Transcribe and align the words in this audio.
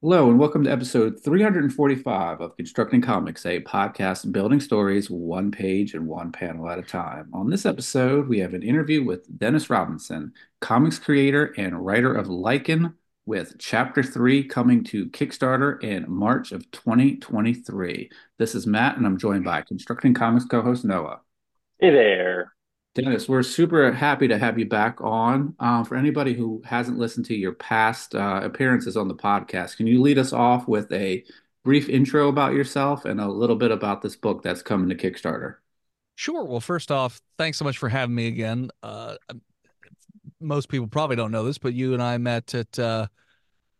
Hello, 0.00 0.30
and 0.30 0.38
welcome 0.38 0.62
to 0.62 0.70
episode 0.70 1.20
345 1.24 2.40
of 2.40 2.56
Constructing 2.56 3.02
Comics, 3.02 3.44
a 3.44 3.60
podcast 3.62 4.30
building 4.30 4.60
stories 4.60 5.10
one 5.10 5.50
page 5.50 5.94
and 5.94 6.06
one 6.06 6.30
panel 6.30 6.70
at 6.70 6.78
a 6.78 6.82
time. 6.82 7.28
On 7.32 7.50
this 7.50 7.66
episode, 7.66 8.28
we 8.28 8.38
have 8.38 8.54
an 8.54 8.62
interview 8.62 9.02
with 9.02 9.26
Dennis 9.40 9.68
Robinson, 9.68 10.32
comics 10.60 11.00
creator 11.00 11.52
and 11.56 11.84
writer 11.84 12.14
of 12.14 12.28
Lycan, 12.28 12.94
with 13.26 13.56
Chapter 13.58 14.04
3 14.04 14.44
coming 14.44 14.84
to 14.84 15.06
Kickstarter 15.06 15.82
in 15.82 16.08
March 16.08 16.52
of 16.52 16.70
2023. 16.70 18.08
This 18.38 18.54
is 18.54 18.68
Matt, 18.68 18.98
and 18.98 19.04
I'm 19.04 19.18
joined 19.18 19.42
by 19.42 19.62
Constructing 19.62 20.14
Comics 20.14 20.44
co 20.44 20.62
host 20.62 20.84
Noah. 20.84 21.22
Hey 21.80 21.90
there. 21.90 22.52
Dennis, 22.98 23.28
we're 23.28 23.44
super 23.44 23.92
happy 23.92 24.26
to 24.26 24.38
have 24.38 24.58
you 24.58 24.66
back 24.66 25.00
on. 25.00 25.54
Uh, 25.60 25.84
for 25.84 25.96
anybody 25.96 26.34
who 26.34 26.60
hasn't 26.64 26.98
listened 26.98 27.26
to 27.26 27.34
your 27.36 27.52
past 27.52 28.14
uh, 28.14 28.40
appearances 28.42 28.96
on 28.96 29.06
the 29.06 29.14
podcast, 29.14 29.76
can 29.76 29.86
you 29.86 30.00
lead 30.00 30.18
us 30.18 30.32
off 30.32 30.66
with 30.66 30.90
a 30.92 31.24
brief 31.64 31.88
intro 31.88 32.28
about 32.28 32.54
yourself 32.54 33.04
and 33.04 33.20
a 33.20 33.28
little 33.28 33.56
bit 33.56 33.70
about 33.70 34.02
this 34.02 34.16
book 34.16 34.42
that's 34.42 34.62
coming 34.62 34.88
to 34.88 34.96
Kickstarter? 34.96 35.56
Sure. 36.16 36.44
Well, 36.44 36.60
first 36.60 36.90
off, 36.90 37.20
thanks 37.36 37.58
so 37.58 37.64
much 37.64 37.78
for 37.78 37.88
having 37.88 38.16
me 38.16 38.26
again. 38.26 38.70
Uh, 38.82 39.14
most 40.40 40.68
people 40.68 40.88
probably 40.88 41.14
don't 41.16 41.30
know 41.30 41.44
this, 41.44 41.58
but 41.58 41.74
you 41.74 41.94
and 41.94 42.02
I 42.02 42.18
met 42.18 42.52
at 42.54 42.78
uh, 42.78 43.06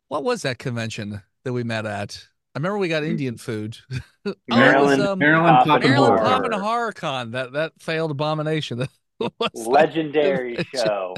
what 0.06 0.22
was 0.22 0.42
that 0.42 0.58
convention 0.58 1.22
that 1.42 1.52
we 1.52 1.64
met 1.64 1.86
at? 1.86 2.24
I 2.55 2.58
remember 2.58 2.78
we 2.78 2.88
got 2.88 3.02
Mm. 3.02 3.10
Indian 3.10 3.36
food. 3.36 3.78
oh, 4.27 4.34
Maryland, 4.48 5.00
it 5.00 5.02
was 5.02 5.08
um, 5.10 5.19
Maryland 5.19 5.56
Pop 5.58 5.66
Pop 5.66 5.80
and 5.82 5.91
Maryland 5.91 6.19
Horror. 6.19 6.28
Pop 6.28 6.44
and 6.44 6.55
Horror 6.55 6.92
Con. 6.92 7.30
That 7.32 7.52
that 7.52 7.72
failed 7.78 8.10
abomination. 8.10 8.86
Legendary 9.54 10.56
show. 10.74 11.14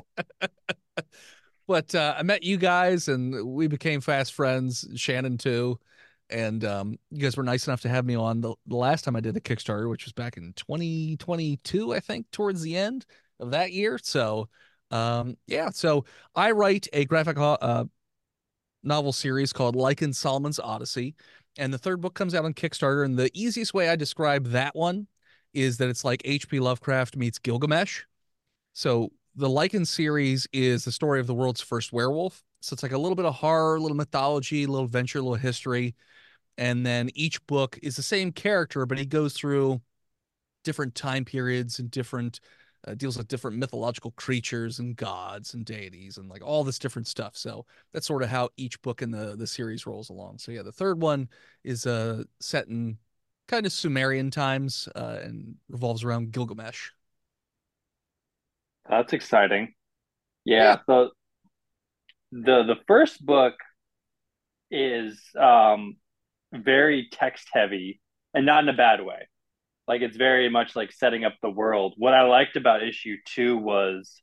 But 1.67 1.95
uh, 1.95 2.15
I 2.19 2.23
met 2.23 2.43
you 2.43 2.57
guys, 2.57 3.09
and 3.09 3.55
we 3.55 3.69
became 3.69 4.01
fast 4.01 4.33
friends. 4.35 4.89
Shannon 4.97 5.39
too, 5.39 5.79
and 6.29 6.65
um, 6.65 6.99
you 7.11 7.21
guys 7.21 7.37
were 7.37 7.43
nice 7.43 7.67
enough 7.67 7.83
to 7.83 7.89
have 7.89 8.05
me 8.05 8.15
on 8.15 8.41
the, 8.41 8.55
the 8.67 8.77
last 8.77 9.05
time 9.05 9.17
I 9.17 9.21
did 9.21 9.35
the 9.35 9.41
Kickstarter, 9.41 9.89
which 9.89 10.05
was 10.05 10.13
back 10.13 10.37
in 10.37 10.53
2022, 10.55 11.93
I 11.93 12.01
think, 12.01 12.31
towards 12.31 12.63
the 12.63 12.77
end 12.77 13.07
of 13.39 13.51
that 13.53 13.73
year. 13.73 13.99
So, 14.03 14.49
um, 14.91 15.37
yeah. 15.47 15.71
So 15.71 16.05
I 16.35 16.53
write 16.53 16.89
a 16.93 17.05
graphic 17.05 17.37
uh, 17.39 17.85
novel 18.83 19.13
series 19.13 19.53
called 19.53 19.77
Lycan 19.77 20.15
Solomon's 20.15 20.59
Odyssey, 20.59 21.15
and 21.59 21.73
the 21.73 21.79
third 21.79 22.01
book 22.01 22.15
comes 22.15 22.35
out 22.35 22.45
on 22.45 22.55
Kickstarter. 22.55 23.05
And 23.05 23.19
the 23.19 23.31
easiest 23.35 23.75
way 23.75 23.89
I 23.89 23.97
describe 23.97 24.49
that 24.49 24.75
one 24.75 25.07
is 25.55 25.79
that 25.79 25.89
it's 25.89 26.05
like 26.05 26.23
H.P. 26.25 26.61
Lovecraft 26.61 27.17
meets 27.17 27.39
Gilgamesh. 27.39 28.03
So 28.73 29.11
the 29.35 29.49
Lycan 29.49 29.87
series 29.87 30.47
is 30.53 30.85
the 30.85 30.93
story 30.93 31.21
of 31.21 31.27
the 31.27 31.35
world's 31.35 31.61
first 31.61 31.93
werewolf. 31.93 32.43
So 32.61 32.75
it's 32.75 32.83
like 32.83 32.93
a 32.93 32.99
little 32.99 33.17
bit 33.17 33.25
of 33.25 33.35
horror, 33.35 33.77
a 33.77 33.81
little 33.81 33.97
mythology, 33.97 34.65
a 34.65 34.69
little 34.69 34.85
adventure, 34.85 35.19
a 35.19 35.23
little 35.23 35.35
history. 35.35 35.95
And 36.59 36.85
then 36.85 37.11
each 37.15 37.45
book 37.47 37.79
is 37.83 37.97
the 37.97 38.03
same 38.03 38.33
character, 38.33 38.85
but 38.87 38.99
he 38.99 39.07
goes 39.07 39.33
through 39.33 39.81
different 40.63 40.95
time 40.95 41.25
periods 41.25 41.79
and 41.79 41.91
different 41.91 42.41
uh, 42.87 42.95
deals 42.95 43.17
with 43.17 43.29
different 43.29 43.59
mythological 43.59 44.13
creatures 44.13 44.79
and 44.79 44.97
gods 44.97 45.55
and 45.55 45.65
deities 45.65 46.17
and 46.17 46.29
like 46.29 46.43
all 46.45 46.65
this 46.65 46.79
different 46.79 47.07
stuff. 47.07 47.37
So 47.37 47.67
that's 47.93 48.07
sort 48.07 48.23
of 48.23 48.29
how 48.29 48.51
each 48.57 48.81
book 48.83 49.03
in 49.03 49.11
the 49.11 49.37
the 49.37 49.47
series 49.47 49.87
rolls 49.87 50.11
along. 50.11 50.39
So 50.39 50.53
yeah, 50.53 50.63
the 50.63 50.73
third 50.73 51.01
one 51.01 51.29
is 51.63 51.87
uh 51.87 52.25
set 52.41 52.69
in 52.69 52.99
kind 53.51 53.67
of 53.67 53.73
Sumerian 53.73 54.31
times 54.31 54.89
uh, 54.95 55.19
and 55.23 55.57
revolves 55.69 56.05
around 56.05 56.33
Gilgamesh. 56.33 56.91
That's 58.89 59.13
exciting. 59.13 59.75
Yeah. 60.45 60.63
Yeah. 60.63 60.77
So 60.87 61.11
the 62.33 62.63
the 62.63 62.77
first 62.87 63.25
book 63.25 63.55
is 64.71 65.21
um 65.39 65.97
very 66.53 67.09
text 67.13 67.49
heavy 67.53 68.01
and 68.35 68.47
not 68.47 68.63
in 68.63 68.69
a 68.69 68.73
bad 68.77 69.05
way. 69.05 69.29
Like 69.89 70.03
it's 70.03 70.17
very 70.17 70.49
much 70.49 70.77
like 70.77 70.93
setting 70.93 71.25
up 71.25 71.35
the 71.43 71.51
world. 71.51 71.95
What 71.97 72.15
I 72.15 72.23
liked 72.23 72.57
about 72.57 72.83
issue 72.83 73.17
two 73.27 73.59
was 73.59 74.23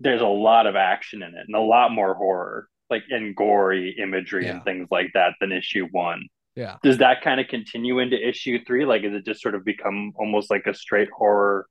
there's 0.00 0.20
a 0.20 0.26
lot 0.26 0.66
of 0.66 0.76
action 0.76 1.22
in 1.22 1.30
it 1.30 1.44
and 1.48 1.56
a 1.56 1.60
lot 1.60 1.90
more 1.90 2.14
horror, 2.14 2.68
like 2.90 3.02
and 3.10 3.34
gory 3.34 3.96
imagery 4.00 4.46
Yeah. 4.46 4.52
and 4.52 4.64
things 4.64 4.88
like 4.90 5.10
that 5.14 5.34
than 5.40 5.50
issue 5.52 5.88
one. 5.90 6.22
Yeah. 6.58 6.78
Does 6.82 6.98
that 6.98 7.22
kind 7.22 7.40
of 7.40 7.46
continue 7.46 8.00
into 8.00 8.16
issue 8.16 8.58
three? 8.64 8.84
Like, 8.84 9.04
is 9.04 9.14
it 9.14 9.24
just 9.24 9.40
sort 9.40 9.54
of 9.54 9.64
become 9.64 10.12
almost 10.16 10.50
like 10.50 10.66
a 10.66 10.74
straight 10.74 11.08
horror 11.16 11.66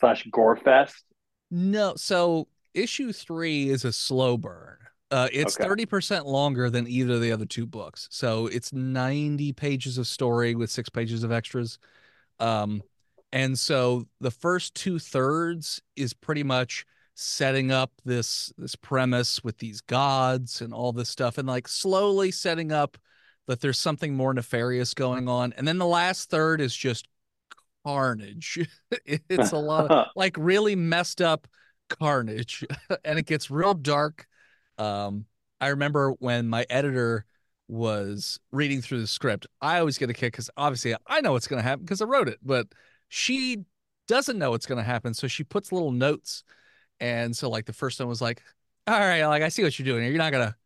slash 0.00 0.26
gore 0.32 0.56
fest? 0.56 1.04
No, 1.50 1.94
so 1.96 2.48
issue 2.72 3.12
three 3.12 3.68
is 3.68 3.84
a 3.84 3.92
slow 3.92 4.36
burn. 4.36 4.78
Uh, 5.10 5.28
it's 5.32 5.56
Okay. 5.56 5.64
30% 5.64 6.26
longer 6.26 6.68
than 6.70 6.88
either 6.88 7.14
of 7.14 7.20
the 7.20 7.30
other 7.30 7.46
two 7.46 7.66
books. 7.66 8.08
So 8.10 8.46
it's 8.48 8.72
90 8.72 9.52
pages 9.52 9.98
of 9.98 10.06
story 10.08 10.54
with 10.54 10.70
six 10.70 10.88
pages 10.88 11.22
of 11.22 11.30
extras. 11.30 11.78
Um, 12.40 12.82
and 13.32 13.58
so 13.58 14.06
the 14.20 14.30
first 14.30 14.74
two 14.74 14.98
thirds 14.98 15.82
is 15.96 16.14
pretty 16.14 16.42
much 16.42 16.86
setting 17.14 17.70
up 17.72 17.92
this 18.04 18.52
this 18.58 18.76
premise 18.76 19.44
with 19.44 19.58
these 19.58 19.80
gods 19.80 20.60
and 20.60 20.72
all 20.74 20.92
this 20.92 21.08
stuff, 21.08 21.38
and 21.38 21.48
like 21.48 21.68
slowly 21.68 22.30
setting 22.32 22.72
up 22.72 22.98
that 23.46 23.60
there's 23.60 23.78
something 23.78 24.14
more 24.14 24.32
nefarious 24.32 24.94
going 24.94 25.28
on. 25.28 25.52
And 25.56 25.66
then 25.66 25.78
the 25.78 25.86
last 25.86 26.30
third 26.30 26.60
is 26.60 26.74
just 26.74 27.08
carnage. 27.86 28.58
It's 29.06 29.52
a 29.52 29.58
lot 29.58 29.90
of 29.90 30.06
like 30.16 30.36
really 30.38 30.76
messed 30.76 31.20
up 31.20 31.46
carnage. 31.88 32.64
And 33.04 33.18
it 33.18 33.26
gets 33.26 33.50
real 33.50 33.74
dark. 33.74 34.26
Um 34.78 35.26
i 35.60 35.68
remember 35.68 36.10
when 36.18 36.48
my 36.48 36.66
editor 36.68 37.24
was 37.68 38.40
reading 38.50 38.82
through 38.82 39.00
the 39.00 39.06
script 39.06 39.46
i 39.62 39.78
always 39.78 39.96
get 39.96 40.10
a 40.10 40.12
kick 40.12 40.32
because 40.32 40.50
obviously 40.56 40.94
i 41.06 41.20
know 41.20 41.32
what's 41.32 41.46
going 41.46 41.62
to 41.62 41.66
happen 41.66 41.84
because 41.84 42.02
i 42.02 42.04
wrote 42.04 42.28
it 42.28 42.38
but 42.42 42.66
she 43.08 43.64
doesn't 44.06 44.38
know 44.38 44.50
what's 44.50 44.66
going 44.66 44.78
to 44.78 44.84
happen. 44.84 45.14
So 45.14 45.26
she 45.26 45.44
puts 45.44 45.72
little 45.72 45.92
notes. 45.92 46.44
And 47.00 47.36
so 47.36 47.48
like 47.50 47.66
the 47.66 47.72
first 47.72 47.98
one 48.00 48.08
was 48.08 48.22
like 48.22 48.42
all 48.86 48.98
right 48.98 49.24
like 49.24 49.42
i 49.42 49.48
see 49.48 49.62
what 49.62 49.78
you're 49.78 49.84
doing 49.84 50.02
here. 50.02 50.10
You're 50.10 50.18
not 50.18 50.32
gonna 50.32 50.56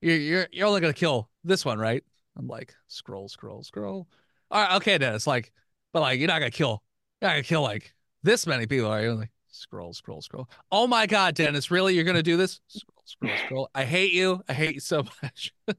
you're 0.00 0.16
you're, 0.16 0.48
you're 0.52 0.66
only 0.66 0.80
gonna 0.80 0.92
kill 0.92 1.30
this 1.44 1.64
one 1.64 1.78
right 1.78 2.04
i'm 2.36 2.46
like 2.48 2.74
scroll 2.88 3.28
scroll 3.28 3.62
scroll. 3.62 4.08
All 4.50 4.62
right 4.62 4.76
okay 4.76 4.98
then 4.98 5.14
it's 5.14 5.26
like 5.26 5.52
but 5.92 6.00
like 6.00 6.18
you're 6.18 6.28
not 6.28 6.38
gonna 6.40 6.50
kill 6.50 6.82
you're 7.20 7.28
not 7.28 7.34
gonna 7.34 7.42
kill 7.42 7.62
like 7.62 7.94
this 8.22 8.46
many 8.46 8.66
people 8.66 8.88
are 8.88 9.02
you? 9.02 9.14
Like 9.14 9.30
scroll 9.48 9.92
scroll 9.92 10.22
scroll. 10.22 10.48
Oh 10.70 10.86
my 10.86 11.06
god 11.06 11.34
dennis 11.34 11.70
really? 11.70 11.94
You're 11.94 12.04
gonna 12.04 12.22
do 12.22 12.36
this? 12.36 12.60
Scroll 12.68 13.02
scroll 13.04 13.36
scroll. 13.36 13.70
I 13.74 13.84
hate 13.84 14.12
you. 14.12 14.42
I 14.48 14.52
hate 14.54 14.74
you 14.74 14.80
so 14.80 15.04
much. 15.22 15.52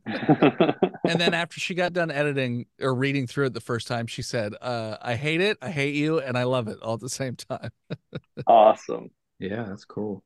And 1.05 1.19
then 1.19 1.33
after 1.33 1.59
she 1.59 1.73
got 1.75 1.91
done 1.91 2.11
editing 2.11 2.65
or 2.81 2.95
reading 2.95 3.27
through 3.27 3.47
it 3.47 3.53
the 3.53 3.59
first 3.59 3.87
time 3.87 4.07
she 4.07 4.21
said 4.21 4.53
uh 4.61 4.95
i 5.01 5.15
hate 5.15 5.41
it 5.41 5.57
i 5.61 5.69
hate 5.69 5.95
you 5.95 6.19
and 6.19 6.37
i 6.37 6.43
love 6.43 6.69
it 6.69 6.79
all 6.81 6.93
at 6.93 7.01
the 7.01 7.09
same 7.09 7.35
time. 7.35 7.71
Awesome. 8.47 9.09
Yeah, 9.39 9.63
that's 9.63 9.85
cool. 9.85 10.23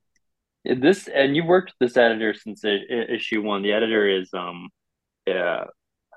This 0.65 1.07
and 1.07 1.35
you 1.35 1.45
worked 1.45 1.73
with 1.79 1.89
this 1.89 1.97
editor 1.97 2.33
since 2.33 2.65
i- 2.65 2.69
i- 2.89 3.13
issue 3.15 3.41
one. 3.41 3.61
The 3.61 3.71
editor 3.73 4.07
is 4.07 4.29
um, 4.33 4.69
yeah, 5.27 5.65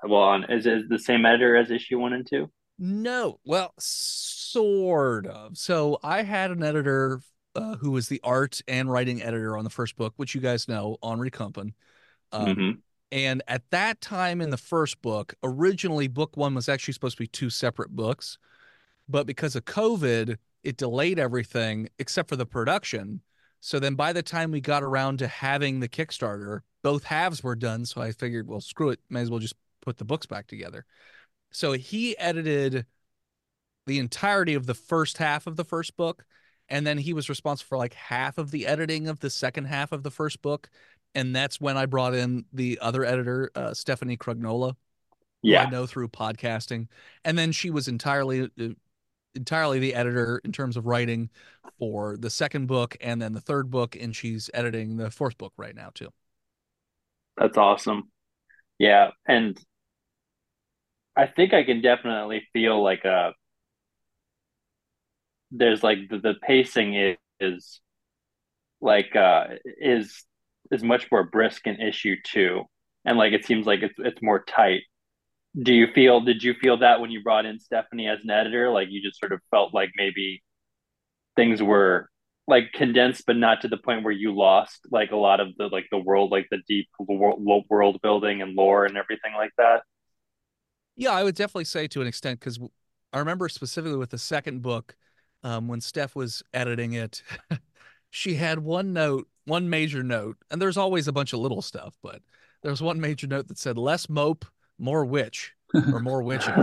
well, 0.03 0.21
on 0.21 0.45
is 0.45 0.65
it 0.65 0.89
the 0.89 0.99
same 0.99 1.25
editor 1.25 1.55
as 1.55 1.71
issue 1.71 1.99
one 1.99 2.13
and 2.13 2.25
two? 2.27 2.49
No, 2.79 3.39
well, 3.45 3.73
sort 3.77 5.27
of. 5.27 5.57
So 5.57 5.99
I 6.03 6.23
had 6.23 6.51
an 6.51 6.63
editor 6.63 7.21
uh, 7.55 7.75
who 7.75 7.91
was 7.91 8.07
the 8.07 8.19
art 8.23 8.61
and 8.67 8.89
writing 8.91 9.21
editor 9.21 9.57
on 9.57 9.63
the 9.63 9.69
first 9.69 9.95
book, 9.95 10.13
which 10.17 10.33
you 10.33 10.41
guys 10.41 10.67
know, 10.67 10.97
Henri 11.03 11.29
Kumpen. 11.31 11.73
Um, 12.31 12.55
Mhm. 12.55 12.77
And 13.13 13.43
at 13.49 13.69
that 13.71 13.99
time 13.99 14.39
in 14.39 14.51
the 14.51 14.57
first 14.57 15.01
book, 15.01 15.33
originally 15.43 16.07
book 16.07 16.37
one 16.37 16.55
was 16.55 16.69
actually 16.69 16.93
supposed 16.93 17.17
to 17.17 17.23
be 17.23 17.27
two 17.27 17.49
separate 17.49 17.89
books, 17.89 18.37
but 19.09 19.27
because 19.27 19.55
of 19.55 19.65
COVID, 19.65 20.37
it 20.63 20.77
delayed 20.77 21.19
everything 21.19 21.89
except 21.99 22.29
for 22.29 22.37
the 22.37 22.45
production. 22.45 23.21
So 23.59 23.79
then 23.79 23.95
by 23.95 24.13
the 24.13 24.23
time 24.23 24.51
we 24.51 24.61
got 24.61 24.81
around 24.81 25.19
to 25.19 25.27
having 25.27 25.81
the 25.81 25.89
Kickstarter, 25.89 26.61
both 26.83 27.03
halves 27.03 27.43
were 27.43 27.55
done. 27.55 27.85
So 27.85 28.01
I 28.01 28.11
figured, 28.13 28.47
well, 28.47 28.61
screw 28.61 28.89
it, 28.91 28.99
may 29.09 29.21
as 29.21 29.29
well 29.29 29.39
just 29.39 29.55
put 29.81 29.97
the 29.97 30.05
books 30.05 30.25
back 30.25 30.47
together. 30.47 30.85
So 31.51 31.73
he 31.73 32.17
edited 32.17 32.85
the 33.87 33.99
entirety 33.99 34.53
of 34.53 34.65
the 34.65 34.73
first 34.73 35.17
half 35.17 35.47
of 35.47 35.55
the 35.55 35.65
first 35.65 35.97
book 35.97 36.25
and 36.69 36.87
then 36.87 36.97
he 36.97 37.13
was 37.13 37.27
responsible 37.27 37.67
for 37.67 37.77
like 37.77 37.93
half 37.93 38.37
of 38.37 38.51
the 38.51 38.67
editing 38.67 39.07
of 39.07 39.19
the 39.19 39.29
second 39.29 39.65
half 39.65 39.91
of 39.91 40.03
the 40.03 40.11
first 40.11 40.41
book 40.41 40.69
and 41.15 41.35
that's 41.35 41.59
when 41.59 41.77
i 41.77 41.85
brought 41.87 42.13
in 42.13 42.45
the 42.53 42.77
other 42.79 43.03
editor 43.03 43.49
uh, 43.55 43.73
stephanie 43.73 44.15
krugnola 44.15 44.75
who 45.41 45.55
i 45.55 45.67
know 45.69 45.87
through 45.87 46.07
podcasting 46.07 46.87
and 47.25 47.39
then 47.39 47.51
she 47.51 47.71
was 47.71 47.87
entirely 47.87 48.43
uh, 48.43 48.67
entirely 49.33 49.79
the 49.79 49.95
editor 49.95 50.39
in 50.45 50.51
terms 50.51 50.77
of 50.77 50.85
writing 50.85 51.27
for 51.79 52.15
the 52.17 52.29
second 52.29 52.67
book 52.67 52.95
and 53.01 53.19
then 53.19 53.33
the 53.33 53.41
third 53.41 53.71
book 53.71 53.97
and 53.99 54.15
she's 54.15 54.47
editing 54.53 54.95
the 54.95 55.09
fourth 55.09 55.37
book 55.39 55.53
right 55.57 55.75
now 55.75 55.89
too 55.95 56.09
that's 57.37 57.57
awesome. 57.57 58.11
Yeah, 58.77 59.11
and 59.27 59.59
I 61.15 61.27
think 61.27 61.53
I 61.53 61.63
can 61.63 61.81
definitely 61.81 62.47
feel 62.53 62.81
like 62.81 63.05
a 63.05 63.33
there's 65.51 65.83
like 65.83 66.09
the, 66.09 66.17
the 66.19 66.33
pacing 66.41 66.95
is, 66.95 67.17
is 67.39 67.81
like 68.79 69.15
uh 69.15 69.45
is 69.79 70.23
is 70.71 70.83
much 70.83 71.07
more 71.11 71.23
brisk 71.23 71.67
in 71.67 71.79
issue 71.81 72.15
two 72.23 72.63
and 73.05 73.17
like 73.17 73.33
it 73.33 73.45
seems 73.45 73.65
like 73.65 73.81
it's 73.81 73.95
it's 73.97 74.21
more 74.21 74.43
tight. 74.43 74.83
Do 75.61 75.73
you 75.73 75.87
feel? 75.93 76.21
Did 76.21 76.43
you 76.43 76.53
feel 76.55 76.77
that 76.79 77.01
when 77.01 77.11
you 77.11 77.23
brought 77.23 77.45
in 77.45 77.59
Stephanie 77.59 78.07
as 78.07 78.19
an 78.23 78.29
editor? 78.31 78.71
Like 78.71 78.89
you 78.91 79.01
just 79.01 79.19
sort 79.19 79.33
of 79.33 79.41
felt 79.51 79.73
like 79.73 79.91
maybe 79.97 80.43
things 81.35 81.61
were 81.63 82.09
like 82.47 82.71
condensed, 82.73 83.25
but 83.27 83.37
not 83.37 83.61
to 83.61 83.67
the 83.69 83.77
point 83.77 84.03
where 84.03 84.13
you 84.13 84.35
lost 84.35 84.81
like 84.91 85.11
a 85.11 85.17
lot 85.17 85.39
of 85.39 85.49
the 85.57 85.67
like 85.67 85.87
the 85.91 85.97
world, 85.99 86.31
like 86.31 86.47
the 86.51 86.61
deep 86.67 86.87
world, 86.99 87.65
world 87.69 87.99
building 88.03 88.41
and 88.41 88.55
lore 88.55 88.85
and 88.85 88.97
everything 88.97 89.33
like 89.35 89.51
that. 89.57 89.83
Yeah, 90.95 91.11
I 91.11 91.23
would 91.23 91.35
definitely 91.35 91.65
say 91.65 91.87
to 91.87 92.01
an 92.01 92.07
extent 92.07 92.39
because 92.39 92.59
I 93.13 93.19
remember 93.19 93.49
specifically 93.49 93.97
with 93.97 94.09
the 94.11 94.17
second 94.17 94.61
book 94.61 94.95
um, 95.43 95.67
when 95.67 95.81
Steph 95.81 96.15
was 96.15 96.43
editing 96.53 96.93
it, 96.93 97.23
she 98.09 98.35
had 98.35 98.59
one 98.59 98.93
note, 98.93 99.27
one 99.45 99.69
major 99.69 100.03
note, 100.03 100.37
and 100.49 100.61
there's 100.61 100.77
always 100.77 101.07
a 101.07 101.13
bunch 101.13 101.33
of 101.33 101.39
little 101.39 101.61
stuff, 101.61 101.95
but 102.03 102.21
there 102.61 102.71
was 102.71 102.81
one 102.81 102.99
major 102.99 103.27
note 103.27 103.47
that 103.47 103.57
said 103.57 103.77
less 103.77 104.09
mope, 104.09 104.45
more 104.77 105.05
witch, 105.05 105.53
or 105.73 105.99
more 106.01 106.21
witches. 106.21 106.53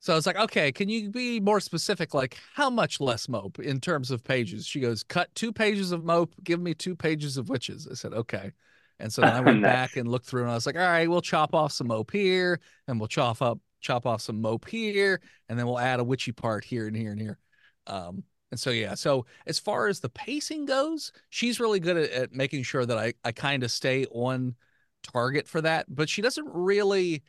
so 0.00 0.12
I 0.12 0.16
was 0.16 0.26
like, 0.26 0.36
okay, 0.36 0.72
can 0.72 0.88
you 0.88 1.10
be 1.10 1.38
more 1.38 1.60
specific? 1.60 2.14
Like, 2.14 2.38
how 2.54 2.70
much 2.70 3.00
less 3.00 3.28
mope 3.28 3.58
in 3.58 3.80
terms 3.80 4.10
of 4.10 4.24
pages? 4.24 4.66
She 4.66 4.80
goes, 4.80 5.04
cut 5.04 5.32
two 5.34 5.52
pages 5.52 5.92
of 5.92 6.04
mope, 6.04 6.34
give 6.42 6.60
me 6.60 6.74
two 6.74 6.96
pages 6.96 7.36
of 7.36 7.48
witches. 7.48 7.86
I 7.90 7.94
said, 7.94 8.12
okay. 8.12 8.52
And 9.00 9.12
so 9.12 9.22
then 9.22 9.32
I 9.32 9.40
went 9.40 9.60
nice. 9.60 9.72
back 9.72 9.96
and 9.96 10.08
looked 10.08 10.26
through, 10.26 10.42
and 10.42 10.50
I 10.50 10.54
was 10.54 10.66
like, 10.66 10.76
all 10.76 10.82
right, 10.82 11.08
we'll 11.08 11.20
chop 11.20 11.54
off 11.54 11.72
some 11.72 11.88
mope 11.88 12.10
here, 12.10 12.60
and 12.88 12.98
we'll 12.98 13.08
chop 13.08 13.42
up, 13.42 13.58
chop 13.80 14.06
off 14.06 14.20
some 14.20 14.40
mope 14.40 14.68
here, 14.68 15.20
and 15.48 15.58
then 15.58 15.66
we'll 15.66 15.78
add 15.78 16.00
a 16.00 16.04
witchy 16.04 16.32
part 16.32 16.64
here 16.64 16.86
and 16.86 16.96
here 16.96 17.12
and 17.12 17.20
here. 17.20 17.38
Um, 17.86 18.24
and 18.50 18.60
so 18.60 18.70
yeah, 18.70 18.94
so 18.94 19.26
as 19.46 19.58
far 19.58 19.88
as 19.88 20.00
the 20.00 20.08
pacing 20.08 20.64
goes, 20.64 21.12
she's 21.30 21.58
really 21.58 21.80
good 21.80 21.96
at, 21.96 22.10
at 22.10 22.32
making 22.32 22.62
sure 22.62 22.86
that 22.86 22.96
I 22.96 23.14
I 23.24 23.32
kind 23.32 23.64
of 23.64 23.70
stay 23.70 24.06
on 24.06 24.54
target 25.02 25.48
for 25.48 25.60
that, 25.60 25.86
but 25.88 26.08
she 26.08 26.22
doesn't 26.22 26.48
really 26.48 27.22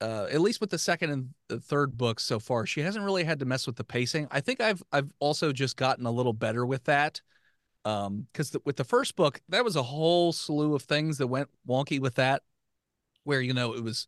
uh, 0.00 0.26
at 0.30 0.40
least 0.40 0.60
with 0.60 0.70
the 0.70 0.78
second 0.78 1.10
and 1.10 1.28
the 1.48 1.58
third 1.58 1.96
books 1.96 2.22
so 2.22 2.38
far, 2.38 2.66
she 2.66 2.80
hasn't 2.80 3.04
really 3.04 3.24
had 3.24 3.40
to 3.40 3.44
mess 3.44 3.66
with 3.66 3.76
the 3.76 3.84
pacing. 3.84 4.28
I 4.30 4.40
think 4.40 4.60
I've 4.60 4.82
I've 4.92 5.12
also 5.18 5.52
just 5.52 5.76
gotten 5.76 6.06
a 6.06 6.10
little 6.10 6.32
better 6.32 6.64
with 6.64 6.84
that. 6.84 7.20
Um, 7.88 8.26
because 8.32 8.54
with 8.64 8.76
the 8.76 8.84
first 8.84 9.16
book, 9.16 9.40
that 9.48 9.64
was 9.64 9.76
a 9.76 9.82
whole 9.82 10.32
slew 10.32 10.74
of 10.74 10.82
things 10.82 11.18
that 11.18 11.26
went 11.26 11.48
wonky 11.66 11.98
with 11.98 12.16
that, 12.16 12.42
where 13.24 13.40
you 13.40 13.54
know 13.54 13.72
it 13.72 13.82
was 13.82 14.06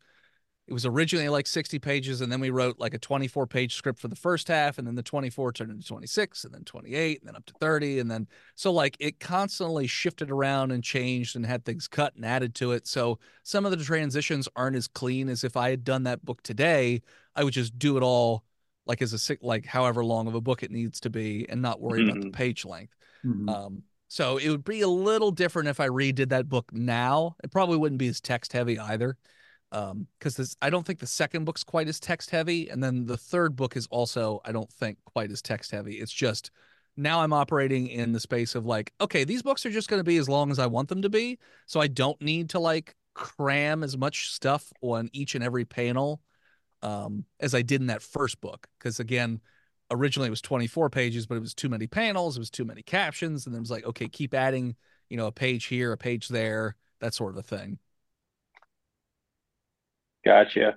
it 0.69 0.73
was 0.73 0.87
originally 0.87 1.29
like 1.29 1.49
60 1.49 1.81
pages 1.81 2.21
and 2.21 2.31
then 2.31 2.39
we 2.39 2.51
wrote 2.51 2.79
like 2.79 2.95
a 2.95 2.99
24 2.99 3.47
page 3.49 3.75
script 3.75 3.99
for 3.99 4.07
the 4.07 4.15
first 4.15 4.47
half 4.47 4.79
and 4.79 4.87
then 4.87 4.95
the 4.95 5.03
24 5.03 5.53
turned 5.53 5.71
into 5.73 5.85
26 5.85 6.45
and 6.45 6.55
then 6.55 6.63
28 6.63 7.21
and 7.21 7.29
then 7.29 7.35
up 7.35 7.45
to 7.47 7.55
30 7.59 7.99
and 7.99 8.09
then 8.09 8.29
so 8.55 8.71
like 8.71 8.97
it 9.01 9.19
constantly 9.19 9.89
shifted 9.89 10.31
around 10.31 10.71
and 10.71 10.85
changed 10.85 11.35
and 11.35 11.45
had 11.45 11.65
things 11.65 11.89
cut 11.89 12.15
and 12.15 12.25
added 12.25 12.55
to 12.55 12.71
it. 12.73 12.87
So 12.87 13.19
some 13.43 13.65
of 13.65 13.77
the 13.77 13.85
transitions 13.85 14.49
aren't 14.55 14.77
as 14.77 14.87
clean 14.87 15.29
as 15.29 15.43
if 15.43 15.57
i 15.57 15.71
had 15.71 15.83
done 15.85 16.05
that 16.05 16.25
book 16.25 16.43
today. 16.43 17.03
I 17.35 17.43
would 17.45 17.55
just 17.55 17.79
do 17.79 17.97
it 17.97 18.03
all 18.03 18.45
like 18.87 19.03
as 19.03 19.31
a 19.31 19.37
like 19.43 19.67
however 19.67 20.05
long 20.05 20.27
of 20.27 20.35
a 20.35 20.41
book 20.41 20.63
it 20.63 20.71
needs 20.71 21.01
to 21.01 21.11
be 21.11 21.47
and 21.49 21.63
not 21.63 21.81
worry 21.81 22.01
mm-hmm. 22.01 22.11
about 22.11 22.21
the 22.21 22.27
mm-hmm. 22.27 22.37
page 22.37 22.65
length 22.65 22.95
mm-hmm. 23.25 23.49
um 23.49 23.83
so 24.09 24.39
it 24.39 24.49
would 24.49 24.65
be 24.65 24.81
a 24.81 24.89
little 24.89 25.31
different 25.31 25.69
if 25.69 25.81
i 25.81 25.89
redid 25.89 26.31
that 26.31 26.49
book 26.49 26.71
now 26.73 27.37
it 27.43 27.51
probably 27.51 27.77
wouldn't 27.77 27.99
be 27.99 28.09
as 28.09 28.21
text 28.21 28.53
heavy 28.53 28.79
either 28.79 29.17
um 29.73 30.07
because 30.19 30.57
i 30.63 30.71
don't 30.71 30.87
think 30.87 30.99
the 30.99 31.07
second 31.07 31.45
book's 31.45 31.65
quite 31.65 31.89
as 31.89 32.01
text 32.01 32.31
heavy 32.31 32.69
and 32.69 32.83
then 32.83 33.07
the 33.07 33.17
third 33.17 33.55
book 33.55 33.77
is 33.77 33.87
also 33.91 34.41
i 34.45 34.53
don't 34.53 34.73
think 34.73 34.99
quite 35.05 35.31
as 35.31 35.43
text 35.43 35.71
heavy 35.71 35.95
it's 35.95 36.13
just 36.13 36.51
now 36.97 37.21
i'm 37.21 37.33
operating 37.33 37.87
in 37.87 38.13
the 38.13 38.21
space 38.21 38.55
of 38.55 38.67
like 38.67 38.93
okay 39.01 39.25
these 39.25 39.43
books 39.43 39.65
are 39.65 39.71
just 39.71 39.89
going 39.89 40.01
to 40.01 40.05
be 40.05 40.17
as 40.17 40.29
long 40.29 40.51
as 40.51 40.59
i 40.59 40.67
want 40.67 40.89
them 40.89 41.03
to 41.03 41.09
be 41.09 41.39
so 41.67 41.81
i 41.81 41.87
don't 41.87 42.21
need 42.21 42.51
to 42.51 42.59
like 42.59 42.97
cram 43.15 43.83
as 43.83 43.97
much 43.97 44.33
stuff 44.33 44.73
on 44.83 45.09
each 45.13 45.35
and 45.35 45.45
every 45.45 45.65
panel 45.65 46.21
um 46.83 47.25
as 47.41 47.55
i 47.55 47.63
did 47.63 47.81
in 47.81 47.87
that 47.89 48.03
first 48.03 48.41
book 48.41 48.69
because 48.79 49.01
again 49.01 49.41
originally 49.91 50.29
it 50.29 50.31
was 50.31 50.41
24 50.43 50.89
pages 50.91 51.27
but 51.27 51.37
it 51.37 51.41
was 51.41 51.55
too 51.55 51.69
many 51.69 51.87
panels 51.87 52.37
it 52.37 52.41
was 52.41 52.51
too 52.51 52.65
many 52.65 52.83
captions 52.83 53.47
and 53.47 53.55
then 53.55 53.59
it 53.59 53.63
was 53.63 53.71
like 53.71 53.85
okay 53.85 54.09
keep 54.09 54.35
adding 54.35 54.75
you 55.09 55.17
know 55.17 55.27
a 55.27 55.33
page 55.33 55.67
here 55.67 55.93
a 55.93 55.97
page 55.97 56.29
there 56.29 56.77
that 57.01 57.15
sort 57.15 57.33
of 57.33 57.39
a 57.39 57.43
thing 57.43 57.79
Gotcha. 60.25 60.77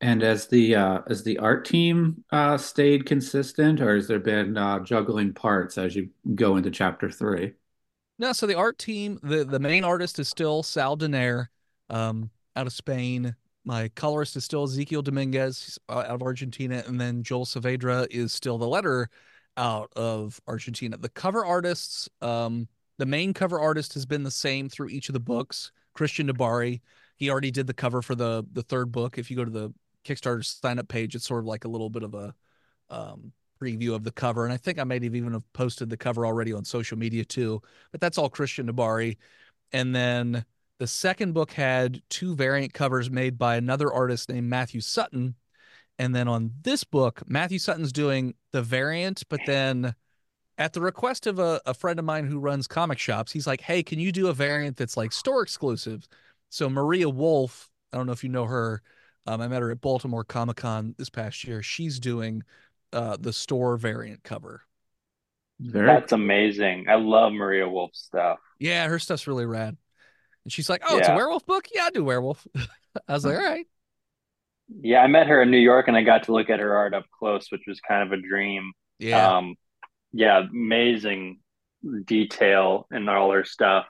And 0.00 0.22
as 0.22 0.46
the 0.48 0.74
uh, 0.74 1.00
as 1.08 1.22
the 1.22 1.38
art 1.38 1.64
team 1.64 2.22
uh, 2.30 2.58
stayed 2.58 3.06
consistent, 3.06 3.80
or 3.80 3.94
has 3.94 4.06
there 4.06 4.18
been 4.18 4.56
uh, 4.56 4.80
juggling 4.80 5.32
parts 5.32 5.78
as 5.78 5.96
you 5.96 6.10
go 6.34 6.56
into 6.56 6.70
chapter 6.70 7.10
three? 7.10 7.54
No, 8.18 8.32
so 8.32 8.46
the 8.46 8.54
art 8.54 8.78
team, 8.78 9.18
the 9.22 9.44
the 9.44 9.58
main 9.58 9.84
artist 9.84 10.18
is 10.18 10.28
still 10.28 10.62
Sal 10.62 10.98
Donaire, 10.98 11.46
um, 11.88 12.30
out 12.54 12.66
of 12.66 12.74
Spain. 12.74 13.36
My 13.66 13.88
colorist 13.88 14.36
is 14.36 14.44
still 14.44 14.62
Ezekiel 14.62 15.02
Dominguez 15.02 15.76
uh, 15.88 15.98
out 15.98 16.06
of 16.06 16.22
Argentina, 16.22 16.84
and 16.86 17.00
then 17.00 17.24
Joel 17.24 17.44
Saavedra 17.44 18.06
is 18.12 18.32
still 18.32 18.58
the 18.58 18.66
letterer 18.66 19.06
out 19.56 19.92
of 19.96 20.40
Argentina. 20.46 20.96
The 20.96 21.08
cover 21.08 21.44
artists, 21.44 22.08
um, 22.22 22.68
the 22.98 23.06
main 23.06 23.34
cover 23.34 23.58
artist 23.58 23.92
has 23.94 24.06
been 24.06 24.22
the 24.22 24.30
same 24.30 24.68
through 24.68 24.90
each 24.90 25.08
of 25.08 25.14
the 25.14 25.20
books. 25.20 25.72
Christian 25.94 26.28
Nabari. 26.28 26.80
He 27.16 27.28
already 27.28 27.50
did 27.50 27.66
the 27.66 27.74
cover 27.74 28.02
for 28.02 28.14
the 28.14 28.46
the 28.52 28.62
third 28.62 28.92
book. 28.92 29.18
If 29.18 29.30
you 29.30 29.36
go 29.36 29.44
to 29.44 29.50
the 29.50 29.74
Kickstarter 30.04 30.44
sign 30.44 30.78
up 30.78 30.86
page, 30.86 31.16
it's 31.16 31.26
sort 31.26 31.40
of 31.40 31.46
like 31.46 31.64
a 31.64 31.68
little 31.68 31.90
bit 31.90 32.04
of 32.04 32.14
a 32.14 32.34
um, 32.88 33.32
preview 33.60 33.94
of 33.94 34.04
the 34.04 34.12
cover. 34.12 34.44
And 34.44 34.52
I 34.52 34.58
think 34.58 34.78
I 34.78 34.84
might 34.84 35.02
have 35.02 35.14
even 35.14 35.32
have 35.32 35.52
posted 35.54 35.90
the 35.90 35.96
cover 35.96 36.24
already 36.24 36.52
on 36.52 36.64
social 36.64 36.98
media 36.98 37.24
too. 37.24 37.62
But 37.90 38.00
that's 38.00 38.18
all 38.18 38.28
Christian 38.28 38.70
Nabari. 38.70 39.16
And 39.72 39.94
then 39.94 40.44
the 40.78 40.86
second 40.86 41.32
book 41.32 41.52
had 41.52 42.02
two 42.10 42.34
variant 42.34 42.72
covers 42.74 43.10
made 43.10 43.38
by 43.38 43.56
another 43.56 43.92
artist 43.92 44.28
named 44.28 44.48
Matthew 44.48 44.80
Sutton. 44.80 45.34
And 45.98 46.14
then 46.14 46.28
on 46.28 46.52
this 46.62 46.84
book, 46.84 47.22
Matthew 47.26 47.58
Sutton's 47.58 47.92
doing 47.92 48.34
the 48.52 48.62
variant, 48.62 49.22
but 49.30 49.40
then 49.46 49.94
at 50.58 50.74
the 50.74 50.80
request 50.80 51.26
of 51.26 51.38
a, 51.38 51.60
a 51.64 51.72
friend 51.72 51.98
of 51.98 52.04
mine 52.04 52.26
who 52.26 52.38
runs 52.38 52.66
comic 52.66 52.98
shops, 52.98 53.32
he's 53.32 53.46
like, 53.46 53.62
Hey, 53.62 53.82
can 53.82 53.98
you 53.98 54.12
do 54.12 54.28
a 54.28 54.34
variant 54.34 54.76
that's 54.76 54.96
like 54.96 55.12
store 55.12 55.42
exclusive? 55.42 56.06
So 56.50 56.68
Maria 56.68 57.08
Wolf, 57.08 57.70
I 57.92 57.96
don't 57.96 58.06
know 58.06 58.12
if 58.12 58.22
you 58.22 58.30
know 58.30 58.44
her. 58.44 58.82
Um, 59.26 59.40
I 59.40 59.48
met 59.48 59.62
her 59.62 59.70
at 59.70 59.80
Baltimore 59.80 60.24
Comic 60.24 60.56
Con 60.56 60.94
this 60.98 61.10
past 61.10 61.44
year. 61.44 61.62
She's 61.62 61.98
doing 61.98 62.42
uh, 62.92 63.16
the 63.18 63.32
store 63.32 63.76
variant 63.76 64.22
cover. 64.22 64.62
Very 65.58 65.86
That's 65.86 66.12
amazing. 66.12 66.86
I 66.88 66.96
love 66.96 67.32
Maria 67.32 67.68
Wolf 67.68 67.90
stuff. 67.94 68.38
Yeah, 68.58 68.86
her 68.88 68.98
stuff's 68.98 69.26
really 69.26 69.46
rad. 69.46 69.76
And 70.46 70.52
she's 70.52 70.70
like, 70.70 70.84
"Oh, 70.88 70.94
yeah. 70.94 71.00
it's 71.00 71.08
a 71.08 71.14
werewolf 71.16 71.44
book. 71.44 71.66
Yeah, 71.74 71.86
I 71.86 71.90
do 71.90 72.04
werewolf." 72.04 72.46
I 73.08 73.14
was 73.14 73.24
like, 73.24 73.36
"All 73.36 73.42
right." 73.42 73.66
Yeah, 74.80 75.00
I 75.00 75.08
met 75.08 75.26
her 75.26 75.42
in 75.42 75.50
New 75.50 75.58
York, 75.58 75.88
and 75.88 75.96
I 75.96 76.04
got 76.04 76.22
to 76.24 76.32
look 76.32 76.50
at 76.50 76.60
her 76.60 76.76
art 76.76 76.94
up 76.94 77.06
close, 77.18 77.50
which 77.50 77.64
was 77.66 77.80
kind 77.80 78.04
of 78.04 78.16
a 78.16 78.22
dream. 78.22 78.72
Yeah. 79.00 79.38
Um, 79.38 79.56
yeah, 80.12 80.38
amazing 80.48 81.40
detail 82.04 82.86
in 82.92 83.08
all 83.08 83.32
her 83.32 83.44
stuff. 83.44 83.86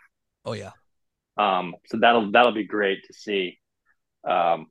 Oh 0.47 0.54
yeah. 0.54 0.71
Um, 1.37 1.75
so 1.88 1.99
that'll 1.99 2.33
that'll 2.33 2.54
be 2.54 2.64
great 2.64 3.04
to 3.04 3.12
see. 3.12 3.59
Um, 4.26 4.69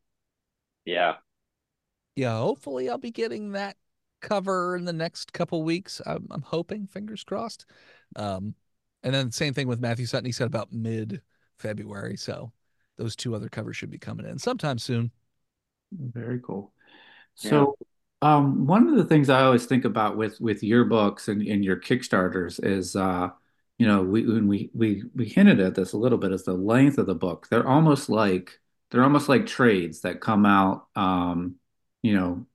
yeah. 0.86 1.18
Yeah, 2.16 2.36
hopefully 2.40 2.90
I'll 2.90 2.98
be 2.98 3.12
getting 3.12 3.52
that 3.52 3.78
cover 4.22 4.76
in 4.76 4.86
the 4.86 4.94
next 4.94 5.34
couple 5.34 5.62
weeks. 5.62 6.02
I'm, 6.04 6.26
I'm 6.32 6.42
hoping, 6.42 6.88
fingers 6.88 7.24
crossed. 7.24 7.68
Um, 8.16 8.56
and 9.04 9.14
then 9.14 9.28
the 9.28 9.34
same 9.34 9.54
thing 9.54 9.68
with 9.68 9.80
Matthew 9.80 10.08
Sutton. 10.08 10.26
He 10.26 10.32
said 10.32 10.48
about 10.48 10.74
mid 10.74 11.22
February. 11.58 12.18
So 12.18 12.52
those 12.98 13.16
two 13.16 13.36
other 13.36 13.50
covers 13.50 13.78
should 13.78 13.92
be 13.92 13.98
coming 13.98 14.26
in 14.26 14.40
sometime 14.40 14.78
soon. 14.78 15.12
Very 15.92 16.40
cool. 16.42 16.72
So 17.36 17.76
yeah. 18.22 18.36
um, 18.36 18.66
one 18.66 18.88
of 18.88 18.96
the 18.96 19.06
things 19.06 19.30
I 19.30 19.44
always 19.44 19.66
think 19.66 19.86
about 19.86 20.18
with 20.18 20.40
with 20.40 20.64
your 20.64 20.86
books 20.86 21.28
and, 21.28 21.42
and 21.42 21.64
your 21.64 21.78
Kickstarters 21.78 22.64
is 22.64 22.96
uh, 22.96 23.30
you 23.78 23.88
know, 23.88 24.02
we 24.04 24.26
when 24.26 24.48
we 24.48 24.70
we 24.74 25.04
we 25.14 25.26
hinted 25.26 25.60
at 25.60 25.76
this 25.76 25.94
a 25.94 25.98
little 25.98 26.18
bit 26.18 26.32
as 26.32 26.44
the 26.44 26.54
length 26.54 26.98
of 26.98 27.08
the 27.08 27.16
book. 27.16 27.48
They're 27.50 27.68
almost 27.68 28.10
like 28.10 28.60
they're 28.90 29.04
almost 29.04 29.28
like 29.28 29.46
trades 29.46 30.02
that 30.02 30.22
come 30.22 30.46
out, 30.46 30.88
um, 30.96 31.56
you 32.02 32.16
know, 32.16 32.46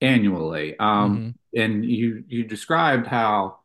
annually. 0.00 0.76
Um, 0.78 1.16
mm-hmm. 1.16 1.60
And 1.60 1.84
you 1.84 2.24
you 2.26 2.44
described 2.44 3.06
how 3.06 3.58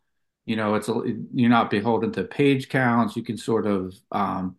you 0.47 0.55
know 0.55 0.75
it's 0.75 0.89
a, 0.89 1.03
you're 1.33 1.49
not 1.49 1.69
beholden 1.69 2.11
to 2.13 2.23
page 2.23 2.69
counts. 2.69 3.15
You 3.15 3.23
can 3.23 3.37
sort 3.37 3.67
of 3.67 3.93
um, 4.11 4.55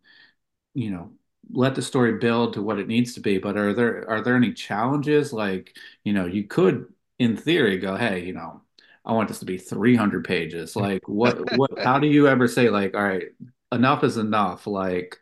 you 0.74 0.90
know 0.90 1.12
let 1.50 1.74
the 1.74 1.82
story 1.82 2.18
build 2.18 2.54
to 2.54 2.62
what 2.62 2.78
it 2.78 2.86
needs 2.86 3.14
to 3.14 3.20
be. 3.20 3.38
But 3.38 3.56
are 3.56 3.72
there 3.72 4.08
are 4.08 4.22
there 4.22 4.36
any 4.36 4.52
challenges? 4.52 5.32
Like 5.32 5.76
you 6.04 6.12
know 6.12 6.26
you 6.26 6.44
could 6.44 6.92
in 7.18 7.36
theory 7.36 7.78
go, 7.78 7.96
hey, 7.96 8.24
you 8.24 8.34
know 8.34 8.62
I 9.04 9.12
want 9.12 9.28
this 9.28 9.40
to 9.40 9.46
be 9.46 9.56
300 9.58 10.24
pages. 10.24 10.76
Like 10.76 11.08
what 11.08 11.56
what 11.56 11.70
how 11.82 11.98
do 11.98 12.06
you 12.06 12.28
ever 12.28 12.46
say 12.46 12.68
like 12.68 12.94
all 12.94 13.02
right, 13.02 13.28
enough 13.72 14.04
is 14.04 14.18
enough 14.18 14.66
like 14.66 15.18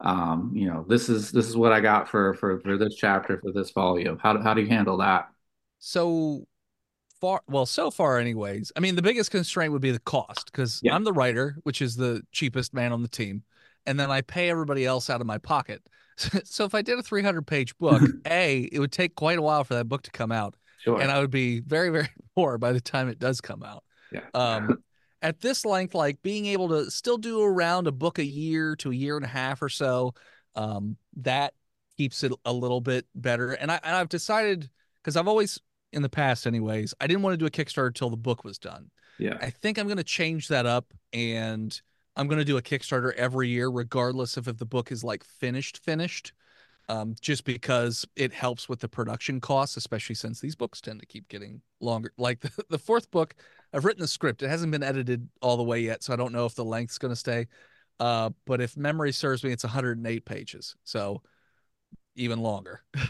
um 0.00 0.52
you 0.54 0.66
know, 0.66 0.86
this 0.88 1.10
is 1.10 1.30
this 1.30 1.46
is 1.46 1.56
what 1.58 1.72
I 1.72 1.80
got 1.80 2.08
for 2.08 2.32
for 2.34 2.58
for 2.60 2.78
this 2.78 2.94
chapter 2.94 3.38
for 3.38 3.52
this 3.52 3.70
volume. 3.70 4.18
How 4.18 4.40
how 4.40 4.54
do 4.54 4.62
you 4.62 4.68
handle 4.68 4.96
that? 4.98 5.28
So 5.78 6.46
far 7.26 7.42
well 7.48 7.66
so 7.66 7.90
far 7.90 8.18
anyways. 8.18 8.72
I 8.76 8.80
mean 8.80 8.94
the 8.96 9.02
biggest 9.02 9.30
constraint 9.30 9.72
would 9.72 9.82
be 9.82 9.90
the 9.90 9.98
cost 10.00 10.52
cuz 10.52 10.80
yeah. 10.82 10.94
I'm 10.94 11.04
the 11.04 11.12
writer, 11.12 11.56
which 11.64 11.82
is 11.82 11.96
the 11.96 12.22
cheapest 12.32 12.72
man 12.72 12.92
on 12.92 13.02
the 13.02 13.08
team. 13.08 13.42
and 13.86 13.98
then 13.98 14.10
I 14.10 14.20
pay 14.20 14.50
everybody 14.50 14.84
else 14.84 15.08
out 15.10 15.20
of 15.20 15.26
my 15.26 15.38
pocket. 15.38 15.82
So 16.44 16.64
if 16.64 16.74
I 16.74 16.80
did 16.80 16.98
a 16.98 17.02
300 17.02 17.46
page 17.46 17.76
book, 17.76 18.00
A, 18.26 18.68
it 18.72 18.78
would 18.78 18.92
take 18.92 19.14
quite 19.16 19.38
a 19.38 19.42
while 19.42 19.64
for 19.64 19.74
that 19.74 19.86
book 19.86 20.02
to 20.02 20.10
come 20.10 20.32
out. 20.32 20.56
Sure. 20.78 20.98
And 20.98 21.10
I 21.10 21.20
would 21.20 21.30
be 21.30 21.60
very, 21.60 21.90
very 21.90 22.08
poor 22.34 22.56
by 22.56 22.72
the 22.72 22.80
time 22.80 23.08
it 23.08 23.18
does 23.18 23.42
come 23.42 23.62
out. 23.62 23.84
Yeah. 24.10 24.22
Um, 24.32 24.82
at 25.20 25.40
this 25.40 25.66
length, 25.66 25.94
like 25.94 26.22
being 26.22 26.46
able 26.46 26.68
to 26.70 26.90
still 26.90 27.18
do 27.18 27.42
around 27.42 27.86
a 27.86 27.92
book 27.92 28.18
a 28.18 28.24
year 28.24 28.76
to 28.76 28.92
a 28.92 28.94
year 28.94 29.16
and 29.16 29.26
a 29.26 29.28
half 29.28 29.60
or 29.60 29.68
so, 29.68 30.14
um, 30.54 30.96
that 31.16 31.52
keeps 31.98 32.22
it 32.24 32.32
a 32.44 32.52
little 32.52 32.80
bit 32.80 33.04
better. 33.14 33.52
And 33.52 33.70
I 33.70 33.78
and 33.82 33.94
I've 33.94 34.08
decided 34.08 34.70
because 35.02 35.16
I've 35.16 35.28
always 35.28 35.60
in 35.96 36.02
the 36.02 36.08
past, 36.08 36.46
anyways, 36.46 36.94
I 37.00 37.06
didn't 37.06 37.22
want 37.22 37.32
to 37.32 37.38
do 37.38 37.46
a 37.46 37.50
Kickstarter 37.50 37.92
till 37.92 38.10
the 38.10 38.16
book 38.16 38.44
was 38.44 38.58
done. 38.58 38.90
yeah. 39.18 39.38
I 39.40 39.50
think 39.50 39.78
I'm 39.78 39.86
going 39.86 39.96
to 39.96 40.04
change 40.04 40.48
that 40.48 40.66
up 40.66 40.92
and 41.12 41.80
I'm 42.14 42.28
going 42.28 42.38
to 42.38 42.44
do 42.44 42.58
a 42.58 42.62
Kickstarter 42.62 43.12
every 43.14 43.48
year, 43.48 43.68
regardless 43.68 44.36
of 44.36 44.46
if 44.46 44.58
the 44.58 44.66
book 44.66 44.92
is 44.92 45.02
like 45.02 45.24
finished, 45.24 45.78
finished. 45.78 46.32
Um, 46.88 47.16
just 47.20 47.44
because 47.44 48.06
it 48.14 48.32
helps 48.32 48.68
with 48.68 48.78
the 48.78 48.88
production 48.88 49.40
costs, 49.40 49.76
especially 49.76 50.14
since 50.14 50.38
these 50.38 50.54
books 50.54 50.80
tend 50.80 51.00
to 51.00 51.06
keep 51.06 51.26
getting 51.26 51.60
longer. 51.80 52.12
Like 52.16 52.40
the, 52.40 52.64
the 52.70 52.78
fourth 52.78 53.10
book, 53.10 53.34
I've 53.72 53.84
written 53.84 54.02
the 54.02 54.06
script. 54.06 54.42
It 54.44 54.48
hasn't 54.48 54.70
been 54.70 54.84
edited 54.84 55.28
all 55.42 55.56
the 55.56 55.64
way 55.64 55.80
yet, 55.80 56.04
so 56.04 56.12
I 56.12 56.16
don't 56.16 56.32
know 56.32 56.46
if 56.46 56.54
the 56.54 56.64
length's 56.64 56.98
going 56.98 57.10
to 57.10 57.16
stay. 57.16 57.48
Uh, 57.98 58.30
but 58.44 58.60
if 58.60 58.76
memory 58.76 59.10
serves 59.10 59.42
me, 59.42 59.50
it's 59.50 59.64
108 59.64 60.24
pages, 60.24 60.76
so 60.84 61.22
even 62.14 62.38
longer. 62.38 62.82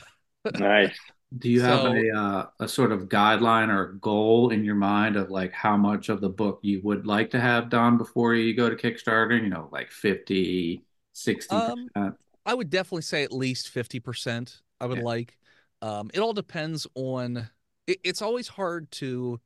Nice. 0.54 0.96
Do 1.36 1.50
you 1.50 1.60
have 1.60 1.80
So- 1.80 1.92
a 1.92 2.10
uh, 2.16 2.46
a 2.60 2.68
sort 2.68 2.92
of 2.92 3.08
guideline 3.08 3.68
or 3.68 3.92
goal 3.94 4.50
in 4.50 4.64
your 4.64 4.76
mind 4.76 5.16
of 5.16 5.30
like 5.30 5.52
how 5.52 5.76
much 5.76 6.08
of 6.08 6.20
the 6.20 6.28
book 6.28 6.60
you 6.62 6.80
would 6.84 7.06
like 7.06 7.30
to 7.30 7.40
have 7.40 7.68
done 7.68 7.98
before 7.98 8.34
you 8.34 8.54
go 8.54 8.70
to 8.70 8.76
Kickstarter? 8.76 9.40
You 9.40 9.48
know, 9.48 9.68
like 9.72 9.90
50, 9.90 10.84
60 11.12 11.56
Um. 11.56 12.16
I 12.44 12.54
would 12.54 12.70
definitely 12.70 13.02
say 13.02 13.24
at 13.24 13.32
least 13.32 13.74
50%. 13.74 14.60
I 14.80 14.86
would 14.86 15.00
like. 15.00 15.36
Um, 15.82 16.10
it 16.14 16.20
all 16.20 16.32
depends 16.32 16.86
on 16.94 17.48
it, 17.88 17.98
it's 18.04 18.22
always 18.22 18.46
hard 18.46 18.90
to 18.92 19.40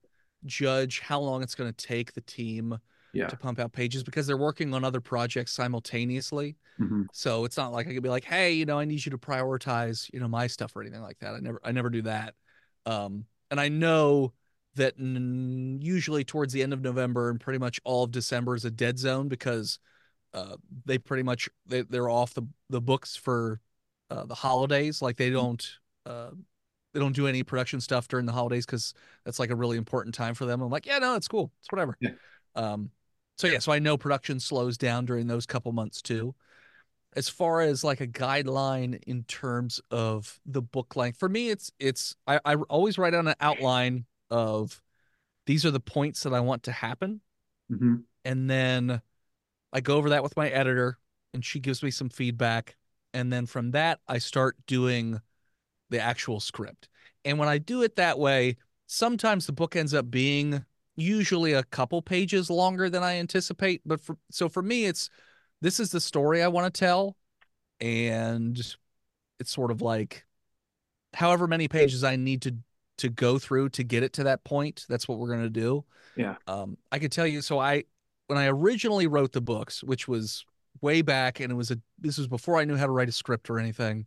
judge 0.45 1.01
how 1.01 1.21
long 1.21 1.43
it's 1.43 1.55
going 1.55 1.73
to 1.73 1.87
take 1.87 2.13
the 2.13 2.21
team 2.21 2.79
Yeah. 3.13 3.27
to 3.27 3.37
pump 3.37 3.59
out 3.59 3.73
pages 3.73 4.03
because 4.03 4.27
they're 4.27 4.37
working 4.37 4.73
on 4.75 4.85
other 4.85 5.01
projects 5.01 5.53
simultaneously. 5.53 6.57
hmm 6.79 7.03
So 7.13 7.45
it's 7.45 7.57
not 7.57 7.73
like 7.73 7.89
I 7.89 7.95
could 7.95 8.03
be 8.03 8.09
like, 8.09 8.25
hey, 8.25 8.53
you 8.53 8.67
know, 8.67 8.79
I 8.79 8.85
need 8.85 9.05
you 9.05 9.11
to 9.11 9.19
prioritize, 9.19 10.09
you 10.13 10.21
know, 10.21 10.29
my 10.29 10.47
stuff 10.47 10.75
or 10.77 10.83
anything 10.83 11.03
like 11.03 11.19
that. 11.21 11.35
I 11.35 11.41
never, 11.41 11.61
I 11.65 11.73
never 11.73 11.91
do 11.91 12.03
that. 12.03 12.35
Um, 12.87 13.25
and 13.51 13.61
I 13.61 13.69
know 13.69 14.33
that 14.77 14.95
n- 14.99 15.79
usually 15.83 16.25
towards 16.25 16.53
the 16.53 16.63
end 16.63 16.73
of 16.73 16.81
November 16.81 17.31
and 17.31 17.41
pretty 17.41 17.59
much 17.59 17.81
all 17.85 18.05
of 18.05 18.11
December 18.13 18.55
is 18.55 18.65
a 18.65 18.71
dead 18.71 18.99
zone 18.99 19.29
because 19.29 19.79
uh, 20.33 20.57
they 20.85 20.99
pretty 20.99 21.23
much 21.25 21.49
they, 21.67 21.83
they're 21.83 22.09
off 22.09 22.35
the 22.35 22.43
the 22.69 22.81
books 22.81 23.17
for 23.17 23.61
uh, 24.11 24.25
the 24.25 24.35
holidays. 24.35 25.03
Like 25.03 25.17
they 25.17 25.31
don't 25.31 25.69
uh, 26.07 26.31
they 26.95 27.01
don't 27.01 27.15
do 27.15 27.27
any 27.27 27.43
production 27.43 27.81
stuff 27.81 28.09
during 28.09 28.27
the 28.27 28.33
holidays 28.33 28.67
because 28.67 28.95
that's 29.25 29.39
like 29.39 29.51
a 29.51 29.57
really 29.57 29.77
important 29.77 30.15
time 30.15 30.35
for 30.35 30.47
them. 30.47 30.61
I'm 30.61 30.71
like, 30.71 30.87
yeah, 30.87 30.99
no, 30.99 31.17
it's 31.17 31.29
cool, 31.29 31.53
it's 31.61 31.71
whatever. 31.71 31.97
Yeah. 32.01 32.11
Um, 32.55 32.91
so 33.41 33.47
yeah, 33.47 33.59
so 33.59 33.73
I 33.73 33.79
know 33.79 33.97
production 33.97 34.39
slows 34.39 34.77
down 34.77 35.07
during 35.07 35.27
those 35.27 35.47
couple 35.47 35.73
months 35.73 36.03
too. 36.03 36.35
As 37.17 37.29
far 37.29 37.63
as 37.63 37.83
like 37.85 38.01
a 38.01 38.07
guideline 38.07 39.03
in 39.07 39.25
terms 39.25 39.81
of 39.91 40.41
the 40.47 40.63
book 40.63 40.97
length, 40.97 41.19
for 41.19 41.29
me, 41.29 41.51
it's 41.51 41.73
it's 41.81 42.17
I, 42.27 42.41
I 42.45 42.55
always 42.57 42.99
write 42.99 43.15
on 43.15 43.29
an 43.29 43.35
outline 43.41 44.07
of 44.31 44.83
these 45.47 45.67
are 45.67 45.73
the 45.73 45.81
points 45.81 46.25
that 46.25 46.35
I 46.35 46.41
want 46.41 46.65
to 46.65 46.73
happen 46.73 47.23
hmm 47.71 48.11
and 48.25 48.49
then 48.49 49.01
I 49.73 49.81
go 49.81 49.97
over 49.97 50.11
that 50.11 50.23
with 50.23 50.37
my 50.37 50.49
editor 50.49 50.99
and 51.35 51.45
she 51.45 51.61
gives 51.61 51.83
me 51.83 51.91
some 51.91 52.09
feedback 52.11 52.77
and 53.15 53.33
then 53.33 53.47
from 53.47 53.73
that 53.73 54.01
I 54.09 54.19
start 54.19 54.57
doing 54.67 55.21
the 55.91 56.01
actual 56.01 56.41
script. 56.41 56.89
And 57.25 57.39
when 57.39 57.49
I 57.49 57.59
do 57.59 57.83
it 57.83 57.97
that 57.97 58.19
way, 58.19 58.57
sometimes 58.87 59.47
the 59.47 59.53
book 59.53 59.77
ends 59.77 59.95
up 59.95 60.11
being 60.11 60.65
usually 61.01 61.53
a 61.53 61.63
couple 61.65 62.03
pages 62.03 62.51
longer 62.51 62.91
than 62.91 63.03
I 63.03 63.17
anticipate, 63.17 63.83
but 63.85 64.01
for 64.01 64.17
so 64.31 64.49
for 64.49 64.63
me 64.63 64.87
it's 64.87 65.11
this 65.61 65.81
is 65.81 65.91
the 65.91 66.01
story 66.01 66.43
I 66.43 66.49
want 66.49 66.73
to 66.73 66.79
tell 66.79 67.17
and 67.81 68.59
it's 69.39 69.53
sort 69.53 69.71
of 69.71 69.83
like 69.83 70.25
however 71.15 71.47
many 71.47 71.69
pages 71.69 72.05
I 72.05 72.17
need 72.17 72.43
to 72.43 72.57
to 72.99 73.09
go 73.09 73.39
through 73.39 73.71
to 73.71 73.83
get 73.83 74.03
it 74.03 74.13
to 74.15 74.25
that 74.25 74.45
point, 74.45 74.85
that's 74.89 75.09
what 75.09 75.19
we're 75.19 75.29
going 75.29 75.43
to 75.43 75.49
do. 75.49 75.85
Yeah. 76.17 76.37
Um, 76.47 76.77
I 76.93 76.99
could 76.99 77.11
tell 77.11 77.27
you. 77.27 77.41
So 77.41 77.59
I, 77.59 77.85
when 78.27 78.39
I 78.39 78.49
originally 78.49 79.07
wrote 79.07 79.33
the 79.33 79.41
books, 79.41 79.83
which 79.83 80.07
was 80.07 80.45
way 80.83 81.01
back, 81.01 81.41
and 81.41 81.51
it 81.51 81.55
was 81.55 81.71
a 81.71 81.79
this 81.99 82.19
was 82.19 82.29
before 82.29 82.59
I 82.59 82.65
knew 82.65 82.77
how 82.77 82.87
to 82.87 82.93
write 82.93 83.09
a 83.09 83.13
script 83.13 83.51
or 83.51 83.59
anything. 83.59 84.07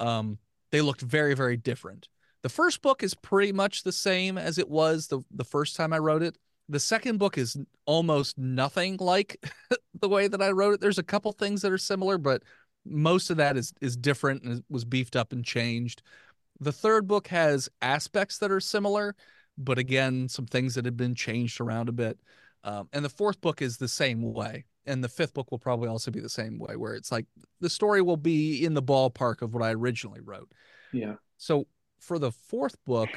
Um, 0.00 0.38
they 0.70 0.80
looked 0.80 1.00
very 1.00 1.34
very 1.34 1.56
different. 1.56 2.08
The 2.44 2.50
first 2.50 2.82
book 2.82 3.02
is 3.02 3.14
pretty 3.14 3.52
much 3.52 3.84
the 3.84 3.90
same 3.90 4.36
as 4.36 4.58
it 4.58 4.68
was 4.68 5.06
the 5.06 5.22
the 5.30 5.46
first 5.46 5.76
time 5.76 5.94
I 5.94 5.98
wrote 5.98 6.22
it. 6.22 6.36
The 6.68 6.78
second 6.78 7.18
book 7.18 7.38
is 7.38 7.56
almost 7.86 8.36
nothing 8.36 8.98
like 9.00 9.42
the 10.00 10.10
way 10.10 10.28
that 10.28 10.42
I 10.42 10.50
wrote 10.50 10.74
it. 10.74 10.80
There's 10.82 10.98
a 10.98 11.02
couple 11.02 11.32
things 11.32 11.62
that 11.62 11.72
are 11.72 11.78
similar, 11.78 12.18
but 12.18 12.42
most 12.84 13.30
of 13.30 13.38
that 13.38 13.56
is 13.56 13.72
is 13.80 13.96
different 13.96 14.42
and 14.42 14.62
was 14.68 14.84
beefed 14.84 15.16
up 15.16 15.32
and 15.32 15.42
changed. 15.42 16.02
The 16.60 16.70
third 16.70 17.08
book 17.08 17.28
has 17.28 17.70
aspects 17.80 18.36
that 18.40 18.52
are 18.52 18.60
similar, 18.60 19.16
but 19.56 19.78
again, 19.78 20.28
some 20.28 20.44
things 20.44 20.74
that 20.74 20.84
have 20.84 20.98
been 20.98 21.14
changed 21.14 21.62
around 21.62 21.88
a 21.88 21.92
bit. 21.92 22.18
Um, 22.62 22.90
and 22.92 23.02
the 23.02 23.08
fourth 23.08 23.40
book 23.40 23.62
is 23.62 23.78
the 23.78 23.88
same 23.88 24.20
way. 24.20 24.66
And 24.84 25.02
the 25.02 25.08
fifth 25.08 25.32
book 25.32 25.50
will 25.50 25.58
probably 25.58 25.88
also 25.88 26.10
be 26.10 26.20
the 26.20 26.28
same 26.28 26.58
way, 26.58 26.76
where 26.76 26.94
it's 26.94 27.10
like 27.10 27.24
the 27.60 27.70
story 27.70 28.02
will 28.02 28.18
be 28.18 28.66
in 28.66 28.74
the 28.74 28.82
ballpark 28.82 29.40
of 29.40 29.54
what 29.54 29.62
I 29.62 29.72
originally 29.72 30.20
wrote. 30.20 30.52
Yeah. 30.92 31.14
So 31.38 31.66
for 32.04 32.18
the 32.18 32.30
fourth 32.30 32.76
book, 32.84 33.08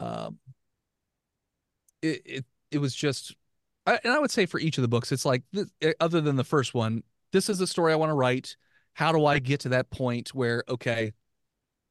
um, 0.00 0.38
it, 2.02 2.22
it 2.24 2.44
it 2.70 2.78
was 2.78 2.94
just, 2.94 3.34
I, 3.86 3.98
and 4.02 4.12
I 4.12 4.18
would 4.18 4.30
say 4.30 4.46
for 4.46 4.58
each 4.58 4.78
of 4.78 4.82
the 4.82 4.88
books, 4.88 5.12
it's 5.12 5.24
like 5.24 5.42
eh, 5.82 5.92
other 6.00 6.20
than 6.20 6.36
the 6.36 6.44
first 6.44 6.74
one, 6.74 7.02
this 7.32 7.48
is 7.48 7.58
the 7.58 7.66
story 7.66 7.92
I 7.92 7.96
want 7.96 8.10
to 8.10 8.14
write. 8.14 8.56
How 8.94 9.12
do 9.12 9.26
I 9.26 9.38
get 9.38 9.60
to 9.60 9.70
that 9.70 9.90
point 9.90 10.34
where 10.34 10.64
okay, 10.68 11.12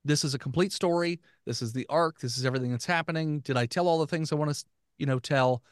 this 0.03 0.23
is 0.23 0.33
a 0.33 0.39
complete 0.39 0.73
story. 0.73 1.19
This 1.45 1.61
is 1.61 1.73
the 1.73 1.85
arc. 1.89 2.19
This 2.19 2.37
is 2.37 2.45
everything 2.45 2.71
that's 2.71 2.85
happening. 2.85 3.39
Did 3.39 3.57
I 3.57 3.65
tell 3.65 3.87
all 3.87 3.99
the 3.99 4.07
things 4.07 4.31
I 4.31 4.35
want 4.35 4.53
to, 4.53 4.65
you 4.97 5.05
know, 5.05 5.19
tell? 5.19 5.63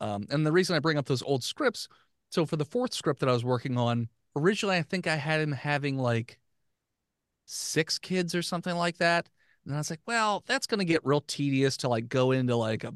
Um, 0.00 0.26
and 0.30 0.44
the 0.44 0.52
reason 0.52 0.76
I 0.76 0.80
bring 0.80 0.98
up 0.98 1.06
those 1.06 1.22
old 1.22 1.42
scripts, 1.42 1.88
so 2.30 2.44
for 2.44 2.56
the 2.56 2.64
fourth 2.64 2.92
script 2.92 3.20
that 3.20 3.28
I 3.28 3.32
was 3.32 3.44
working 3.44 3.78
on, 3.78 4.08
originally 4.34 4.76
I 4.76 4.82
think 4.82 5.06
I 5.06 5.16
had 5.16 5.40
him 5.40 5.52
having 5.52 5.96
like 5.96 6.38
six 7.46 7.98
kids 7.98 8.34
or 8.34 8.42
something 8.42 8.74
like 8.74 8.98
that. 8.98 9.28
And 9.66 9.74
I 9.74 9.78
was 9.78 9.90
like, 9.90 10.00
well, 10.06 10.44
that's 10.46 10.66
going 10.66 10.78
to 10.78 10.84
get 10.84 11.04
real 11.04 11.20
tedious 11.20 11.76
to 11.78 11.88
like 11.88 12.08
go 12.08 12.30
into 12.32 12.56
like 12.56 12.84
a 12.84 12.94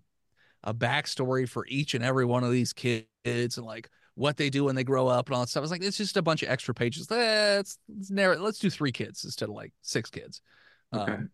a 0.63 0.75
backstory 0.75 1.49
for 1.49 1.67
each 1.69 1.95
and 1.95 2.05
every 2.05 2.25
one 2.25 2.45
of 2.45 2.53
these 2.53 2.73
kids 2.73 3.09
and 3.25 3.65
like 3.65 3.89
what 4.15 4.37
they 4.37 4.51
do 4.51 4.65
when 4.65 4.75
they 4.75 4.85
grow 4.85 5.07
up 5.09 5.27
and 5.27 5.35
all 5.35 5.41
that 5.41 5.49
stuff. 5.49 5.61
I 5.61 5.63
was 5.63 5.71
like, 5.71 5.83
it's 5.83 5.97
just 5.97 6.17
a 6.17 6.23
bunch 6.23 6.43
of 6.43 6.51
extra 6.51 6.75
pages. 6.75 7.11
Let's 7.11 7.79
let's 7.89 8.11
narrow. 8.11 8.37
Let's 8.39 8.59
do 8.59 8.71
three 8.71 8.93
kids 8.93 9.25
instead 9.25 9.49
of 9.49 9.55
like 9.55 9.73
six 9.83 10.11
kids. 10.11 10.43
Okay. 10.95 11.13
Um, 11.13 11.31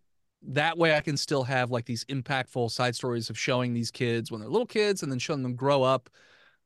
that 0.50 0.78
way, 0.78 0.95
I 0.95 1.00
can 1.00 1.16
still 1.16 1.43
have 1.43 1.71
like 1.71 1.87
these 1.87 2.05
impactful 2.05 2.71
side 2.71 2.95
stories 2.95 3.31
of 3.31 3.38
showing 3.38 3.75
these 3.75 3.90
kids 3.90 4.31
when 4.31 4.40
they're 4.40 4.50
little 4.50 4.66
kids 4.66 5.02
and 5.02 5.11
then 5.11 5.19
showing 5.19 5.43
them 5.43 5.57
grow 5.57 5.83
up. 5.83 6.09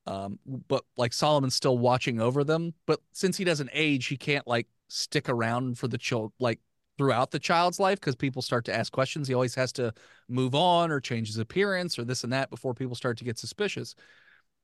Um, 0.07 0.39
but 0.69 0.85
like 0.97 1.13
Solomon's 1.13 1.55
still 1.55 1.79
watching 1.79 2.21
over 2.21 2.45
them. 2.45 2.75
But 2.87 3.01
since 3.13 3.37
he 3.37 3.45
doesn't 3.45 3.71
age, 3.73 4.07
he 4.07 4.17
can't 4.17 4.47
like 4.47 4.67
stick 4.89 5.29
around 5.29 5.79
for 5.79 5.89
the 5.89 5.99
child 5.99 6.33
like 6.39 6.59
throughout 7.01 7.31
the 7.31 7.39
child's 7.39 7.81
life 7.81 7.99
because 7.99 8.15
people 8.15 8.43
start 8.43 8.67
to 8.67 8.77
ask 8.77 8.93
questions. 8.93 9.27
He 9.27 9.33
always 9.33 9.55
has 9.55 9.73
to 9.73 9.95
move 10.29 10.55
on 10.55 10.91
or 10.91 11.01
change 11.01 11.29
his 11.29 11.39
appearance 11.39 11.99
or 11.99 12.05
this 12.05 12.25
and 12.25 12.33
that 12.35 12.51
before 12.51 12.75
people 12.75 12.95
start 12.95 13.17
to 13.17 13.25
get 13.25 13.39
suspicious. 13.39 13.95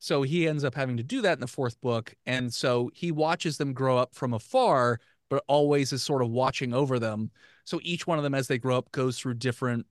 So 0.01 0.21
he 0.21 0.47
ends 0.47 0.63
up 0.63 0.75
having 0.75 0.99
to 0.99 1.03
do 1.03 1.23
that 1.23 1.33
in 1.33 1.41
the 1.41 1.47
fourth 1.47 1.81
book. 1.81 2.15
And 2.27 2.53
so 2.53 2.91
he 2.93 3.11
watches 3.11 3.57
them 3.57 3.73
grow 3.73 3.97
up 3.97 4.15
from 4.15 4.35
afar, 4.35 5.01
but 5.31 5.45
always 5.49 5.95
is 5.95 6.03
sort 6.03 6.21
of 6.21 6.29
watching 6.29 6.75
over 6.75 6.99
them. 6.99 7.31
So 7.65 7.81
each 7.83 8.07
one 8.07 8.19
of 8.19 8.23
them, 8.23 8.35
as 8.35 8.49
they 8.49 8.59
grow 8.59 8.77
up, 8.77 8.93
goes 8.93 9.19
through 9.19 9.35
different. 9.35 9.87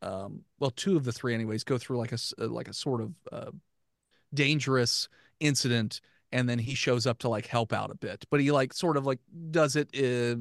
Um, 0.00 0.44
well, 0.60 0.70
two 0.70 0.96
of 0.96 1.04
the 1.04 1.12
three, 1.12 1.34
anyways, 1.34 1.62
go 1.62 1.76
through 1.76 1.98
like 1.98 2.12
a 2.12 2.18
like 2.38 2.68
a 2.68 2.72
sort 2.72 3.02
of 3.02 3.12
uh, 3.30 3.50
dangerous 4.32 5.10
incident, 5.40 6.00
and 6.32 6.48
then 6.48 6.58
he 6.58 6.74
shows 6.74 7.06
up 7.06 7.18
to 7.18 7.28
like 7.28 7.48
help 7.48 7.74
out 7.74 7.90
a 7.90 7.96
bit. 7.96 8.24
But 8.30 8.40
he 8.40 8.50
like 8.50 8.72
sort 8.72 8.96
of 8.96 9.04
like 9.04 9.20
does 9.50 9.76
it 9.76 9.90
uh, 9.94 10.40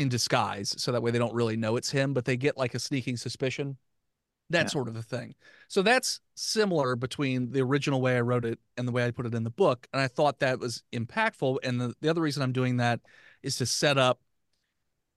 in 0.00 0.08
disguise, 0.08 0.74
so 0.78 0.92
that 0.92 1.02
way 1.02 1.10
they 1.10 1.18
don't 1.18 1.34
really 1.34 1.56
know 1.56 1.76
it's 1.76 1.90
him, 1.90 2.14
but 2.14 2.24
they 2.24 2.36
get 2.36 2.56
like 2.56 2.74
a 2.74 2.78
sneaking 2.78 3.16
suspicion. 3.16 3.76
That 4.50 4.66
Yeah. 4.66 4.70
sort 4.70 4.88
of 4.88 4.96
a 4.96 5.02
thing. 5.02 5.36
So 5.68 5.82
that's 5.82 6.20
similar 6.34 6.96
between 6.96 7.52
the 7.52 7.60
original 7.62 8.00
way 8.00 8.16
I 8.16 8.20
wrote 8.20 8.44
it 8.44 8.58
and 8.76 8.88
the 8.88 8.92
way 8.92 9.06
I 9.06 9.12
put 9.12 9.26
it 9.26 9.34
in 9.34 9.44
the 9.44 9.50
book. 9.50 9.86
And 9.92 10.02
I 10.02 10.08
thought 10.08 10.40
that 10.40 10.58
was 10.58 10.82
impactful. 10.92 11.58
And 11.62 11.80
the, 11.80 11.94
the 12.00 12.08
other 12.08 12.20
reason 12.20 12.42
I'm 12.42 12.52
doing 12.52 12.78
that 12.78 13.00
is 13.42 13.56
to 13.56 13.66
set 13.66 13.98
up 13.98 14.20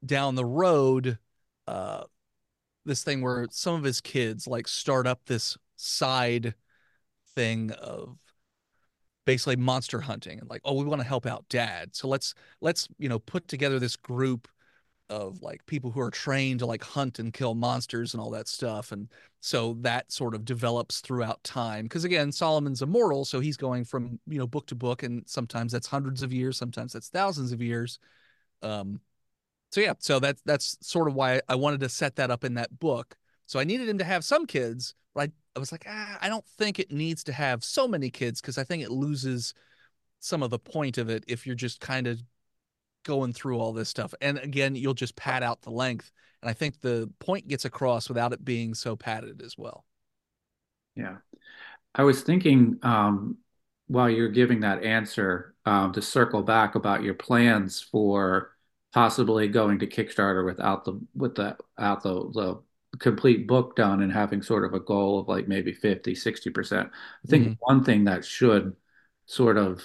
down 0.05 0.35
the 0.35 0.45
road 0.45 1.17
uh, 1.67 2.03
this 2.85 3.03
thing 3.03 3.21
where 3.21 3.47
some 3.51 3.75
of 3.75 3.83
his 3.83 4.01
kids 4.01 4.47
like 4.47 4.67
start 4.67 5.07
up 5.07 5.21
this 5.25 5.57
side 5.77 6.55
thing 7.35 7.71
of 7.71 8.17
basically 9.25 9.55
monster 9.55 10.01
hunting 10.01 10.39
and 10.39 10.49
like 10.49 10.61
oh 10.65 10.73
we 10.73 10.83
want 10.83 11.01
to 11.01 11.07
help 11.07 11.25
out 11.25 11.45
dad 11.47 11.95
so 11.95 12.07
let's 12.07 12.33
let's 12.59 12.89
you 12.97 13.07
know 13.07 13.19
put 13.19 13.47
together 13.47 13.79
this 13.79 13.95
group 13.95 14.47
of 15.13 15.43
like 15.43 15.63
people 15.67 15.91
who 15.91 15.99
are 15.99 16.09
trained 16.09 16.59
to 16.59 16.65
like 16.65 16.83
hunt 16.83 17.19
and 17.19 17.33
kill 17.33 17.53
monsters 17.53 18.13
and 18.13 18.21
all 18.21 18.31
that 18.31 18.47
stuff 18.47 18.91
and 18.91 19.07
so 19.41 19.77
that 19.81 20.11
sort 20.11 20.33
of 20.33 20.43
develops 20.43 21.01
throughout 21.01 21.43
time 21.43 21.83
because 21.83 22.03
again 22.03 22.31
solomon's 22.31 22.81
immortal 22.81 23.23
so 23.23 23.39
he's 23.39 23.55
going 23.55 23.85
from 23.85 24.19
you 24.25 24.39
know 24.39 24.47
book 24.47 24.65
to 24.65 24.73
book 24.73 25.03
and 25.03 25.21
sometimes 25.27 25.71
that's 25.71 25.85
hundreds 25.85 26.23
of 26.23 26.33
years 26.33 26.57
sometimes 26.57 26.93
that's 26.93 27.09
thousands 27.09 27.51
of 27.51 27.61
years 27.61 27.99
um 28.63 28.99
so 29.71 29.81
yeah 29.81 29.93
so 29.99 30.19
that's 30.19 30.41
that's 30.45 30.77
sort 30.81 31.07
of 31.07 31.13
why 31.13 31.39
i 31.47 31.53
wanted 31.53 31.79
to 31.79 31.89
set 31.89 32.15
that 32.15 32.31
up 32.31 32.43
in 32.43 32.55
that 32.55 32.79
book 32.79 33.15
so 33.45 33.59
i 33.59 33.63
needed 33.63 33.87
him 33.87 33.99
to 33.99 34.03
have 34.03 34.25
some 34.25 34.47
kids 34.47 34.95
but 35.13 35.29
i, 35.29 35.31
I 35.55 35.59
was 35.59 35.71
like 35.71 35.85
ah, 35.87 36.17
i 36.21 36.27
don't 36.27 36.45
think 36.57 36.79
it 36.79 36.91
needs 36.91 37.23
to 37.25 37.33
have 37.33 37.63
so 37.63 37.87
many 37.87 38.09
kids 38.09 38.41
because 38.41 38.57
i 38.57 38.63
think 38.63 38.81
it 38.81 38.89
loses 38.89 39.53
some 40.21 40.41
of 40.41 40.49
the 40.49 40.57
point 40.57 40.97
of 40.97 41.07
it 41.09 41.23
if 41.27 41.45
you're 41.45 41.55
just 41.55 41.79
kind 41.79 42.07
of 42.07 42.19
going 43.03 43.33
through 43.33 43.59
all 43.59 43.73
this 43.73 43.89
stuff. 43.89 44.13
And 44.21 44.37
again, 44.37 44.75
you'll 44.75 44.93
just 44.93 45.15
pad 45.15 45.43
out 45.43 45.61
the 45.61 45.71
length. 45.71 46.11
And 46.41 46.49
I 46.49 46.53
think 46.53 46.81
the 46.81 47.09
point 47.19 47.47
gets 47.47 47.65
across 47.65 48.09
without 48.09 48.33
it 48.33 48.43
being 48.43 48.73
so 48.73 48.95
padded 48.95 49.41
as 49.41 49.57
well. 49.57 49.85
Yeah. 50.95 51.17
I 51.95 52.03
was 52.03 52.23
thinking 52.23 52.79
um, 52.81 53.37
while 53.87 54.09
you're 54.09 54.29
giving 54.29 54.61
that 54.61 54.83
answer 54.83 55.55
um, 55.65 55.93
to 55.93 56.01
circle 56.01 56.41
back 56.41 56.75
about 56.75 57.03
your 57.03 57.13
plans 57.13 57.81
for 57.81 58.51
possibly 58.93 59.47
going 59.47 59.79
to 59.79 59.87
Kickstarter 59.87 60.45
without 60.45 60.85
the 60.85 60.99
with 61.15 61.35
the 61.35 61.57
out 61.77 62.03
the, 62.03 62.13
the 62.33 62.61
complete 62.99 63.47
book 63.47 63.75
done 63.75 64.01
and 64.01 64.11
having 64.11 64.41
sort 64.41 64.65
of 64.65 64.73
a 64.73 64.79
goal 64.79 65.19
of 65.19 65.27
like 65.27 65.47
maybe 65.47 65.73
50 65.73 66.13
60% 66.13 66.85
i 66.85 67.27
think 67.27 67.43
mm-hmm. 67.43 67.53
one 67.59 67.83
thing 67.83 68.03
that 68.03 68.23
should 68.23 68.75
sort 69.25 69.57
of 69.57 69.81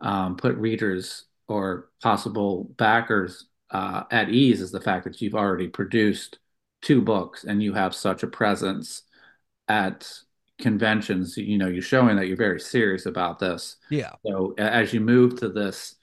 um, 0.00 0.36
put 0.36 0.54
readers 0.56 1.24
or 1.52 1.90
possible 2.02 2.64
backers 2.76 3.46
uh, 3.70 4.04
at 4.10 4.30
ease 4.30 4.60
is 4.60 4.70
the 4.70 4.80
fact 4.80 5.04
that 5.04 5.20
you've 5.20 5.34
already 5.34 5.68
produced 5.68 6.38
two 6.80 7.02
books 7.02 7.44
and 7.44 7.62
you 7.62 7.72
have 7.72 7.94
such 7.94 8.22
a 8.22 8.26
presence 8.26 9.02
at 9.68 10.10
conventions. 10.58 11.36
You 11.36 11.58
know 11.58 11.68
you're 11.68 11.82
showing 11.82 12.16
that 12.16 12.26
you're 12.26 12.36
very 12.36 12.60
serious 12.60 13.06
about 13.06 13.38
this. 13.38 13.76
Yeah. 13.90 14.12
So 14.26 14.54
as 14.58 14.92
you 14.92 15.00
move 15.00 15.38
to 15.40 15.48
this 15.48 15.96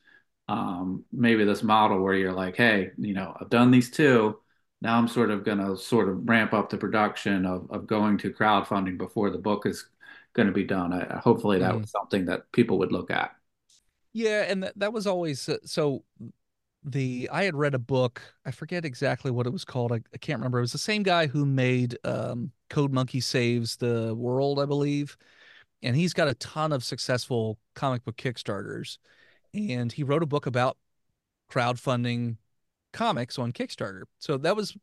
um, 0.48 1.06
maybe 1.12 1.46
this 1.46 1.62
model 1.62 2.02
where 2.02 2.16
you're 2.16 2.34
like 2.34 2.56
hey 2.56 2.90
you 2.98 3.14
know 3.14 3.36
i've 3.40 3.50
done 3.50 3.72
these 3.72 3.92
two. 3.92 4.40
Now 4.82 4.98
i'm 4.98 5.08
sort 5.08 5.30
of 5.30 5.44
going 5.44 5.60
to 5.60 5.78
sort 5.78 6.10
of 6.10 6.28
ramp 6.28 6.54
up 6.54 6.70
the 6.70 6.78
production 6.78 7.46
of, 7.46 7.70
of 7.70 7.88
going 7.88 8.18
to 8.20 8.32
crowdfunding 8.32 8.98
before 8.98 9.30
the 9.30 9.38
book 9.38 9.66
is 9.66 9.88
going 10.34 10.48
to 10.48 10.54
be 10.54 10.64
done. 10.64 10.94
I, 10.94 11.20
hopefully 11.20 11.60
that 11.60 11.72
mm-hmm. 11.72 11.82
was 11.82 11.92
something 11.92 12.26
that 12.26 12.52
people 12.52 12.78
would 12.80 12.92
look 12.92 13.12
at 13.12 13.32
yeah, 14.14 14.46
and 14.48 14.64
that, 14.64 14.78
that 14.80 14.94
was 14.94 15.08
always 15.08 15.48
uh, 15.50 15.58
so 15.66 16.04
the 16.84 17.30
I 17.32 17.44
had 17.44 17.56
read 17.56 17.74
a 17.74 17.80
book, 17.80 18.22
I 18.46 18.52
forget 18.52 18.86
exactly 18.86 19.32
what 19.32 19.46
it 19.46 19.52
was 19.54 19.66
called. 19.66 19.92
I, 19.92 20.02
I 20.14 20.18
can't 20.18 20.40
remember. 20.40 20.60
It 20.60 20.62
was 20.62 20.72
the 20.72 20.78
same 20.78 21.04
guy 21.04 21.28
who 21.28 21.46
made 21.46 21.98
um, 22.04 22.52
Code 22.70 22.94
Monkey 22.94 23.20
Saves 23.20 23.76
the 23.76 24.16
World, 24.16 24.60
I 24.60 24.66
believe. 24.66 25.18
And 25.82 25.96
he's 25.96 26.14
got 26.14 26.28
a 26.28 26.34
ton 26.36 26.72
of 26.72 26.84
successful 26.84 27.58
comic 27.74 28.04
book 28.04 28.18
Kickstarters. 28.18 28.98
And 29.54 29.92
he 29.92 30.04
wrote 30.04 30.24
a 30.24 30.28
book 30.28 30.46
about 30.46 30.78
crowdfunding 31.52 32.38
comics 32.94 33.40
on 33.40 33.52
Kickstarter. 33.52 34.04
So 34.20 34.38
that 34.38 34.56
was 34.56 34.76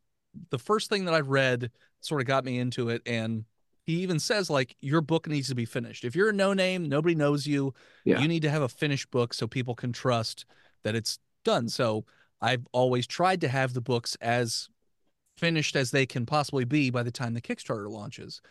the 0.49 0.59
first 0.59 0.89
thing 0.89 1.05
that 1.05 1.13
I 1.13 1.19
read, 1.19 1.71
sort 2.01 2.21
of 2.21 2.27
got 2.27 2.45
me 2.45 2.59
into 2.59 2.89
it. 2.89 3.01
And 3.05 3.45
he 3.87 4.01
even 4.01 4.19
says 4.19 4.49
like 4.49 4.75
your 4.81 4.99
book 4.99 5.27
needs 5.27 5.47
to 5.47 5.55
be 5.55 5.63
finished. 5.63 6.03
If 6.03 6.13
you're 6.13 6.29
a 6.29 6.33
no 6.33 6.51
name, 6.53 6.89
nobody 6.89 7.15
knows 7.15 7.47
you. 7.47 7.73
Yeah. 8.03 8.19
You 8.19 8.27
need 8.27 8.41
to 8.41 8.49
have 8.49 8.61
a 8.61 8.67
finished 8.67 9.09
book 9.11 9.33
so 9.33 9.47
people 9.47 9.75
can 9.75 9.93
trust 9.93 10.45
that 10.83 10.93
it's 10.93 11.19
done. 11.45 11.69
So 11.69 12.03
I've 12.41 12.67
always 12.73 13.07
tried 13.07 13.39
to 13.41 13.47
have 13.47 13.73
the 13.73 13.81
books 13.81 14.15
as 14.19 14.67
finished 15.37 15.77
as 15.77 15.91
they 15.91 16.05
can 16.05 16.25
possibly 16.25 16.65
be 16.65 16.89
by 16.89 17.01
the 17.01 17.11
time 17.11 17.33
the 17.33 17.41
Kickstarter 17.41 17.89
launches. 17.89 18.41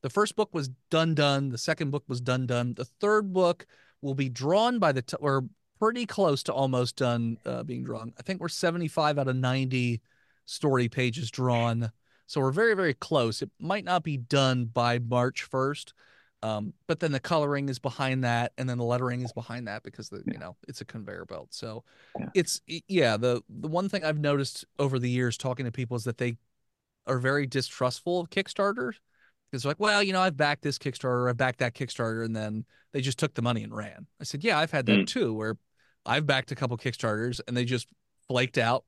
The 0.00 0.08
first 0.08 0.34
book 0.34 0.54
was 0.54 0.70
done 0.90 1.14
done. 1.14 1.50
The 1.50 1.58
second 1.58 1.90
book 1.90 2.04
was 2.08 2.22
done 2.22 2.46
done. 2.46 2.72
The 2.72 2.86
third 2.86 3.34
book 3.34 3.66
will 4.00 4.14
be 4.14 4.30
drawn 4.30 4.78
by 4.78 4.92
the 4.92 5.02
t- 5.02 5.18
or 5.20 5.44
pretty 5.78 6.06
close 6.06 6.42
to 6.44 6.54
almost 6.54 6.96
done 6.96 7.36
uh, 7.44 7.64
being 7.64 7.84
drawn. 7.84 8.14
I 8.18 8.22
think 8.22 8.40
we're 8.40 8.48
75 8.48 9.18
out 9.18 9.28
of 9.28 9.36
90 9.36 10.00
story 10.46 10.88
pages 10.88 11.30
drawn. 11.30 11.92
So 12.26 12.40
we're 12.40 12.52
very, 12.52 12.74
very 12.74 12.94
close. 12.94 13.42
It 13.42 13.50
might 13.60 13.84
not 13.84 14.02
be 14.02 14.16
done 14.16 14.66
by 14.66 14.98
March 14.98 15.48
1st. 15.50 15.92
Um, 16.42 16.74
but 16.86 17.00
then 17.00 17.12
the 17.12 17.20
coloring 17.20 17.68
is 17.68 17.78
behind 17.78 18.22
that, 18.24 18.52
and 18.58 18.68
then 18.68 18.78
the 18.78 18.84
lettering 18.84 19.22
is 19.22 19.32
behind 19.32 19.66
that 19.68 19.82
because 19.82 20.10
the 20.10 20.22
you 20.26 20.38
know 20.38 20.54
it's 20.68 20.82
a 20.82 20.84
conveyor 20.84 21.24
belt. 21.24 21.48
So 21.50 21.82
yeah. 22.20 22.28
it's 22.34 22.60
yeah. 22.88 23.16
The 23.16 23.42
the 23.48 23.68
one 23.68 23.88
thing 23.88 24.04
I've 24.04 24.18
noticed 24.18 24.64
over 24.78 24.98
the 24.98 25.08
years 25.08 25.38
talking 25.38 25.64
to 25.64 25.72
people 25.72 25.96
is 25.96 26.04
that 26.04 26.18
they 26.18 26.36
are 27.06 27.18
very 27.18 27.46
distrustful 27.46 28.20
of 28.20 28.30
Kickstarter. 28.30 28.92
It's 29.52 29.64
like, 29.64 29.80
well, 29.80 30.02
you 30.02 30.12
know, 30.12 30.20
I've 30.20 30.36
backed 30.36 30.62
this 30.62 30.78
Kickstarter, 30.78 31.28
I've 31.30 31.36
backed 31.36 31.60
that 31.60 31.74
Kickstarter, 31.74 32.24
and 32.24 32.34
then 32.34 32.64
they 32.92 33.00
just 33.00 33.18
took 33.18 33.34
the 33.34 33.42
money 33.42 33.62
and 33.62 33.74
ran. 33.74 34.06
I 34.20 34.24
said, 34.24 34.44
yeah, 34.44 34.58
I've 34.58 34.72
had 34.72 34.86
that 34.86 35.00
mm. 35.00 35.06
too, 35.06 35.32
where 35.32 35.56
I've 36.04 36.26
backed 36.26 36.52
a 36.52 36.54
couple 36.54 36.76
Kickstarters 36.76 37.40
and 37.46 37.56
they 37.56 37.64
just 37.64 37.86
flaked 38.28 38.58
out, 38.58 38.84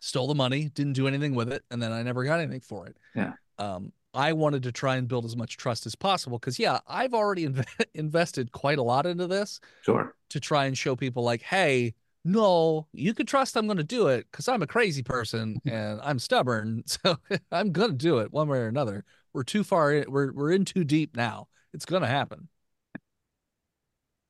stole 0.00 0.26
the 0.26 0.34
money, 0.34 0.70
didn't 0.74 0.94
do 0.94 1.06
anything 1.08 1.34
with 1.34 1.52
it, 1.52 1.64
and 1.70 1.82
then 1.82 1.92
I 1.92 2.02
never 2.02 2.24
got 2.24 2.40
anything 2.40 2.60
for 2.60 2.86
it. 2.86 2.96
Yeah. 3.14 3.32
Um, 3.58 3.92
I 4.14 4.32
wanted 4.32 4.62
to 4.64 4.72
try 4.72 4.96
and 4.96 5.06
build 5.06 5.24
as 5.24 5.36
much 5.36 5.56
trust 5.56 5.86
as 5.86 5.94
possible 5.94 6.38
because, 6.38 6.58
yeah, 6.58 6.80
I've 6.86 7.14
already 7.14 7.46
inv- 7.46 7.66
invested 7.94 8.52
quite 8.52 8.78
a 8.78 8.82
lot 8.82 9.06
into 9.06 9.26
this. 9.26 9.60
Sure. 9.82 10.14
To 10.30 10.40
try 10.40 10.64
and 10.64 10.76
show 10.76 10.96
people, 10.96 11.22
like, 11.22 11.42
hey, 11.42 11.94
no, 12.24 12.86
you 12.92 13.14
can 13.14 13.26
trust 13.26 13.56
I'm 13.56 13.66
going 13.66 13.78
to 13.78 13.84
do 13.84 14.08
it 14.08 14.26
because 14.30 14.48
I'm 14.48 14.62
a 14.62 14.66
crazy 14.66 15.02
person 15.02 15.60
and 15.66 16.00
I'm 16.02 16.18
stubborn. 16.18 16.84
So 17.04 17.16
I'm 17.52 17.72
going 17.72 17.90
to 17.90 17.96
do 17.96 18.18
it 18.18 18.32
one 18.32 18.48
way 18.48 18.58
or 18.58 18.66
another. 18.66 19.04
We're 19.32 19.44
too 19.44 19.62
far 19.62 19.92
in, 19.92 20.10
we're, 20.10 20.32
we're 20.32 20.52
in 20.52 20.64
too 20.64 20.84
deep 20.84 21.16
now. 21.16 21.48
It's 21.74 21.84
going 21.84 22.02
to 22.02 22.08
happen. 22.08 22.48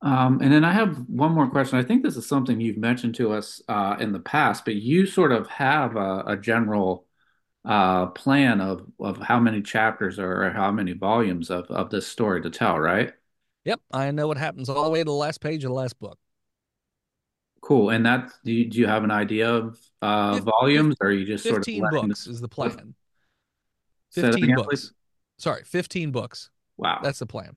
Um, 0.01 0.41
and 0.41 0.53
then 0.53 0.65
I 0.65 0.73
have 0.73 0.97
one 1.09 1.33
more 1.33 1.51
question. 1.51 1.79
I 1.79 1.83
think 1.83 2.03
this 2.03 2.17
is 2.17 2.27
something 2.27 2.61
you've 2.61 2.77
mentioned 2.77 3.17
to 3.17 3.33
us 3.33 3.61
uh, 3.69 3.97
in 3.99 4.13
the 4.13 4.21
past, 4.21 4.65
but 4.65 4.77
you 4.77 5.07
sort 5.07 5.33
of 5.33 5.49
have 5.49 5.97
a, 5.97 6.23
a 6.27 6.37
general 6.37 7.07
uh, 7.65 8.07
plan 8.07 8.61
of 8.61 8.87
of 9.01 9.19
how 9.19 9.41
many 9.41 9.61
chapters 9.61 10.19
or 10.19 10.51
how 10.51 10.71
many 10.71 10.93
volumes 10.93 11.51
of 11.51 11.67
of 11.67 11.91
this 11.91 12.07
story 12.07 12.41
to 12.43 12.51
tell, 12.51 12.79
right? 12.79 13.13
Yep, 13.65 13.81
I 13.93 14.13
know 14.13 14.29
what 14.29 14.39
happens 14.39 14.69
all 14.69 14.85
the 14.85 14.91
way 14.91 15.01
to 15.01 15.05
the 15.05 15.11
last 15.11 15.41
page 15.41 15.65
of 15.65 15.71
the 15.71 15.75
last 15.75 15.99
book. 15.99 16.17
Cool. 17.61 17.91
And 17.91 18.07
that 18.07 18.31
do 18.45 18.53
you, 18.53 18.71
do 18.71 18.79
you 18.79 18.87
have 18.87 19.03
an 19.03 19.11
idea 19.11 19.51
of 19.51 19.79
uh, 20.01 20.39
volumes, 20.39 20.95
or 21.01 21.09
are 21.09 21.13
you 21.13 21.27
just 21.27 21.43
sort 21.43 21.59
of 21.59 21.65
fifteen 21.65 21.85
books 21.91 22.29
is 22.29 22.41
the 22.41 22.49
plan? 22.49 22.95
Fifteen 24.13 24.45
again, 24.45 24.57
books. 24.57 24.69
Please? 24.69 24.93
Sorry, 25.39 25.65
fifteen 25.65 26.13
books. 26.13 26.51
Wow, 26.77 27.01
that's 27.03 27.19
the 27.19 27.27
plan. 27.27 27.57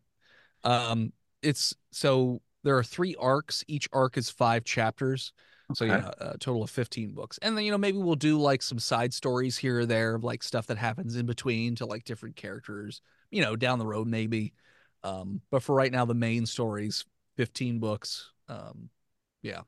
Um, 0.64 1.14
it's 1.42 1.74
so 1.92 2.42
there 2.64 2.78
are 2.78 2.84
three 2.84 3.16
arcs. 3.20 3.64
Each 3.68 3.88
arc 3.92 4.18
is 4.18 4.30
five 4.30 4.64
chapters. 4.64 5.34
So 5.74 5.86
yeah, 5.86 6.12
a 6.20 6.38
total 6.38 6.64
of 6.64 6.70
15 6.70 7.14
books. 7.14 7.40
And 7.42 7.58
then, 7.58 7.64
you 7.64 7.72
know, 7.72 7.78
maybe 7.78 7.98
we'll 7.98 8.16
do 8.16 8.38
like 8.38 8.62
some 8.62 8.78
side 8.78 9.14
stories 9.14 9.58
here 9.58 9.80
or 9.80 9.86
there 9.86 10.16
of 10.16 10.24
like 10.24 10.44
stuff 10.44 10.68
that 10.68 10.78
happens 10.78 11.16
in 11.16 11.26
between 11.26 11.76
to 11.76 11.86
like 11.86 12.04
different 12.04 12.36
characters, 12.36 13.02
you 13.30 13.42
know, 13.42 13.56
down 13.56 13.80
the 13.80 13.86
road 13.86 14.08
maybe. 14.08 14.54
Um, 15.04 15.42
but 15.50 15.64
for 15.64 15.74
right 15.74 15.92
now, 15.92 16.04
the 16.04 16.14
main 16.14 16.46
stories, 16.46 17.06
15 17.38 17.80
books. 17.80 18.32
Um, 18.50 18.90
yeah. 19.42 19.62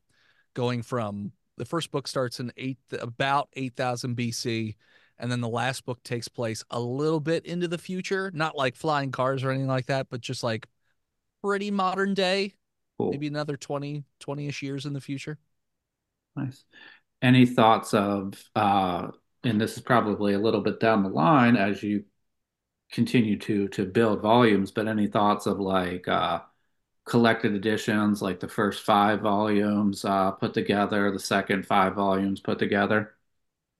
Going 0.56 0.84
from 0.84 1.32
the 1.58 1.66
first 1.66 1.90
book 1.90 2.08
starts 2.08 2.42
in 2.42 2.52
eight 2.58 2.80
about 3.00 3.48
8000 3.54 4.18
BC 4.18 4.76
and 5.20 5.32
then 5.32 5.42
the 5.42 5.48
last 5.48 5.86
book 5.86 6.04
takes 6.04 6.28
place 6.28 6.64
a 6.72 6.80
little 6.80 7.20
bit 7.20 7.46
into 7.46 7.68
the 7.68 7.78
future, 7.78 8.32
not 8.34 8.58
like 8.58 8.76
flying 8.76 9.12
cars 9.12 9.44
or 9.44 9.52
anything 9.52 9.68
like 9.68 9.86
that, 9.86 10.08
but 10.10 10.22
just 10.22 10.44
like 10.44 10.68
pretty 11.44 11.72
modern 11.72 12.14
day, 12.14 12.54
cool. 12.98 13.12
maybe 13.12 13.28
another 13.28 13.58
20, 13.58 14.04
20 14.20 14.48
ish 14.48 14.62
years 14.62 14.86
in 14.86 14.94
the 14.94 15.02
future. 15.02 15.38
Nice. 16.36 16.64
Any 17.22 17.46
thoughts 17.46 17.94
of, 17.94 18.42
uh, 18.56 19.10
and 19.44 19.60
this 19.60 19.78
is 19.78 19.84
probably 19.84 20.34
a 20.34 20.40
little 20.40 20.62
bit 20.62 20.80
down 20.80 21.04
the 21.04 21.10
line 21.10 21.56
as 21.56 21.84
you 21.84 22.06
continue 22.92 23.38
to 23.40 23.68
to 23.70 23.86
build 23.86 24.22
volumes, 24.22 24.72
but 24.72 24.88
any 24.88 25.08
thoughts 25.08 25.48
of 25.48 25.60
like 25.60 26.08
uh, 26.08 26.42
collected 27.06 27.54
editions, 27.56 28.22
like 28.22 28.40
the 28.40 28.48
first 28.48 28.84
five 28.84 29.22
volumes 29.22 30.06
uh, 30.06 30.32
put 30.32 30.54
together, 30.54 31.12
the 31.12 31.20
second 31.20 31.66
five 31.66 31.96
volumes 31.96 32.40
put 32.40 32.60
together? 32.60 33.16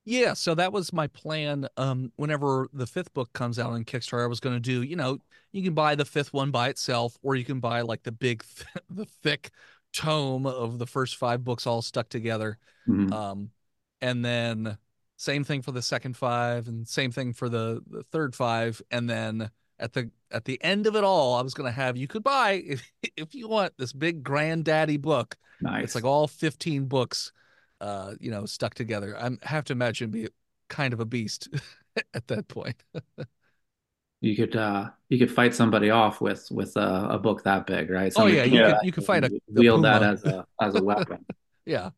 Yeah, 0.06 0.34
so 0.34 0.54
that 0.56 0.74
was 0.74 0.92
my 0.92 1.08
plan. 1.08 1.68
Um, 1.78 2.12
whenever 2.18 2.68
the 2.74 2.88
fifth 2.88 3.14
book 3.14 3.32
comes 3.34 3.58
out 3.58 3.72
on 3.72 3.86
Kickstarter, 3.86 4.24
I 4.24 4.28
was 4.28 4.42
going 4.42 4.56
to 4.56 4.60
do, 4.60 4.82
you 4.82 4.98
know, 4.98 5.20
you 5.52 5.64
can 5.64 5.74
buy 5.74 5.96
the 5.96 6.04
fifth 6.04 6.34
one 6.34 6.52
by 6.52 6.70
itself, 6.70 7.18
or 7.24 7.36
you 7.36 7.46
can 7.46 7.60
buy 7.60 7.82
like 7.82 8.04
the 8.04 8.12
big, 8.12 8.44
the 8.90 9.06
thick 9.06 9.52
tome 9.94 10.46
of 10.46 10.80
the 10.80 10.88
first 10.88 11.16
five 11.16 11.44
books 11.44 11.66
all 11.66 11.82
stuck 11.82 12.10
together. 12.10 12.58
Mm-hmm. 12.88 13.14
Um, 13.14 13.52
and 14.02 14.26
then 14.26 14.78
same 15.16 15.44
thing 15.46 15.62
for 15.62 15.72
the 15.72 15.82
second 15.82 16.18
five, 16.18 16.68
and 16.68 16.88
same 16.88 17.12
thing 17.12 17.34
for 17.34 17.48
the 17.48 17.82
the 17.88 18.04
third 18.12 18.36
five, 18.36 18.82
and 18.92 19.10
then 19.10 19.50
at 19.80 19.94
the 19.94 20.12
at 20.32 20.46
the 20.46 20.62
end 20.62 20.88
of 20.88 20.96
it 20.96 21.04
all, 21.04 21.36
I 21.36 21.42
was 21.42 21.54
going 21.54 21.68
to 21.68 21.76
have 21.76 21.96
you 21.96 22.08
could 22.08 22.24
buy 22.24 22.52
if 22.66 22.92
if 23.16 23.34
you 23.34 23.48
want 23.48 23.74
this 23.78 23.94
big 23.94 24.24
granddaddy 24.24 24.98
book. 24.98 25.38
Nice. 25.62 25.84
It's 25.86 25.96
like 25.96 26.04
all 26.04 26.28
15 26.28 26.86
books, 26.86 27.32
uh, 27.84 28.16
you 28.22 28.32
know, 28.32 28.46
stuck 28.46 28.76
together. 28.76 29.18
I 29.18 29.32
have 29.44 29.66
to 29.66 29.74
imagine 29.74 30.12
be 30.12 30.30
kind 30.70 30.94
of 30.94 31.02
a 31.02 31.06
beast 31.06 31.50
at 32.16 32.28
that 32.28 32.48
point. 32.48 32.84
you 34.22 34.36
could 34.36 34.56
uh 34.56 34.90
you 35.10 35.20
could 35.20 35.32
fight 35.32 35.54
somebody 35.54 35.90
off 35.90 36.22
with 36.22 36.48
with 36.52 36.76
a, 36.78 37.08
a 37.12 37.20
book 37.20 37.44
that 37.44 37.66
big, 37.68 37.90
right? 37.90 38.14
oh 38.16 38.28
yeah, 38.28 38.44
you 38.44 38.60
Yeah. 38.60 38.76
could 38.76 38.84
you 38.84 38.92
could 38.92 39.04
fight 39.04 39.24
a, 39.24 39.28
a 39.28 39.40
wield 39.56 39.84
that 39.84 40.04
as 40.04 40.24
a 40.26 40.46
as 40.62 40.76
a 40.76 40.82
weapon. 40.82 41.26
yeah. 41.66 41.92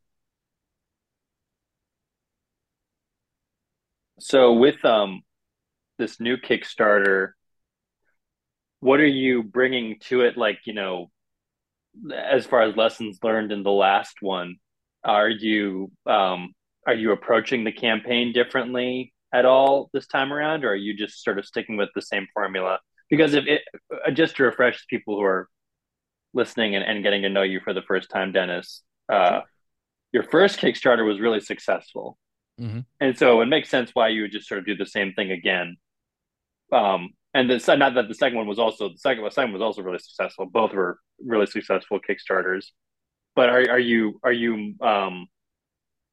So 4.19 4.53
with 4.53 4.83
um 4.85 5.21
this 5.97 6.19
new 6.19 6.37
Kickstarter, 6.37 7.31
what 8.79 8.99
are 8.99 9.05
you 9.07 9.43
bringing 9.43 9.97
to 10.01 10.21
it? 10.21 10.37
Like 10.37 10.59
you 10.65 10.73
know, 10.73 11.11
as 12.13 12.45
far 12.45 12.61
as 12.61 12.75
lessons 12.75 13.19
learned 13.23 13.51
in 13.51 13.63
the 13.63 13.71
last 13.71 14.21
one, 14.21 14.57
are 15.05 15.29
you 15.29 15.91
um 16.05 16.53
are 16.87 16.93
you 16.93 17.11
approaching 17.11 17.63
the 17.63 17.71
campaign 17.71 18.33
differently 18.33 19.13
at 19.33 19.45
all 19.45 19.89
this 19.93 20.07
time 20.07 20.31
around, 20.31 20.63
or 20.63 20.69
are 20.69 20.75
you 20.75 20.95
just 20.95 21.23
sort 21.23 21.39
of 21.39 21.45
sticking 21.45 21.77
with 21.77 21.89
the 21.95 22.01
same 22.01 22.27
formula? 22.33 22.79
Because 23.09 23.33
if 23.33 23.45
it 23.45 23.61
uh, 23.93 24.11
just 24.11 24.35
to 24.37 24.43
refresh 24.43 24.85
people 24.87 25.15
who 25.15 25.23
are 25.23 25.47
listening 26.33 26.75
and, 26.75 26.83
and 26.83 27.03
getting 27.03 27.21
to 27.21 27.29
know 27.29 27.43
you 27.43 27.59
for 27.63 27.73
the 27.73 27.81
first 27.81 28.09
time, 28.09 28.31
Dennis, 28.31 28.81
uh, 29.11 29.41
your 30.11 30.23
first 30.23 30.59
Kickstarter 30.59 31.05
was 31.05 31.19
really 31.19 31.39
successful. 31.39 32.17
Mhm. 32.59 32.85
And 32.99 33.17
so 33.17 33.41
it 33.41 33.47
makes 33.47 33.69
sense 33.69 33.91
why 33.93 34.09
you 34.09 34.23
would 34.23 34.31
just 34.31 34.47
sort 34.47 34.59
of 34.59 34.65
do 34.65 34.75
the 34.75 34.85
same 34.85 35.13
thing 35.13 35.31
again. 35.31 35.77
Um, 36.71 37.09
and 37.33 37.49
the 37.49 37.75
not 37.75 37.95
that 37.95 38.07
the 38.07 38.15
second 38.15 38.37
one 38.37 38.47
was 38.47 38.59
also 38.59 38.89
the 38.89 38.97
second, 38.97 39.23
the 39.23 39.31
second 39.31 39.53
was 39.53 39.61
also 39.61 39.81
really 39.81 39.99
successful. 39.99 40.45
Both 40.45 40.73
were 40.73 40.99
really 41.23 41.47
successful 41.47 41.99
Kickstarters. 41.99 42.67
But 43.35 43.49
are 43.49 43.69
are 43.71 43.79
you 43.79 44.19
are 44.23 44.31
you 44.31 44.75
um, 44.81 45.27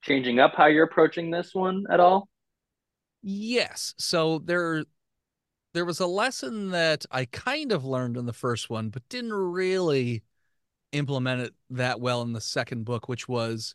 changing 0.02 0.40
up 0.40 0.54
how 0.56 0.66
you're 0.66 0.84
approaching 0.84 1.30
this 1.30 1.54
one 1.54 1.84
at 1.90 2.00
all? 2.00 2.28
Yes. 3.22 3.94
So 3.98 4.40
there 4.40 4.84
there 5.74 5.84
was 5.84 6.00
a 6.00 6.06
lesson 6.06 6.70
that 6.70 7.06
I 7.10 7.24
kind 7.26 7.72
of 7.72 7.84
learned 7.84 8.16
in 8.16 8.26
the 8.26 8.32
first 8.32 8.68
one, 8.68 8.90
but 8.90 9.08
didn't 9.08 9.32
really 9.32 10.22
implement 10.92 11.40
it 11.42 11.54
that 11.70 12.00
well 12.00 12.22
in 12.22 12.32
the 12.32 12.40
second 12.40 12.84
book, 12.84 13.08
which 13.08 13.28
was 13.28 13.74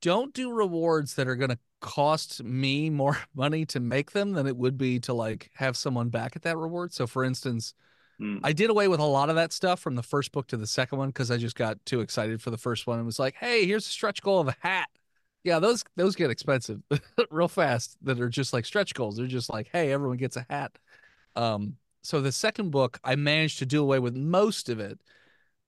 don't 0.00 0.34
do 0.34 0.52
rewards 0.52 1.14
that 1.14 1.28
are 1.28 1.36
going 1.36 1.50
to 1.50 1.58
cost 1.80 2.42
me 2.42 2.90
more 2.90 3.18
money 3.34 3.66
to 3.66 3.80
make 3.80 4.12
them 4.12 4.32
than 4.32 4.46
it 4.46 4.56
would 4.56 4.78
be 4.78 5.00
to 5.00 5.14
like 5.14 5.50
have 5.54 5.76
someone 5.76 6.08
back 6.10 6.36
at 6.36 6.42
that 6.42 6.56
reward. 6.58 6.92
So 6.92 7.06
for 7.06 7.24
instance, 7.24 7.74
Hmm. 8.22 8.38
I 8.44 8.52
did 8.52 8.70
away 8.70 8.86
with 8.86 9.00
a 9.00 9.04
lot 9.04 9.30
of 9.30 9.34
that 9.34 9.52
stuff 9.52 9.80
from 9.80 9.96
the 9.96 10.02
first 10.02 10.30
book 10.30 10.46
to 10.48 10.56
the 10.56 10.66
second 10.66 10.96
one 10.96 11.08
because 11.08 11.32
I 11.32 11.38
just 11.38 11.56
got 11.56 11.84
too 11.84 12.00
excited 12.00 12.40
for 12.40 12.50
the 12.52 12.56
first 12.56 12.86
one 12.86 12.98
and 12.98 13.04
was 13.04 13.18
like, 13.18 13.34
"Hey, 13.34 13.66
here's 13.66 13.84
a 13.84 13.90
stretch 13.90 14.22
goal 14.22 14.38
of 14.38 14.46
a 14.46 14.54
hat." 14.60 14.88
Yeah, 15.42 15.58
those 15.58 15.82
those 15.96 16.14
get 16.14 16.30
expensive 16.30 16.82
real 17.30 17.48
fast. 17.48 17.96
That 18.02 18.20
are 18.20 18.28
just 18.28 18.52
like 18.52 18.64
stretch 18.64 18.94
goals. 18.94 19.16
They're 19.16 19.26
just 19.26 19.50
like, 19.50 19.70
"Hey, 19.72 19.90
everyone 19.90 20.18
gets 20.18 20.36
a 20.36 20.46
hat." 20.48 20.78
Um, 21.34 21.78
so 22.02 22.20
the 22.20 22.30
second 22.30 22.70
book, 22.70 23.00
I 23.02 23.16
managed 23.16 23.58
to 23.58 23.66
do 23.66 23.82
away 23.82 23.98
with 23.98 24.14
most 24.14 24.68
of 24.68 24.78
it, 24.78 25.00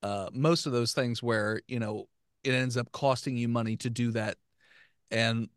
uh, 0.04 0.30
most 0.32 0.66
of 0.66 0.72
those 0.72 0.92
things 0.92 1.24
where 1.24 1.60
you 1.66 1.80
know 1.80 2.06
it 2.44 2.52
ends 2.52 2.76
up 2.76 2.92
costing 2.92 3.36
you 3.36 3.48
money 3.48 3.76
to 3.78 3.90
do 3.90 4.12
that, 4.12 4.36
and 5.10 5.48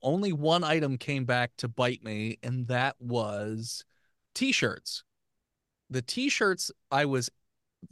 only 0.00 0.32
one 0.32 0.64
item 0.64 0.96
came 0.96 1.26
back 1.26 1.50
to 1.58 1.68
bite 1.68 2.02
me, 2.02 2.38
and 2.42 2.66
that 2.68 2.96
was 2.98 3.84
t-shirts 4.34 5.04
the 5.90 6.02
t-shirts 6.02 6.70
I 6.90 7.04
was 7.04 7.30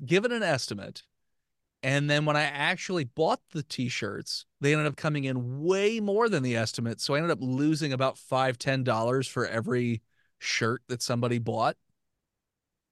given 0.05 0.33
an 0.33 0.43
estimate 0.43 1.03
and 1.83 2.09
then 2.09 2.25
when 2.25 2.35
I 2.35 2.45
actually 2.45 3.05
bought 3.05 3.41
the 3.53 3.63
t-shirts, 3.63 4.47
they 4.61 4.73
ended 4.73 4.87
up 4.87 4.97
coming 4.97 5.25
in 5.25 5.63
way 5.63 6.01
more 6.01 6.31
than 6.31 6.43
the 6.43 6.57
estimate. 6.57 6.99
So 6.99 7.13
I 7.13 7.19
ended 7.19 7.31
up 7.31 7.41
losing 7.43 7.93
about 7.93 8.17
five, 8.17 8.59
ten 8.59 8.85
dollars 8.85 9.29
for 9.29 9.47
every 9.47 10.01
shirt 10.39 10.83
that 10.89 11.03
somebody 11.03 11.39
bought. 11.39 11.77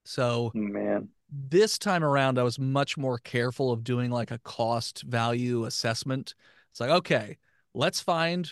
So 0.05 0.53
Man, 0.55 1.09
this 1.31 1.79
time 1.79 2.05
around, 2.05 2.39
I 2.39 2.43
was 2.43 2.59
much 2.59 2.99
more 2.99 3.19
careful 3.19 3.73
of 3.73 3.83
doing 3.83 4.11
like 4.11 4.31
a 4.31 4.39
cost 4.39 5.03
value 5.05 5.65
assessment. 5.65 6.35
It's 6.71 6.81
like, 6.81 6.91
okay, 6.91 7.39
let's 7.73 8.01
find, 8.01 8.51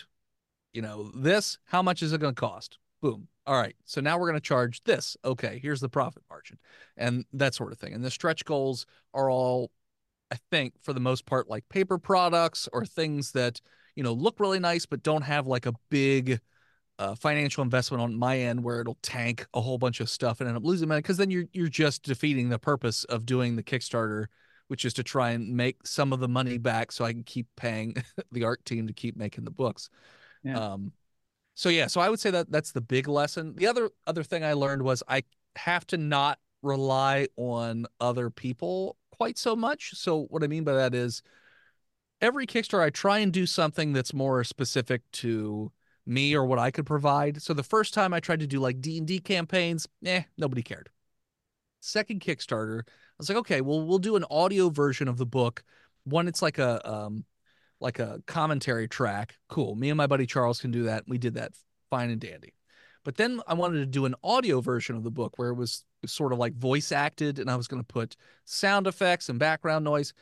you 0.73 0.81
know, 0.81 1.11
this, 1.15 1.59
how 1.65 1.83
much 1.83 2.01
is 2.01 2.13
it 2.13 2.21
going 2.21 2.33
to 2.33 2.39
cost? 2.39 2.79
Boom. 3.01 3.27
All 3.47 3.59
right. 3.59 3.75
So 3.85 4.01
now 4.01 4.17
we're 4.17 4.27
going 4.27 4.39
to 4.39 4.47
charge 4.47 4.83
this. 4.83 5.17
Okay. 5.25 5.59
Here's 5.61 5.81
the 5.81 5.89
profit 5.89 6.23
margin 6.29 6.57
and 6.97 7.25
that 7.33 7.55
sort 7.55 7.71
of 7.71 7.79
thing. 7.79 7.93
And 7.93 8.03
the 8.03 8.11
stretch 8.11 8.45
goals 8.45 8.85
are 9.13 9.29
all, 9.29 9.71
I 10.31 10.37
think, 10.51 10.73
for 10.81 10.93
the 10.93 10.99
most 10.99 11.25
part, 11.25 11.49
like 11.49 11.67
paper 11.69 11.97
products 11.97 12.69
or 12.71 12.85
things 12.85 13.31
that, 13.31 13.59
you 13.95 14.03
know, 14.03 14.13
look 14.13 14.39
really 14.39 14.59
nice, 14.59 14.85
but 14.85 15.03
don't 15.03 15.23
have 15.23 15.47
like 15.47 15.65
a 15.65 15.73
big, 15.89 16.39
uh, 16.99 17.15
financial 17.15 17.63
investment 17.63 18.01
on 18.03 18.15
my 18.15 18.37
end 18.37 18.63
where 18.63 18.79
it'll 18.79 18.97
tank 19.01 19.47
a 19.55 19.61
whole 19.61 19.79
bunch 19.79 20.01
of 20.01 20.09
stuff 20.09 20.39
and 20.39 20.47
end 20.47 20.55
up 20.55 20.63
losing 20.63 20.87
money 20.87 20.99
because 20.99 21.17
then 21.17 21.31
you're 21.31 21.45
you're 21.51 21.67
just 21.67 22.03
defeating 22.03 22.49
the 22.49 22.59
purpose 22.59 23.05
of 23.05 23.25
doing 23.25 23.55
the 23.55 23.63
Kickstarter, 23.63 24.27
which 24.67 24.85
is 24.85 24.93
to 24.93 25.03
try 25.03 25.31
and 25.31 25.49
make 25.55 25.87
some 25.87 26.13
of 26.13 26.19
the 26.19 26.27
money 26.27 26.59
back 26.59 26.91
so 26.91 27.03
I 27.03 27.11
can 27.11 27.23
keep 27.23 27.47
paying 27.57 27.95
the 28.31 28.43
art 28.43 28.63
team 28.65 28.85
to 28.85 28.93
keep 28.93 29.17
making 29.17 29.45
the 29.45 29.51
books. 29.51 29.89
Yeah. 30.43 30.59
Um, 30.59 30.91
so 31.61 31.69
yeah, 31.69 31.85
so 31.85 32.01
I 32.01 32.09
would 32.09 32.19
say 32.19 32.31
that 32.31 32.51
that's 32.51 32.71
the 32.71 32.81
big 32.81 33.07
lesson. 33.07 33.53
The 33.55 33.67
other 33.67 33.91
other 34.07 34.23
thing 34.23 34.43
I 34.43 34.53
learned 34.53 34.81
was 34.81 35.03
I 35.07 35.21
have 35.55 35.85
to 35.87 35.97
not 35.97 36.39
rely 36.63 37.27
on 37.37 37.85
other 37.99 38.31
people 38.31 38.97
quite 39.11 39.37
so 39.37 39.55
much. 39.55 39.91
So 39.93 40.23
what 40.31 40.43
I 40.43 40.47
mean 40.47 40.63
by 40.63 40.73
that 40.73 40.95
is 40.95 41.21
every 42.19 42.47
Kickstarter 42.47 42.81
I 42.81 42.89
try 42.89 43.19
and 43.19 43.31
do 43.31 43.45
something 43.45 43.93
that's 43.93 44.11
more 44.11 44.43
specific 44.43 45.03
to 45.11 45.71
me 46.07 46.33
or 46.33 46.45
what 46.45 46.57
I 46.57 46.71
could 46.71 46.87
provide. 46.87 47.43
So 47.43 47.53
the 47.53 47.61
first 47.61 47.93
time 47.93 48.11
I 48.11 48.19
tried 48.19 48.39
to 48.39 48.47
do 48.47 48.59
like 48.59 48.81
D&D 48.81 49.19
campaigns, 49.19 49.87
eh, 50.03 50.23
nobody 50.39 50.63
cared. 50.63 50.89
Second 51.79 52.21
Kickstarter, 52.21 52.79
I 52.87 52.91
was 53.19 53.29
like, 53.29 53.37
okay, 53.37 53.61
well 53.61 53.85
we'll 53.85 53.99
do 53.99 54.15
an 54.15 54.25
audio 54.31 54.71
version 54.71 55.07
of 55.07 55.17
the 55.17 55.27
book. 55.27 55.63
One 56.05 56.27
it's 56.27 56.41
like 56.41 56.57
a 56.57 56.91
um 56.91 57.23
like 57.81 57.99
a 57.99 58.21
commentary 58.27 58.87
track. 58.87 59.35
Cool. 59.49 59.75
Me 59.75 59.89
and 59.89 59.97
my 59.97 60.07
buddy 60.07 60.25
Charles 60.25 60.61
can 60.61 60.71
do 60.71 60.83
that. 60.83 61.03
We 61.07 61.17
did 61.17 61.33
that 61.33 61.51
fine 61.89 62.09
and 62.09 62.21
dandy. 62.21 62.53
But 63.03 63.17
then 63.17 63.41
I 63.47 63.55
wanted 63.55 63.79
to 63.79 63.85
do 63.87 64.05
an 64.05 64.15
audio 64.23 64.61
version 64.61 64.95
of 64.95 65.03
the 65.03 65.11
book 65.11 65.37
where 65.37 65.49
it 65.49 65.55
was 65.55 65.83
sort 66.05 66.31
of 66.31 66.39
like 66.39 66.53
voice 66.53 66.91
acted 66.91 67.39
and 67.39 67.49
I 67.49 67.55
was 67.55 67.67
going 67.67 67.81
to 67.81 67.87
put 67.87 68.15
sound 68.45 68.87
effects 68.87 69.27
and 69.29 69.39
background 69.39 69.83
noise 69.83 70.13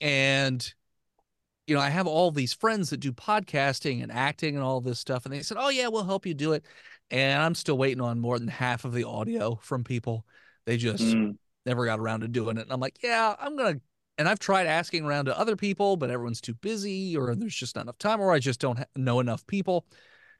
and 0.00 0.74
you 1.66 1.74
know, 1.74 1.80
I 1.80 1.88
have 1.88 2.06
all 2.06 2.30
these 2.30 2.52
friends 2.52 2.90
that 2.90 2.98
do 2.98 3.12
podcasting 3.12 4.02
and 4.02 4.12
acting 4.12 4.54
and 4.54 4.62
all 4.62 4.80
this 4.82 4.98
stuff. 5.00 5.24
And 5.24 5.32
they 5.32 5.42
said, 5.42 5.56
Oh, 5.58 5.70
yeah, 5.70 5.88
we'll 5.88 6.04
help 6.04 6.26
you 6.26 6.34
do 6.34 6.52
it. 6.52 6.64
And 7.10 7.40
I'm 7.40 7.54
still 7.54 7.78
waiting 7.78 8.02
on 8.02 8.20
more 8.20 8.38
than 8.38 8.48
half 8.48 8.84
of 8.84 8.92
the 8.92 9.04
audio 9.04 9.58
from 9.62 9.82
people. 9.82 10.26
They 10.66 10.76
just 10.76 11.16
Mm. 11.16 11.38
never 11.64 11.86
got 11.86 12.00
around 12.00 12.20
to 12.20 12.28
doing 12.28 12.58
it. 12.58 12.62
And 12.62 12.72
I'm 12.72 12.80
like, 12.80 12.98
Yeah, 13.02 13.34
I'm 13.38 13.56
going 13.56 13.76
to. 13.76 13.80
And 14.16 14.28
I've 14.28 14.38
tried 14.38 14.66
asking 14.66 15.04
around 15.04 15.24
to 15.24 15.38
other 15.38 15.56
people, 15.56 15.96
but 15.96 16.10
everyone's 16.10 16.40
too 16.40 16.54
busy 16.54 17.16
or 17.16 17.34
there's 17.34 17.54
just 17.54 17.74
not 17.74 17.82
enough 17.82 17.98
time 17.98 18.20
or 18.20 18.32
I 18.32 18.38
just 18.38 18.60
don't 18.60 18.78
ha- 18.78 18.84
know 18.96 19.20
enough 19.20 19.46
people. 19.46 19.86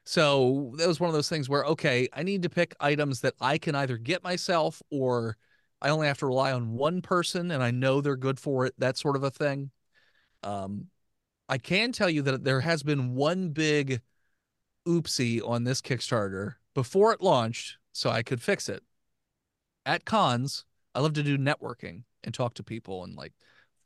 So 0.05 0.73
that 0.77 0.87
was 0.87 0.99
one 0.99 1.09
of 1.09 1.13
those 1.13 1.29
things 1.29 1.49
where, 1.49 1.65
okay, 1.65 2.07
I 2.13 2.23
need 2.23 2.43
to 2.43 2.49
pick 2.49 2.75
items 2.79 3.21
that 3.21 3.33
I 3.41 3.57
can 3.57 3.75
either 3.75 3.97
get 3.97 4.23
myself 4.23 4.81
or 4.91 5.35
I 5.81 5.89
only 5.89 6.07
have 6.07 6.19
to 6.19 6.27
rely 6.27 6.51
on 6.51 6.73
one 6.73 7.01
person 7.01 7.51
and 7.51 7.61
I 7.61 7.71
know 7.71 8.01
they're 8.01 8.15
good 8.15 8.39
for 8.39 8.65
it, 8.65 8.73
that 8.77 8.97
sort 8.97 9.15
of 9.15 9.23
a 9.23 9.31
thing. 9.31 9.71
Um, 10.43 10.87
I 11.49 11.57
can 11.57 11.91
tell 11.91 12.09
you 12.09 12.21
that 12.23 12.43
there 12.43 12.61
has 12.61 12.81
been 12.81 13.15
one 13.15 13.49
big 13.49 14.01
oopsie 14.87 15.47
on 15.47 15.63
this 15.63 15.81
Kickstarter 15.81 16.55
before 16.73 17.11
it 17.13 17.21
launched, 17.21 17.77
so 17.91 18.09
I 18.09 18.23
could 18.23 18.41
fix 18.41 18.69
it. 18.69 18.83
At 19.85 20.05
cons, 20.05 20.65
I 20.93 20.99
love 21.01 21.13
to 21.13 21.23
do 21.23 21.37
networking 21.37 22.03
and 22.23 22.33
talk 22.33 22.55
to 22.55 22.63
people 22.63 23.03
and 23.03 23.15
like 23.15 23.33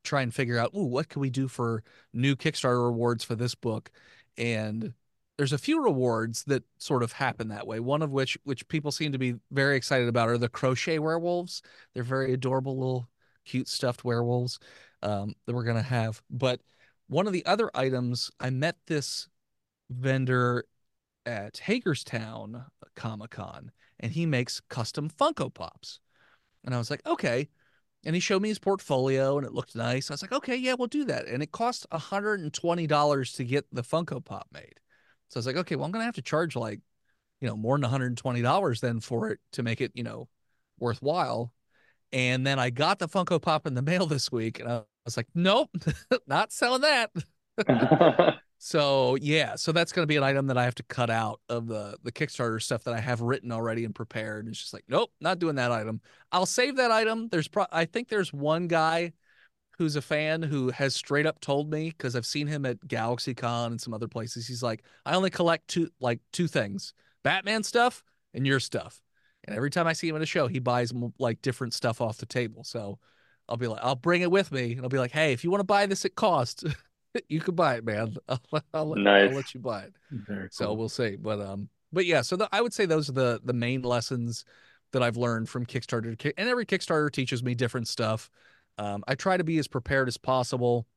try 0.04 0.22
and 0.22 0.34
figure 0.34 0.58
out, 0.58 0.72
ooh, 0.76 0.86
what 0.86 1.10
can 1.10 1.22
we 1.22 1.30
do 1.30 1.48
for 1.48 1.84
new 2.14 2.36
Kickstarter 2.36 2.84
rewards 2.84 3.24
for 3.24 3.36
this 3.36 3.56
book? 3.56 3.92
And 4.38 4.94
there's 5.38 5.54
a 5.54 5.58
few 5.58 5.84
rewards 5.84 6.44
that 6.46 6.64
sort 6.78 7.04
of 7.04 7.14
happen 7.14 7.48
that 7.50 7.68
way. 7.68 7.80
One 7.80 8.02
of 8.02 8.12
which, 8.12 8.38
which 8.44 8.68
people 8.68 8.92
seem 8.92 9.12
to 9.14 9.18
be 9.18 9.36
very 9.52 9.78
excited 9.78 10.08
about, 10.08 10.30
are 10.30 10.38
the 10.38 10.50
crochet 10.50 11.00
werewolves. 11.00 11.62
They're 11.94 12.04
very 12.04 12.34
adorable 12.34 12.78
little, 12.78 13.10
cute 13.46 13.68
stuffed 13.68 14.04
werewolves 14.04 14.60
um, 15.02 15.36
that 15.46 15.56
we're 15.56 15.64
gonna 15.64 15.82
have. 15.82 16.22
But 16.30 16.62
one 17.08 17.26
of 17.26 17.34
the 17.34 17.46
other 17.46 17.72
items, 17.74 18.30
I 18.40 18.50
met 18.50 18.76
this 18.88 19.28
vendor 19.90 20.66
at 21.26 21.58
Hagerstown 21.58 22.66
Comic 22.96 23.32
Con, 23.32 23.72
and 24.00 24.12
he 24.12 24.26
makes 24.26 24.62
custom 24.70 25.10
Funko 25.10 25.54
Pops. 25.54 26.00
And 26.66 26.76
I 26.76 26.78
was 26.78 26.90
like, 26.90 27.06
okay. 27.06 27.50
And 28.06 28.16
he 28.16 28.22
showed 28.22 28.42
me 28.42 28.50
his 28.50 28.60
portfolio, 28.60 29.38
and 29.38 29.46
it 29.46 29.54
looked 29.54 29.76
nice. 29.76 30.10
I 30.10 30.14
was 30.14 30.22
like, 30.22 30.32
okay, 30.32 30.56
yeah, 30.56 30.76
we'll 30.78 30.88
do 30.88 31.04
that. 31.06 31.28
And 31.28 31.44
it 31.44 31.52
cost 31.52 31.86
$120 31.92 33.36
to 33.36 33.44
get 33.44 33.66
the 33.74 33.82
Funko 33.82 34.24
Pop 34.24 34.48
made. 34.54 34.80
So 35.30 35.38
I 35.38 35.40
was 35.40 35.48
like, 35.48 35.58
okay, 35.58 35.76
well, 35.76 35.86
I'm 35.86 35.92
gonna 35.92 36.06
have 36.06 36.16
to 36.16 36.22
charge 36.22 36.56
like, 36.56 36.80
you 37.42 37.48
know, 37.48 37.58
more 37.58 37.78
than 37.78 37.90
$120 37.90 38.80
then 38.80 39.00
for 39.00 39.30
it 39.32 39.40
to 39.54 39.64
make 39.64 39.82
it, 39.82 39.92
you 39.96 40.04
know, 40.04 40.30
worthwhile. 40.80 41.54
And 42.12 42.48
then 42.48 42.58
I 42.58 42.70
got 42.70 43.00
the 43.00 43.08
Funko 43.08 43.42
Pop 43.42 43.68
in 43.68 43.76
the 43.76 43.82
mail 43.82 44.06
this 44.08 44.32
week, 44.32 44.60
and 44.60 44.70
I 44.70 44.82
was 45.06 45.18
like, 45.18 45.28
nope, 45.36 45.70
not 46.28 46.52
selling 46.52 46.82
that. 46.82 47.12
so 48.62 49.16
yeah, 49.22 49.56
so 49.56 49.72
that's 49.72 49.94
going 49.94 50.04
to 50.04 50.08
be 50.08 50.18
an 50.18 50.24
item 50.24 50.48
that 50.48 50.58
I 50.58 50.66
have 50.66 50.76
to 50.76 50.84
cut 50.84 51.10
out 51.10 51.40
of 51.48 51.68
the 51.68 51.98
the 52.04 52.12
Kickstarter 52.12 52.62
stuff 52.62 52.84
that 52.84 52.94
I 52.94 53.00
have 53.00 53.22
written 53.22 53.54
already 53.54 53.86
and 53.86 53.96
prepared. 53.96 54.50
It's 54.50 54.60
just 54.60 54.74
like, 54.74 54.84
nope, 54.90 55.12
not 55.22 55.40
doing 55.40 55.56
that 55.56 55.72
item. 55.72 56.02
I'll 56.34 56.46
save 56.46 56.76
that 56.76 56.92
item. 56.92 57.30
There's 57.30 57.48
pro- 57.48 57.66
I 57.72 57.86
think 57.86 58.10
there's 58.10 58.34
one 58.34 58.68
guy 58.68 59.14
who's 59.78 59.96
a 59.96 60.02
fan 60.02 60.42
who 60.42 60.72
has 60.72 60.94
straight 60.94 61.26
up 61.26 61.40
told 61.40 61.72
me 61.72 61.90
because 61.90 62.18
I've 62.18 62.26
seen 62.26 62.48
him 62.48 62.66
at 62.66 62.82
GalaxyCon 62.82 63.68
and 63.68 63.80
some 63.80 63.94
other 63.94 64.10
places. 64.10 64.46
He's 64.46 64.62
like, 64.62 64.84
I 65.06 65.16
only 65.16 65.30
collect 65.30 65.70
two 65.70 65.90
like 66.02 66.20
two 66.34 66.48
things: 66.48 66.94
Batman 67.24 67.64
stuff 67.64 68.04
and 68.34 68.46
your 68.46 68.60
stuff. 68.60 69.02
And 69.46 69.56
every 69.56 69.70
time 69.70 69.88
I 69.88 69.94
see 69.94 70.10
him 70.10 70.18
at 70.18 70.22
a 70.22 70.26
show, 70.26 70.48
he 70.48 70.60
buys 70.60 70.92
like 71.18 71.42
different 71.42 71.74
stuff 71.74 72.02
off 72.02 72.18
the 72.18 72.26
table. 72.26 72.66
So 72.66 73.00
I'll 73.48 73.56
be 73.56 73.68
like, 73.68 73.80
I'll 73.82 73.96
bring 73.96 74.22
it 74.22 74.30
with 74.30 74.52
me, 74.52 74.74
and 74.74 74.82
I'll 74.82 74.90
be 74.90 75.00
like, 75.00 75.12
hey, 75.12 75.32
if 75.32 75.46
you 75.46 75.50
want 75.50 75.62
to 75.62 75.66
buy 75.66 75.86
this 75.86 76.04
at 76.04 76.16
cost, 76.16 76.66
you 77.30 77.40
can 77.40 77.56
buy 77.56 77.76
it, 77.76 77.86
man. 77.86 78.16
I'll, 78.28 78.42
I'll, 78.74 78.96
nice. 78.96 79.30
I'll 79.30 79.36
let 79.36 79.54
you 79.54 79.60
buy 79.60 79.82
it. 79.84 79.94
Very 80.12 80.42
cool. 80.42 80.50
So 80.52 80.74
we'll 80.74 80.90
see. 80.90 81.16
But 81.16 81.42
um, 81.42 81.70
but 81.92 82.06
yeah, 82.06 82.22
so 82.22 82.36
the, 82.36 82.50
I 82.52 82.62
would 82.62 82.74
say 82.74 82.86
those 82.86 83.10
are 83.10 83.14
the 83.14 83.42
the 83.44 83.54
main 83.54 83.82
lessons 83.82 84.46
that 84.92 85.04
I've 85.04 85.18
learned 85.18 85.50
from 85.50 85.66
Kickstarter. 85.66 86.34
And 86.38 86.50
every 86.50 86.66
Kickstarter 86.66 87.12
teaches 87.12 87.44
me 87.44 87.56
different 87.56 87.88
stuff. 87.88 88.30
Um, 88.78 89.04
I 89.08 89.16
try 89.16 89.38
to 89.38 89.44
be 89.44 89.60
as 89.60 89.68
prepared 89.68 90.08
as 90.08 90.18
possible 90.18 90.88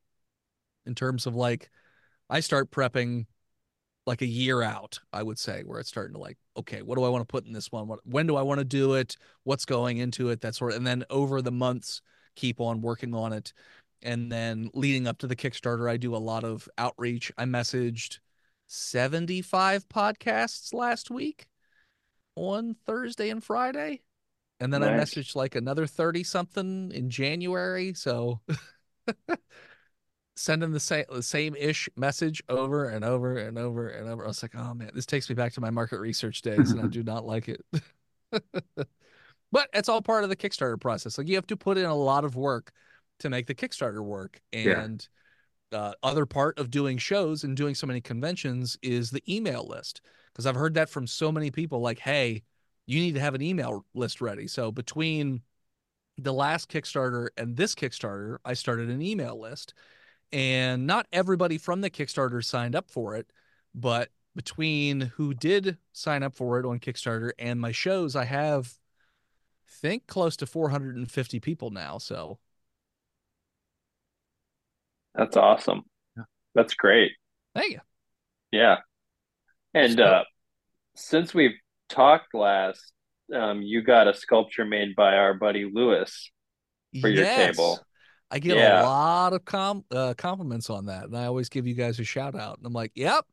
in 0.87 0.95
terms 0.95 1.27
of 1.27 1.35
like 1.35 1.71
I 2.31 2.41
start 2.41 2.71
prepping 2.71 3.27
like 4.07 4.23
a 4.23 4.27
year 4.27 4.63
out, 4.63 4.99
I 5.13 5.23
would 5.23 5.39
say, 5.39 5.63
where 5.65 5.79
it's 5.79 5.89
starting 5.89 6.15
to 6.15 6.21
like, 6.21 6.39
okay, 6.57 6.83
what 6.83 6.97
do 6.97 7.05
I 7.05 7.09
want 7.09 7.23
to 7.23 7.31
put 7.31 7.47
in 7.47 7.53
this 7.53 7.71
one? 7.71 7.87
What 7.87 8.01
when 8.05 8.27
do 8.27 8.37
I 8.37 8.43
want 8.43 8.59
to 8.59 8.65
do 8.65 8.95
it? 8.95 9.17
What's 9.45 9.65
going 9.65 9.99
into 9.99 10.31
it? 10.31 10.41
That 10.41 10.55
sort 10.55 10.73
of 10.73 10.79
and 10.79 10.87
then 10.87 11.05
over 11.11 11.43
the 11.43 11.53
months 11.53 12.01
keep 12.35 12.61
on 12.61 12.81
working 12.81 13.15
on 13.15 13.33
it. 13.33 13.53
And 14.03 14.31
then 14.31 14.71
leading 14.75 15.07
up 15.07 15.19
to 15.19 15.27
the 15.27 15.37
Kickstarter, 15.37 15.91
I 15.91 15.97
do 15.97 16.15
a 16.15 16.19
lot 16.19 16.45
of 16.45 16.69
outreach. 16.79 17.33
I 17.39 17.45
messaged 17.45 18.19
75 18.67 19.89
podcasts 19.89 20.73
last 20.73 21.11
week 21.11 21.47
on 22.35 22.75
Thursday 22.87 23.31
and 23.31 23.43
Friday. 23.43 24.03
And 24.61 24.73
then 24.73 24.81
nice. 24.81 24.91
I 24.91 25.21
messaged 25.21 25.37
like 25.37 25.55
another 25.55 25.87
30 25.87 26.25
something 26.25 26.93
in 26.93 27.11
January. 27.11 27.95
So 27.95 28.41
sending 30.37 30.73
the 30.73 30.81
same 30.81 31.05
the 31.11 31.23
same 31.23 31.55
ish 31.57 31.89
message 31.97 32.43
over 32.49 32.89
and 32.89 33.05
over 33.05 33.37
and 33.37 33.59
over 33.59 33.89
and 33.89 34.09
over. 34.09 34.25
I 34.25 34.29
was 34.29 34.43
like, 34.43 34.55
oh 34.57 34.75
man, 34.75 34.91
this 34.95 35.07
takes 35.07 35.29
me 35.29 35.35
back 35.35 35.53
to 35.55 35.61
my 35.61 35.71
market 35.71 35.99
research 36.01 36.43
days, 36.43 36.71
and 36.71 36.81
I 36.81 36.87
do 36.87 37.03
not 37.03 37.27
like 37.27 37.49
it. 37.49 37.65
but 39.53 39.69
it's 39.75 39.89
all 39.89 40.03
part 40.03 40.25
of 40.25 40.31
the 40.31 40.37
Kickstarter 40.37 40.81
process. 40.81 41.19
Like 41.19 41.29
you 41.29 41.35
have 41.37 41.47
to 41.49 41.57
put 41.57 41.79
in 41.79 41.85
a 41.85 41.95
lot 41.95 42.25
of 42.25 42.37
work 42.37 42.73
to 43.23 43.31
make 43.31 43.47
the 43.47 43.55
Kickstarter 43.55 44.05
work, 44.05 44.41
and 44.53 45.07
yeah. 45.73 45.79
uh, 45.79 45.93
other 46.03 46.27
part 46.27 46.59
of 46.59 46.71
doing 46.71 46.99
shows 46.99 47.45
and 47.45 47.57
doing 47.57 47.75
so 47.75 47.87
many 47.87 48.01
conventions 48.01 48.79
is 48.83 49.11
the 49.11 49.23
email 49.33 49.67
list. 49.67 50.01
Because 50.33 50.47
I've 50.47 50.55
heard 50.55 50.75
that 50.75 50.89
from 50.89 51.07
so 51.07 51.31
many 51.31 51.51
people, 51.51 51.81
like, 51.81 51.99
hey, 51.99 52.43
you 52.87 53.01
need 53.01 53.15
to 53.15 53.21
have 53.21 53.35
an 53.35 53.43
email 53.43 53.85
list 53.95 54.21
ready. 54.21 54.47
So 54.47 54.73
between 54.73 55.43
the 56.19 56.33
last 56.33 56.71
Kickstarter 56.71 57.29
and 57.37 57.57
this 57.57 57.75
Kickstarter, 57.75 58.39
I 58.45 58.55
started 58.55 58.89
an 58.91 59.03
email 59.03 59.39
list 59.39 59.75
and 60.33 60.87
not 60.87 61.07
everybody 61.13 61.59
from 61.59 61.81
the 61.81 61.91
Kickstarter 61.91 62.43
signed 62.45 62.75
up 62.75 62.91
for 62.91 63.17
it, 63.17 63.31
but 63.75 64.11
between 64.35 65.01
who 65.01 65.35
did 65.35 65.77
sign 65.93 66.23
up 66.23 66.35
for 66.35 66.59
it 66.59 66.65
on 66.65 66.79
Kickstarter 66.79 67.33
and 67.39 67.61
my 67.61 67.73
shows, 67.73 68.17
I 68.17 68.25
have 68.25 68.75
I 69.67 69.71
think 69.71 70.07
close 70.07 70.37
to 70.39 70.47
450 70.47 71.41
people 71.41 71.71
now. 71.71 71.99
So 71.99 72.39
that's 75.15 75.37
awesome. 75.37 75.83
Yeah. 76.17 76.25
That's 76.55 76.75
great. 76.75 77.13
Thank 77.55 77.73
you. 77.73 77.81
Yeah. 78.51 78.79
And 79.75 79.95
so, 79.95 80.05
uh, 80.05 80.25
since 80.95 81.33
we've 81.35 81.57
talked 81.89 82.35
last, 82.35 82.93
um, 83.35 83.63
you 83.63 83.83
got 83.83 84.09
a 84.09 84.15
sculpture 84.15 84.65
made 84.65 84.95
by 84.95 85.17
our 85.17 85.35
buddy 85.35 85.71
Lewis 85.73 86.31
for 87.01 87.09
yes. 87.09 87.37
your 87.37 87.47
table. 87.47 87.81
I 88.31 88.39
get 88.39 88.57
yeah. 88.57 88.83
a 88.83 88.85
lot 88.85 89.33
of 89.35 89.45
com- 89.45 89.85
uh, 89.91 90.15
compliments 90.17 90.71
on 90.71 90.87
that, 90.87 91.05
and 91.05 91.17
I 91.17 91.27
always 91.27 91.49
give 91.49 91.67
you 91.67 91.75
guys 91.75 91.99
a 91.99 92.05
shout 92.05 92.35
out. 92.35 92.59
And 92.59 92.67
I'm 92.67 92.73
like, 92.73 92.93
"Yep." 92.95 93.27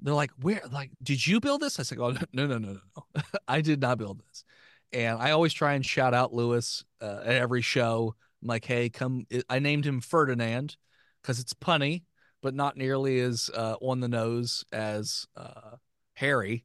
They're 0.00 0.14
like, 0.14 0.30
"Where? 0.40 0.60
Like, 0.70 0.90
did 1.02 1.26
you 1.26 1.40
build 1.40 1.62
this?" 1.62 1.80
I 1.80 1.84
said, 1.84 1.98
"Oh 1.98 2.10
no, 2.32 2.46
no, 2.46 2.46
no, 2.46 2.58
no, 2.58 2.78
no. 2.96 3.22
I 3.48 3.62
did 3.62 3.80
not 3.80 3.98
build 3.98 4.20
this." 4.20 4.44
And 4.92 5.18
I 5.18 5.30
always 5.30 5.54
try 5.54 5.72
and 5.72 5.84
shout 5.84 6.12
out 6.12 6.34
Lewis 6.34 6.84
uh, 7.00 7.20
at 7.24 7.36
every 7.36 7.62
show. 7.62 8.14
I'm 8.42 8.48
like, 8.48 8.64
"Hey, 8.64 8.90
come!" 8.90 9.26
I 9.48 9.58
named 9.58 9.86
him 9.86 10.00
Ferdinand 10.02 10.76
because 11.22 11.38
it's 11.38 11.54
punny, 11.54 12.02
but 12.42 12.54
not 12.54 12.76
nearly 12.76 13.20
as 13.20 13.50
uh, 13.54 13.76
on 13.80 14.00
the 14.00 14.08
nose 14.08 14.64
as 14.72 15.26
uh, 15.36 15.76
Harry. 16.14 16.64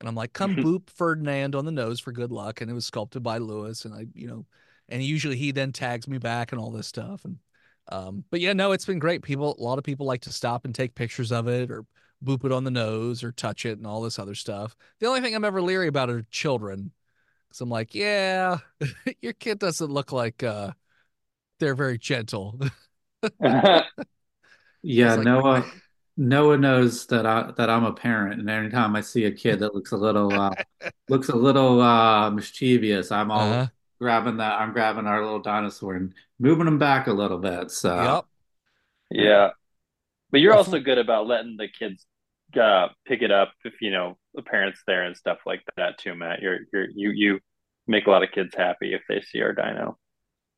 And 0.00 0.08
I'm 0.08 0.14
like, 0.14 0.32
"Come 0.32 0.56
boop 0.56 0.90
Ferdinand 0.90 1.54
on 1.54 1.64
the 1.64 1.72
nose 1.72 2.00
for 2.00 2.12
good 2.12 2.32
luck." 2.32 2.60
And 2.60 2.70
it 2.70 2.74
was 2.74 2.86
sculpted 2.86 3.22
by 3.22 3.38
Lewis, 3.38 3.84
and 3.84 3.94
I, 3.94 4.06
you 4.14 4.28
know 4.28 4.46
and 4.88 5.02
usually 5.02 5.36
he 5.36 5.52
then 5.52 5.72
tags 5.72 6.08
me 6.08 6.18
back 6.18 6.52
and 6.52 6.60
all 6.60 6.70
this 6.70 6.86
stuff 6.86 7.24
and 7.24 7.38
um 7.88 8.24
but 8.30 8.40
yeah 8.40 8.52
no 8.52 8.72
it's 8.72 8.84
been 8.84 8.98
great 8.98 9.22
people 9.22 9.56
a 9.58 9.62
lot 9.62 9.78
of 9.78 9.84
people 9.84 10.06
like 10.06 10.22
to 10.22 10.32
stop 10.32 10.64
and 10.64 10.74
take 10.74 10.94
pictures 10.94 11.32
of 11.32 11.48
it 11.48 11.70
or 11.70 11.84
boop 12.24 12.44
it 12.44 12.52
on 12.52 12.64
the 12.64 12.70
nose 12.70 13.22
or 13.22 13.32
touch 13.32 13.66
it 13.66 13.78
and 13.78 13.86
all 13.86 14.00
this 14.00 14.18
other 14.18 14.34
stuff 14.34 14.76
the 15.00 15.06
only 15.06 15.20
thing 15.20 15.34
i'm 15.34 15.44
ever 15.44 15.62
leery 15.62 15.88
about 15.88 16.10
are 16.10 16.22
children 16.30 16.90
because 17.48 17.60
i'm 17.60 17.68
like 17.68 17.94
yeah 17.94 18.58
your 19.20 19.34
kid 19.34 19.58
doesn't 19.58 19.90
look 19.90 20.12
like 20.12 20.42
uh 20.42 20.72
they're 21.58 21.74
very 21.74 21.98
gentle 21.98 22.58
yeah 24.82 25.14
like, 25.14 25.24
noah 25.24 25.64
Noah 26.18 26.56
knows 26.56 27.06
that 27.08 27.26
I 27.26 27.52
that 27.58 27.68
I'm 27.68 27.84
a 27.84 27.92
parent, 27.92 28.40
and 28.40 28.48
anytime 28.48 28.96
I 28.96 29.02
see 29.02 29.26
a 29.26 29.30
kid 29.30 29.58
that 29.58 29.74
looks 29.74 29.92
a 29.92 29.98
little 29.98 30.32
uh, 30.32 30.54
looks 31.10 31.28
a 31.28 31.36
little 31.36 31.82
uh, 31.82 32.30
mischievous, 32.30 33.12
I'm 33.12 33.30
all 33.30 33.52
uh-huh 33.52 33.66
grabbing 33.98 34.38
that. 34.38 34.60
I'm 34.60 34.72
grabbing 34.72 35.06
our 35.06 35.22
little 35.22 35.40
dinosaur 35.40 35.94
and 35.94 36.14
moving 36.38 36.66
them 36.66 36.78
back 36.78 37.06
a 37.06 37.12
little 37.12 37.38
bit. 37.38 37.70
So, 37.70 38.24
yep. 39.10 39.22
yeah. 39.24 39.50
But 40.30 40.40
you're 40.40 40.54
also 40.54 40.80
good 40.80 40.98
about 40.98 41.26
letting 41.26 41.56
the 41.56 41.68
kids 41.68 42.04
uh, 42.60 42.88
pick 43.06 43.22
it 43.22 43.30
up 43.30 43.52
if 43.64 43.74
you 43.80 43.90
know 43.90 44.18
the 44.34 44.42
parents 44.42 44.80
there 44.86 45.04
and 45.04 45.16
stuff 45.16 45.38
like 45.46 45.62
that 45.76 45.98
too, 45.98 46.14
Matt. 46.14 46.42
You're 46.42 46.60
you're 46.72 46.88
you 46.94 47.10
you 47.10 47.40
make 47.86 48.06
a 48.06 48.10
lot 48.10 48.24
of 48.24 48.32
kids 48.32 48.54
happy 48.54 48.92
if 48.92 49.02
they 49.08 49.20
see 49.20 49.40
our 49.40 49.52
dino. 49.52 49.98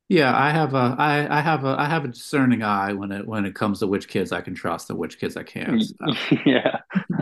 Yeah, 0.09 0.35
I 0.35 0.49
have 0.49 0.73
a 0.73 0.95
I, 0.97 1.37
I 1.37 1.41
have 1.41 1.65
a 1.65 1.75
I 1.77 1.85
have 1.85 2.03
a 2.03 2.07
discerning 2.07 2.63
eye 2.63 2.93
when 2.93 3.11
it 3.11 3.27
when 3.27 3.45
it 3.45 3.53
comes 3.53 3.79
to 3.79 3.87
which 3.87 4.07
kids 4.07 4.31
I 4.31 4.41
can 4.41 4.55
trust 4.55 4.89
and 4.89 4.97
which 4.97 5.19
kids 5.19 5.37
I 5.37 5.43
can't. 5.43 5.83
So. 5.83 5.95
yeah. 6.47 6.79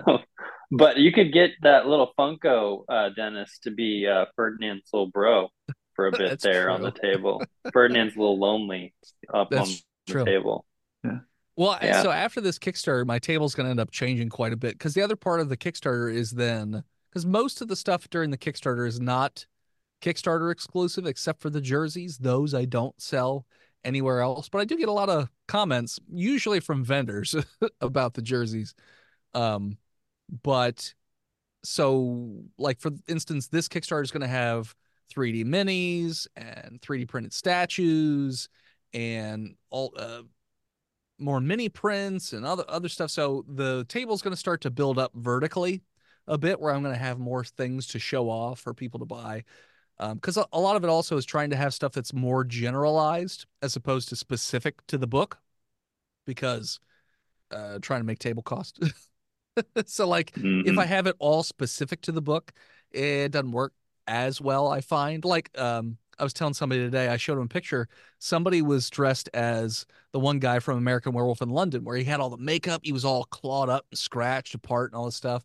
but 0.72 0.98
you 0.98 1.12
could 1.12 1.34
get 1.34 1.52
that 1.64 1.88
little 1.88 2.14
Funko 2.18 2.86
uh, 2.88 3.10
Dennis 3.10 3.60
to 3.64 3.72
be 3.72 4.08
uh, 4.08 4.26
Ferdinand's 4.38 4.90
little 4.94 5.12
bro 5.12 5.50
for 5.96 6.08
a 6.08 6.12
bit 6.18 6.40
there 6.40 6.66
true. 6.66 6.74
on 6.74 6.82
the 6.82 6.92
table. 6.92 7.44
Ferdinand's 7.74 8.16
a 8.16 8.20
little 8.20 8.40
lonely 8.40 8.94
up 9.34 9.50
That's 9.50 9.70
on 9.70 9.76
true. 10.08 10.24
the 10.24 10.32
table. 10.32 10.66
Yeah. 11.04 11.20
Well, 11.58 11.78
yeah. 11.82 12.04
so 12.04 12.12
after 12.12 12.40
this 12.40 12.58
Kickstarter, 12.58 13.06
my 13.06 13.20
table's 13.20 13.54
going 13.54 13.66
to 13.66 13.72
end 13.72 13.80
up 13.82 13.92
changing 13.92 14.30
quite 14.30 14.54
a 14.54 14.58
bit 14.58 14.74
because 14.76 14.94
the 14.94 15.02
other 15.02 15.16
part 15.18 15.42
of 15.42 15.50
the 15.50 15.58
Kickstarter 15.58 16.14
is 16.14 16.32
then 16.32 16.84
because 17.10 17.26
most 17.26 17.62
of 17.62 17.68
the 17.68 17.76
stuff 17.76 18.10
during 18.10 18.30
the 18.30 18.38
Kickstarter 18.38 18.88
is 18.88 19.02
not 19.02 19.46
Kickstarter 20.02 20.52
exclusive 20.52 21.06
except 21.06 21.42
for 21.42 21.50
the 21.50 21.62
jerseys. 21.62 22.18
Those 22.18 22.54
I 22.54 22.66
don't 22.66 23.00
sell 23.02 23.46
anywhere 23.84 24.22
else, 24.22 24.50
but 24.50 24.60
I 24.60 24.66
do 24.66 24.78
get 24.78 24.90
a 24.90 24.94
lot 24.94 25.10
of 25.10 25.30
comments, 25.48 26.00
usually 26.12 26.60
from 26.60 26.84
vendors, 26.84 27.36
about 27.82 28.14
the 28.14 28.22
jerseys. 28.22 28.76
Um, 29.34 29.78
but 30.44 30.94
so 31.64 32.44
like 32.58 32.80
for 32.80 32.92
instance, 33.08 33.48
this 33.48 33.68
Kickstarter 33.68 34.04
is 34.04 34.12
going 34.12 34.22
to 34.22 34.28
have 34.28 34.76
3D 35.16 35.46
minis 35.46 36.28
and 36.36 36.82
3D 36.82 37.08
printed 37.08 37.34
statues 37.34 38.50
and 38.94 39.56
all 39.70 39.94
uh, 39.98 40.22
more 41.20 41.40
mini 41.40 41.70
prints 41.70 42.34
and 42.34 42.46
other 42.46 42.64
other 42.68 42.90
stuff. 42.90 43.12
So 43.12 43.44
the 43.48 43.86
table 43.86 44.14
is 44.14 44.22
going 44.22 44.34
to 44.34 44.40
start 44.40 44.62
to 44.62 44.70
build 44.70 45.00
up 45.00 45.12
vertically 45.16 45.84
a 46.28 46.38
bit, 46.38 46.60
where 46.60 46.74
I'm 46.74 46.84
going 46.84 46.94
to 46.94 47.00
have 47.00 47.20
more 47.20 47.44
things 47.44 47.88
to 47.88 48.00
show 48.00 48.30
off 48.30 48.60
for 48.60 48.74
people 48.74 49.00
to 49.00 49.06
buy. 49.06 49.44
Because 50.00 50.38
um, 50.38 50.46
a, 50.52 50.58
a 50.58 50.60
lot 50.60 50.76
of 50.76 50.84
it 50.84 50.90
also 50.90 51.18
is 51.18 51.26
trying 51.26 51.50
to 51.50 51.56
have 51.56 51.74
stuff 51.74 51.94
that's 51.94 52.14
more 52.14 52.44
generalized 52.44 53.46
as 53.62 53.76
opposed 53.76 54.10
to 54.10 54.16
specific 54.16 54.86
to 54.88 54.98
the 54.98 55.08
book, 55.08 55.40
because 56.26 56.80
uh, 57.52 57.80
trying 57.82 58.02
to 58.02 58.06
make 58.06 58.20
table 58.20 58.44
cost. 58.44 58.80
so 59.86 60.08
like 60.08 60.32
mm-hmm. 60.34 60.68
if 60.68 60.78
I 60.78 60.86
have 60.86 61.08
it 61.08 61.16
all 61.20 61.44
specific 61.44 62.02
to 62.02 62.12
the 62.12 62.22
book, 62.22 62.54
it 62.92 63.30
doesn't 63.30 63.52
work 63.52 63.74
as 64.08 64.40
well. 64.40 64.68
I 64.68 64.82
find 64.82 65.26
like 65.26 65.50
um, 65.58 65.98
I 66.20 66.24
was 66.24 66.34
telling 66.34 66.54
somebody 66.54 66.82
today, 66.82 67.08
I 67.10 67.18
showed 67.18 67.38
him 67.38 67.44
a 67.44 67.48
picture. 67.48 67.88
Somebody 68.20 68.62
was 68.62 68.90
dressed 68.90 69.30
as 69.34 69.86
the 70.14 70.20
one 70.20 70.40
guy 70.40 70.60
from 70.60 70.78
American 70.78 71.14
Werewolf 71.14 71.42
in 71.42 71.50
London, 71.50 71.84
where 71.84 71.98
he 71.98 72.04
had 72.04 72.20
all 72.20 72.30
the 72.30 72.38
makeup. 72.38 72.82
He 72.84 72.92
was 72.92 73.06
all 73.06 73.26
clawed 73.26 73.70
up 73.70 73.86
and 73.92 74.00
scratched 74.00 74.56
apart 74.56 74.92
and 74.92 74.98
all 74.98 75.06
this 75.06 75.16
stuff. 75.16 75.44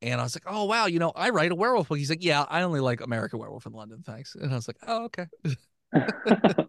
And 0.00 0.20
I 0.20 0.24
was 0.24 0.36
like, 0.36 0.44
oh 0.46 0.64
wow, 0.64 0.86
you 0.86 0.98
know, 0.98 1.12
I 1.14 1.30
write 1.30 1.50
a 1.50 1.54
werewolf 1.54 1.88
book. 1.88 1.98
He's 1.98 2.10
like, 2.10 2.24
yeah, 2.24 2.44
I 2.48 2.62
only 2.62 2.80
like 2.80 3.00
American 3.00 3.38
Werewolf 3.38 3.66
in 3.66 3.72
London, 3.72 4.02
thanks. 4.04 4.34
And 4.34 4.52
I 4.52 4.54
was 4.54 4.68
like, 4.68 4.78
oh 4.86 5.04
okay. 5.06 5.26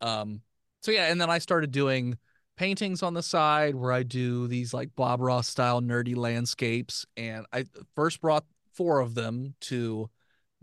um, 0.00 0.40
so 0.82 0.90
yeah, 0.90 1.06
and 1.10 1.20
then 1.20 1.30
I 1.30 1.38
started 1.38 1.70
doing 1.70 2.18
paintings 2.56 3.02
on 3.02 3.14
the 3.14 3.22
side 3.22 3.74
where 3.74 3.92
I 3.92 4.02
do 4.02 4.46
these 4.46 4.74
like 4.74 4.90
Bob 4.96 5.20
Ross 5.20 5.48
style 5.48 5.80
nerdy 5.80 6.16
landscapes. 6.16 7.06
And 7.16 7.46
I 7.52 7.64
first 7.94 8.20
brought 8.20 8.44
four 8.74 9.00
of 9.00 9.14
them 9.14 9.54
to 9.62 10.10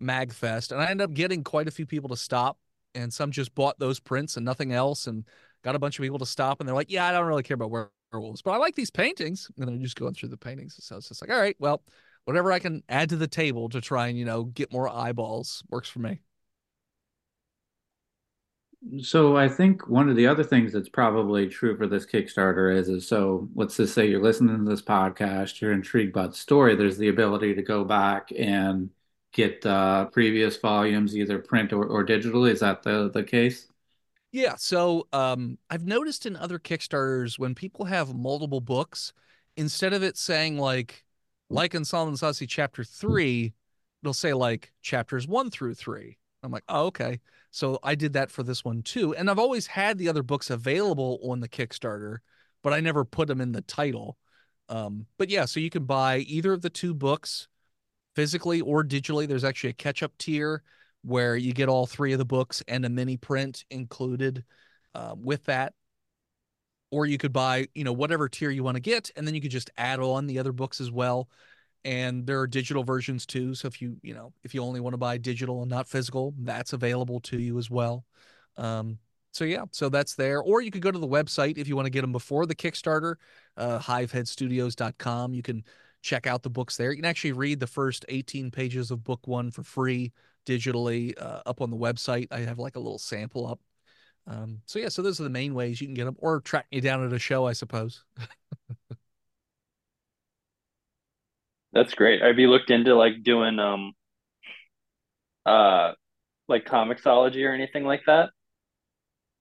Magfest, 0.01 0.71
and 0.71 0.81
I 0.81 0.91
ended 0.91 1.05
up 1.05 1.13
getting 1.13 1.43
quite 1.43 1.67
a 1.67 1.71
few 1.71 1.85
people 1.85 2.09
to 2.09 2.17
stop, 2.17 2.59
and 2.93 3.11
some 3.11 3.31
just 3.31 3.55
bought 3.55 3.79
those 3.79 3.99
prints 3.99 4.37
and 4.37 4.45
nothing 4.45 4.71
else, 4.71 5.07
and 5.07 5.25
got 5.63 5.75
a 5.75 5.79
bunch 5.79 5.97
of 5.97 6.03
people 6.03 6.19
to 6.19 6.25
stop, 6.25 6.59
and 6.59 6.67
they're 6.67 6.75
like, 6.75 6.91
"Yeah, 6.91 7.07
I 7.07 7.11
don't 7.11 7.25
really 7.25 7.43
care 7.43 7.55
about 7.55 7.71
werewolves, 8.11 8.41
but 8.41 8.51
I 8.51 8.57
like 8.57 8.75
these 8.75 8.91
paintings." 8.91 9.49
And 9.57 9.67
then 9.67 9.75
I'm 9.75 9.83
just 9.83 9.95
going 9.97 10.13
through 10.13 10.29
the 10.29 10.37
paintings, 10.37 10.77
so 10.83 10.97
it's 10.97 11.09
just 11.09 11.21
like, 11.21 11.31
"All 11.31 11.39
right, 11.39 11.55
well, 11.59 11.83
whatever 12.25 12.51
I 12.51 12.59
can 12.59 12.83
add 12.89 13.09
to 13.09 13.17
the 13.17 13.27
table 13.27 13.69
to 13.69 13.81
try 13.81 14.07
and 14.07 14.17
you 14.17 14.25
know 14.25 14.45
get 14.45 14.71
more 14.71 14.89
eyeballs 14.89 15.63
works 15.69 15.89
for 15.89 15.99
me." 15.99 16.19
So 19.01 19.35
I 19.35 19.49
think 19.49 19.87
one 19.87 20.07
of 20.07 20.15
the 20.15 20.27
other 20.27 20.43
things 20.43 20.71
that's 20.71 20.87
probably 20.89 21.47
true 21.49 21.75
for 21.77 21.87
this 21.87 22.05
Kickstarter 22.05 22.73
is, 22.75 22.89
is 22.89 23.07
so 23.07 23.49
let's 23.55 23.75
just 23.77 23.93
say 23.93 24.07
you're 24.07 24.21
listening 24.21 24.57
to 24.57 24.69
this 24.69 24.81
podcast, 24.83 25.59
you're 25.59 25.73
intrigued 25.73 26.13
by 26.13 26.27
the 26.27 26.33
story. 26.33 26.75
There's 26.75 26.97
the 26.97 27.09
ability 27.09 27.55
to 27.55 27.61
go 27.63 27.83
back 27.83 28.31
and 28.37 28.91
get 29.33 29.65
uh, 29.65 30.05
previous 30.05 30.57
volumes, 30.57 31.17
either 31.17 31.39
print 31.39 31.73
or, 31.73 31.85
or 31.85 32.05
digitally. 32.05 32.51
Is 32.51 32.59
that 32.61 32.83
the 32.83 33.09
the 33.09 33.23
case? 33.23 33.67
Yeah. 34.37 34.53
So 34.55 35.07
um, 35.13 35.57
I've 35.71 35.87
noticed 35.87 36.27
in 36.27 36.35
other 36.35 36.59
Kickstarters 36.59 37.39
when 37.39 37.55
people 37.55 37.85
have 37.85 38.13
multiple 38.13 38.61
books, 38.61 39.11
instead 39.55 39.93
of 39.93 40.03
it 40.03 40.15
saying 40.15 40.59
like 40.59 41.03
Lycan 41.51 41.83
Solomon's 41.83 42.21
Odyssey 42.21 42.45
chapter 42.45 42.83
three, 42.83 43.55
it'll 44.03 44.13
say 44.13 44.33
like 44.33 44.71
chapters 44.83 45.27
one 45.27 45.49
through 45.49 45.73
three. 45.73 46.19
I'm 46.43 46.51
like, 46.51 46.65
oh, 46.69 46.85
okay. 46.85 47.19
So 47.49 47.79
I 47.81 47.95
did 47.95 48.13
that 48.13 48.29
for 48.29 48.43
this 48.43 48.63
one 48.63 48.83
too. 48.83 49.15
And 49.15 49.27
I've 49.27 49.39
always 49.39 49.65
had 49.65 49.97
the 49.97 50.07
other 50.07 50.21
books 50.21 50.51
available 50.51 51.19
on 51.23 51.39
the 51.39 51.49
Kickstarter, 51.49 52.17
but 52.61 52.73
I 52.73 52.79
never 52.79 53.03
put 53.03 53.27
them 53.27 53.41
in 53.41 53.53
the 53.53 53.61
title. 53.61 54.19
Um, 54.69 55.07
but 55.17 55.31
yeah, 55.31 55.45
so 55.45 55.59
you 55.59 55.71
can 55.71 55.85
buy 55.85 56.17
either 56.19 56.53
of 56.53 56.61
the 56.61 56.69
two 56.69 56.93
books 56.93 57.47
physically 58.15 58.61
or 58.61 58.83
digitally. 58.83 59.27
There's 59.27 59.43
actually 59.43 59.71
a 59.71 59.73
catch 59.73 60.03
up 60.03 60.15
tier 60.19 60.61
where 61.03 61.35
you 61.35 61.53
get 61.53 61.69
all 61.69 61.85
three 61.85 62.13
of 62.13 62.19
the 62.19 62.25
books 62.25 62.63
and 62.67 62.85
a 62.85 62.89
mini 62.89 63.17
print 63.17 63.63
included 63.69 64.43
uh, 64.93 65.15
with 65.17 65.43
that. 65.45 65.73
Or 66.89 67.05
you 67.05 67.17
could 67.17 67.33
buy, 67.33 67.67
you 67.75 67.83
know, 67.83 67.93
whatever 67.93 68.29
tier 68.29 68.49
you 68.49 68.63
want 68.63 68.75
to 68.75 68.81
get, 68.81 69.11
and 69.15 69.27
then 69.27 69.35
you 69.35 69.41
could 69.41 69.51
just 69.51 69.69
add 69.77 69.99
on 69.99 70.25
the 70.25 70.39
other 70.39 70.53
books 70.53 70.79
as 70.79 70.91
well. 70.91 71.29
And 71.83 72.25
there 72.25 72.39
are 72.39 72.47
digital 72.47 72.83
versions 72.83 73.25
too 73.25 73.55
so 73.55 73.67
if 73.67 73.81
you 73.81 73.97
you 74.01 74.13
know 74.13 74.33
if 74.43 74.53
you 74.53 74.61
only 74.61 74.79
want 74.81 74.93
to 74.93 74.97
buy 74.97 75.17
digital 75.17 75.61
and 75.61 75.69
not 75.69 75.87
physical 75.87 76.33
that's 76.39 76.73
available 76.73 77.21
to 77.21 77.39
you 77.39 77.57
as 77.57 77.69
well. 77.69 78.03
Um, 78.57 78.97
so 79.31 79.45
yeah 79.45 79.65
so 79.71 79.87
that's 79.87 80.15
there. 80.15 80.41
Or 80.41 80.61
you 80.61 80.71
could 80.71 80.81
go 80.81 80.91
to 80.91 80.99
the 80.99 81.07
website 81.07 81.57
if 81.57 81.67
you 81.67 81.75
want 81.75 81.85
to 81.85 81.91
get 81.91 82.01
them 82.01 82.11
before 82.11 82.45
the 82.45 82.55
kickstarter 82.55 83.15
uh, 83.55 83.79
hiveheadstudios.com 83.79 85.33
you 85.33 85.43
can 85.43 85.63
check 86.01 86.27
out 86.27 86.43
the 86.43 86.49
books 86.49 86.77
there. 86.77 86.91
You 86.91 86.97
can 86.97 87.05
actually 87.05 87.33
read 87.33 87.59
the 87.59 87.67
first 87.67 88.05
18 88.09 88.51
pages 88.51 88.91
of 88.91 89.03
book 89.03 89.25
one 89.27 89.51
for 89.51 89.63
free 89.63 90.11
digitally 90.47 91.13
uh, 91.21 91.41
up 91.45 91.61
on 91.61 91.69
the 91.69 91.77
website 91.77 92.27
i 92.31 92.39
have 92.39 92.57
like 92.57 92.75
a 92.75 92.79
little 92.79 92.99
sample 92.99 93.45
up 93.45 93.59
um, 94.25 94.61
so 94.65 94.79
yeah 94.79 94.89
so 94.89 95.01
those 95.01 95.19
are 95.19 95.23
the 95.23 95.29
main 95.29 95.53
ways 95.53 95.79
you 95.79 95.87
can 95.87 95.93
get 95.93 96.05
them 96.05 96.15
or 96.19 96.41
track 96.41 96.65
me 96.71 96.79
down 96.79 97.05
at 97.05 97.13
a 97.13 97.19
show 97.19 97.45
i 97.45 97.53
suppose 97.53 98.03
That's 101.77 101.93
great. 101.93 102.23
Have 102.23 102.39
you 102.39 102.49
looked 102.49 102.71
into 102.71 102.95
like 102.95 103.21
doing 103.23 103.59
um 103.59 103.93
uh 105.45 105.91
like 106.47 106.65
Comixology 106.65 107.47
or 107.47 107.53
anything 107.53 107.83
like 107.83 108.01
that? 108.07 108.29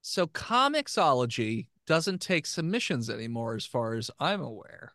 So 0.02 0.26
Comixology 0.26 1.68
doesn't 1.86 2.20
take 2.20 2.44
submissions 2.44 3.08
anymore 3.08 3.54
as 3.54 3.64
far 3.64 3.94
as 3.94 4.10
I'm 4.20 4.42
aware. 4.42 4.92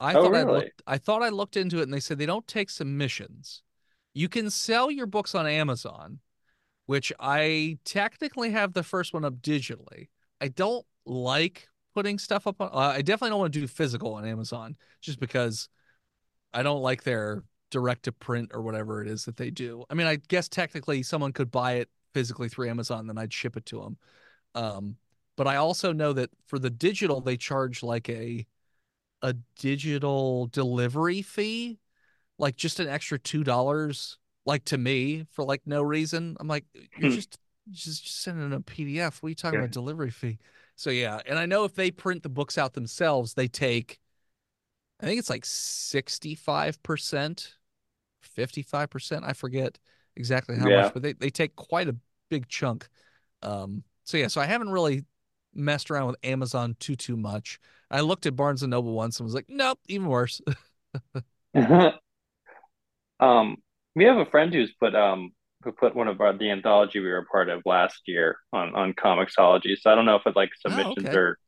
I 0.00 0.14
oh, 0.14 0.24
thought 0.24 0.32
really? 0.32 0.42
I 0.42 0.52
looked 0.52 0.82
I 0.86 0.98
thought 0.98 1.22
I 1.22 1.28
looked 1.28 1.56
into 1.56 1.78
it 1.78 1.84
and 1.84 1.92
they 1.92 2.00
said 2.00 2.18
they 2.18 2.26
don't 2.26 2.48
take 2.48 2.70
submissions. 2.70 3.62
You 4.14 4.28
can 4.28 4.50
sell 4.50 4.90
your 4.90 5.06
books 5.06 5.34
on 5.34 5.46
Amazon, 5.46 6.20
which 6.86 7.12
I 7.18 7.78
technically 7.84 8.50
have 8.50 8.72
the 8.72 8.82
first 8.82 9.12
one 9.12 9.24
up 9.24 9.34
digitally. 9.36 10.08
I 10.40 10.48
don't 10.48 10.86
like 11.04 11.68
putting 11.94 12.18
stuff 12.18 12.46
up 12.46 12.60
on 12.60 12.70
uh, 12.72 12.92
I 12.94 13.02
definitely 13.02 13.30
don't 13.30 13.40
want 13.40 13.52
to 13.52 13.60
do 13.60 13.66
physical 13.66 14.14
on 14.14 14.24
Amazon 14.24 14.76
just 15.00 15.20
because 15.20 15.68
I 16.52 16.62
don't 16.62 16.82
like 16.82 17.02
their 17.02 17.44
direct 17.70 18.04
to 18.04 18.12
print 18.12 18.50
or 18.54 18.62
whatever 18.62 19.02
it 19.02 19.08
is 19.08 19.24
that 19.24 19.36
they 19.36 19.50
do. 19.50 19.84
I 19.90 19.94
mean, 19.94 20.06
I 20.06 20.16
guess 20.16 20.48
technically 20.48 21.02
someone 21.02 21.32
could 21.32 21.50
buy 21.50 21.74
it 21.74 21.88
physically 22.12 22.48
through 22.48 22.70
Amazon, 22.70 23.06
then 23.06 23.18
I'd 23.18 23.32
ship 23.32 23.56
it 23.56 23.66
to 23.66 23.80
them. 23.80 23.96
Um, 24.54 24.96
but 25.36 25.48
I 25.48 25.56
also 25.56 25.92
know 25.92 26.12
that 26.12 26.30
for 26.46 26.60
the 26.60 26.70
digital, 26.70 27.20
they 27.20 27.36
charge 27.36 27.82
like 27.82 28.08
a 28.08 28.46
a 29.22 29.34
digital 29.58 30.46
delivery 30.48 31.22
fee, 31.22 31.78
like 32.38 32.56
just 32.56 32.80
an 32.80 32.88
extra 32.88 33.18
two 33.18 33.44
dollars, 33.44 34.18
like 34.46 34.64
to 34.66 34.78
me 34.78 35.26
for 35.30 35.44
like 35.44 35.62
no 35.66 35.82
reason. 35.82 36.36
I'm 36.40 36.48
like, 36.48 36.64
you're 36.96 37.02
Hmm. 37.02 37.08
just 37.08 37.38
just 37.70 38.04
just 38.04 38.22
sending 38.22 38.52
a 38.52 38.60
PDF. 38.60 39.22
What 39.22 39.28
are 39.28 39.30
you 39.30 39.34
talking 39.36 39.52
Yeah. 39.52 39.58
about 39.58 39.70
delivery 39.70 40.10
fee? 40.10 40.38
So 40.76 40.90
yeah, 40.90 41.20
and 41.26 41.38
I 41.38 41.46
know 41.46 41.64
if 41.64 41.74
they 41.74 41.90
print 41.90 42.22
the 42.22 42.28
books 42.28 42.58
out 42.58 42.74
themselves, 42.74 43.34
they 43.34 43.48
take 43.48 44.00
I 45.00 45.06
think 45.06 45.18
it's 45.18 45.30
like 45.30 45.44
65%, 45.44 47.54
55%. 48.22 49.24
I 49.24 49.32
forget 49.32 49.78
exactly 50.16 50.56
how 50.56 50.68
Yeah. 50.68 50.70
much, 50.70 50.92
but 50.92 51.02
they, 51.02 51.12
they 51.12 51.30
take 51.30 51.56
quite 51.56 51.88
a 51.88 51.96
big 52.30 52.48
chunk. 52.48 52.88
Um, 53.42 53.84
so 54.04 54.16
yeah, 54.16 54.28
so 54.28 54.40
I 54.40 54.46
haven't 54.46 54.70
really 54.70 55.04
messed 55.54 55.90
around 55.90 56.08
with 56.08 56.16
Amazon 56.24 56.76
too 56.80 56.96
too 56.96 57.16
much. 57.16 57.58
I 57.90 58.00
looked 58.00 58.26
at 58.26 58.36
Barnes 58.36 58.62
and 58.62 58.70
Noble 58.70 58.94
once 58.94 59.18
and 59.20 59.24
was 59.26 59.34
like, 59.34 59.48
nope, 59.48 59.78
even 59.88 60.08
worse. 60.08 60.40
Um, 63.24 63.56
we 63.94 64.04
have 64.04 64.16
a 64.18 64.26
friend 64.26 64.52
who's 64.52 64.72
put 64.74 64.94
um 64.94 65.32
who 65.62 65.72
put 65.72 65.94
one 65.96 66.08
of 66.08 66.20
our 66.20 66.36
the 66.36 66.50
anthology 66.50 67.00
we 67.00 67.06
were 67.08 67.18
a 67.18 67.24
part 67.26 67.48
of 67.48 67.62
last 67.64 68.02
year 68.06 68.36
on 68.52 68.74
on 68.74 68.92
Comixology. 68.94 69.76
So 69.78 69.90
I 69.90 69.94
don't 69.94 70.06
know 70.06 70.16
if 70.16 70.26
it 70.26 70.36
like 70.36 70.50
Oh, 70.66 70.90
submissions 70.90 70.98
okay. 70.98 71.14
are 71.14 71.38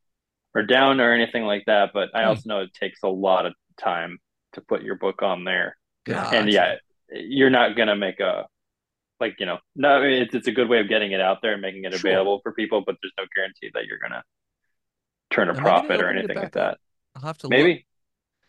are 0.55 0.65
down 0.65 1.01
or 1.01 1.12
anything 1.12 1.45
like 1.45 1.65
that, 1.67 1.93
but 1.95 2.11
I 2.15 2.25
Hmm. 2.25 2.25
also 2.25 2.49
know 2.49 2.61
it 2.61 2.75
takes 2.75 3.01
a 3.05 3.09
lot 3.09 3.47
of 3.47 3.55
time 3.81 4.19
to 4.55 4.61
put 4.62 4.83
your 4.83 4.97
book 4.97 5.23
on 5.23 5.45
there. 5.45 5.77
And 6.33 6.51
yeah, 6.51 6.77
you're 7.11 7.51
not 7.51 7.77
gonna 7.77 7.97
make 7.97 8.21
a 8.21 8.47
like 9.21 9.37
you 9.41 9.47
know 9.47 9.59
no 9.77 10.03
it's 10.03 10.35
it's 10.35 10.49
a 10.49 10.53
good 10.53 10.69
way 10.69 10.81
of 10.81 10.89
getting 10.89 11.12
it 11.12 11.21
out 11.21 11.43
there 11.43 11.55
and 11.55 11.62
making 11.62 11.85
it 11.85 11.95
Sure. 11.95 12.11
available 12.11 12.41
for 12.43 12.53
people, 12.53 12.83
but 12.87 12.97
there's 13.03 13.15
no 13.19 13.25
guarantee 13.35 13.71
that 13.75 13.87
you're 13.87 13.99
gonna 13.99 14.23
turn 15.31 15.49
a 15.49 15.55
profit 15.55 16.01
or 16.01 16.09
anything 16.09 16.39
like 16.39 16.47
up. 16.47 16.53
that. 16.53 16.79
I'll 17.15 17.23
have 17.23 17.39
to 17.39 17.49
look. 17.49 17.57
Maybe. 17.59 17.87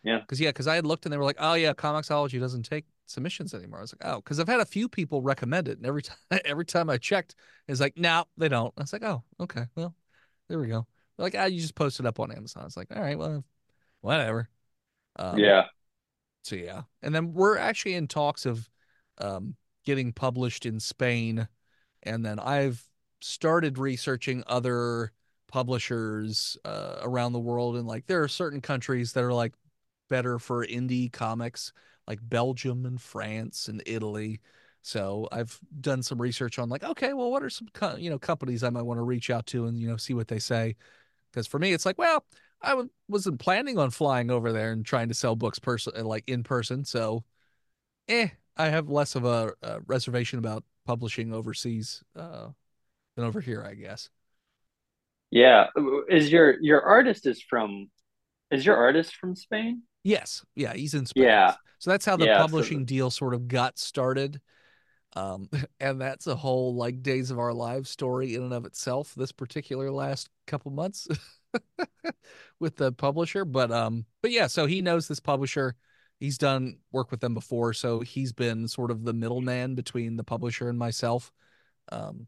Yeah. 0.04 0.20
Because 0.20 0.40
yeah, 0.40 0.50
because 0.50 0.66
I 0.66 0.74
had 0.76 0.86
looked 0.86 1.06
and 1.06 1.12
they 1.12 1.16
were 1.18 1.24
like, 1.24 1.36
"Oh 1.38 1.54
yeah, 1.54 1.72
Comixology 1.72 2.40
doesn't 2.40 2.64
take 2.64 2.86
submissions 3.08 3.54
anymore." 3.54 3.78
I 3.80 3.82
was 3.82 3.94
like, 3.94 4.10
"Oh," 4.12 4.16
because 4.18 4.40
I've 4.40 4.48
had 4.48 4.60
a 4.60 4.66
few 4.66 4.88
people 4.88 5.22
recommend 5.22 5.68
it, 5.68 5.78
and 5.78 5.86
every 5.86 6.02
time 6.02 6.18
every 6.44 6.64
time 6.66 6.90
I 6.90 6.98
checked, 6.98 7.34
it's 7.68 7.80
like, 7.80 7.96
"No, 7.98 8.24
they 8.36 8.48
don't." 8.48 8.74
I 8.78 8.82
was 8.82 8.92
like, 8.92 9.04
"Oh, 9.04 9.24
okay, 9.40 9.66
well, 9.76 9.94
there 10.48 10.58
we 10.60 10.68
go." 10.68 10.86
They're 11.16 11.24
like, 11.26 11.36
"Ah, 11.38 11.46
you 11.46 11.60
just 11.60 11.74
post 11.76 12.00
it 12.00 12.06
up 12.06 12.20
on 12.20 12.32
Amazon." 12.32 12.66
It's 12.66 12.76
like, 12.76 12.88
"All 12.94 13.02
right, 13.02 13.18
well, 13.18 13.44
whatever." 14.02 14.48
Um, 15.16 15.38
Yeah. 15.38 15.68
so 16.42 16.56
yeah, 16.56 16.82
and 17.02 17.14
then 17.14 17.32
we're 17.34 17.58
actually 17.58 17.94
in 17.94 18.06
talks 18.08 18.46
of 18.46 18.68
um, 19.18 19.56
getting 19.84 20.12
published 20.12 20.66
in 20.66 20.80
Spain, 20.80 21.48
and 22.02 22.24
then 22.24 22.38
I've 22.38 22.82
started 23.20 23.78
researching 23.78 24.44
other 24.46 25.12
publishers 25.48 26.56
uh, 26.64 26.98
around 27.02 27.32
the 27.32 27.40
world, 27.40 27.76
and 27.76 27.86
like 27.86 28.06
there 28.06 28.22
are 28.22 28.28
certain 28.28 28.60
countries 28.60 29.12
that 29.12 29.24
are 29.24 29.32
like 29.32 29.54
better 30.08 30.38
for 30.38 30.66
indie 30.66 31.12
comics, 31.12 31.72
like 32.08 32.20
Belgium 32.22 32.86
and 32.86 33.00
France 33.02 33.68
and 33.68 33.82
Italy. 33.86 34.40
So 34.82 35.28
I've 35.32 35.60
done 35.82 36.02
some 36.02 36.22
research 36.22 36.58
on 36.58 36.70
like, 36.70 36.84
okay, 36.84 37.14
well, 37.14 37.30
what 37.32 37.44
are 37.44 37.50
some 37.50 37.68
co- 37.74 37.96
you 37.98 38.10
know 38.10 38.18
companies 38.20 38.64
I 38.64 38.70
might 38.70 38.82
want 38.84 38.98
to 38.98 39.04
reach 39.04 39.30
out 39.30 39.46
to 39.48 39.66
and 39.68 39.78
you 39.80 39.88
know 39.88 39.98
see 39.98 40.14
what 40.14 40.28
they 40.28 40.40
say. 40.40 40.76
Because 41.32 41.46
for 41.46 41.58
me, 41.60 41.72
it's 41.72 41.86
like, 41.86 41.98
well, 41.98 42.24
I 42.62 42.70
w- 42.70 42.90
wasn't 43.08 43.40
planning 43.40 43.78
on 43.78 43.90
flying 43.90 44.30
over 44.30 44.52
there 44.52 44.72
and 44.72 44.86
trying 44.86 45.08
to 45.08 45.14
sell 45.14 45.36
books 45.36 45.60
person 45.60 46.04
like 46.06 46.24
in 46.28 46.44
person. 46.44 46.84
So, 46.84 47.24
eh, 48.08 48.28
I 48.56 48.68
have 48.68 48.90
less 48.90 49.14
of 49.16 49.24
a, 49.24 49.52
a 49.62 49.80
reservation 49.86 50.38
about 50.38 50.64
publishing 50.86 51.32
overseas 51.32 52.02
uh, 52.16 52.48
than 53.16 53.26
over 53.26 53.40
here, 53.40 53.64
I 53.64 53.74
guess. 53.74 54.10
Yeah. 55.30 55.66
Is 56.08 56.32
your 56.32 56.60
your 56.60 56.82
artist 56.82 57.26
is 57.26 57.42
from 57.42 57.90
is 58.50 58.66
your 58.66 58.76
artist 58.76 59.16
from 59.16 59.36
Spain? 59.36 59.82
Yes, 60.04 60.44
yeah, 60.54 60.74
he's 60.74 60.94
in 60.94 61.06
Spain. 61.06 61.24
Yeah. 61.24 61.54
So 61.78 61.90
that's 61.90 62.04
how 62.04 62.16
the 62.16 62.26
Yeah, 62.26 62.38
so 62.38 62.42
publishing 62.42 62.84
deal 62.84 63.10
sort 63.10 63.34
of 63.34 63.48
got 63.48 63.78
started. 63.78 64.40
Um, 65.14 65.48
and 65.80 66.00
that's 66.00 66.26
a 66.26 66.36
whole 66.36 66.74
like 66.74 67.02
Days 67.02 67.30
of 67.30 67.38
Our 67.38 67.52
Lives 67.52 67.90
story 67.90 68.34
in 68.34 68.42
and 68.42 68.52
of 68.52 68.64
itself. 68.64 69.14
This 69.14 69.32
particular 69.32 69.90
last 69.90 70.28
couple 70.46 70.70
months. 70.70 71.08
with 72.60 72.76
the 72.76 72.92
publisher. 72.92 73.44
But 73.44 73.70
um, 73.70 74.04
but 74.22 74.30
yeah, 74.30 74.46
so 74.46 74.66
he 74.66 74.82
knows 74.82 75.08
this 75.08 75.20
publisher. 75.20 75.74
He's 76.18 76.38
done 76.38 76.78
work 76.92 77.10
with 77.10 77.20
them 77.20 77.34
before, 77.34 77.72
so 77.72 78.00
he's 78.00 78.32
been 78.32 78.66
sort 78.66 78.90
of 78.90 79.04
the 79.04 79.12
middleman 79.12 79.74
between 79.76 80.16
the 80.16 80.24
publisher 80.24 80.68
and 80.68 80.78
myself, 80.78 81.32
um, 81.92 82.26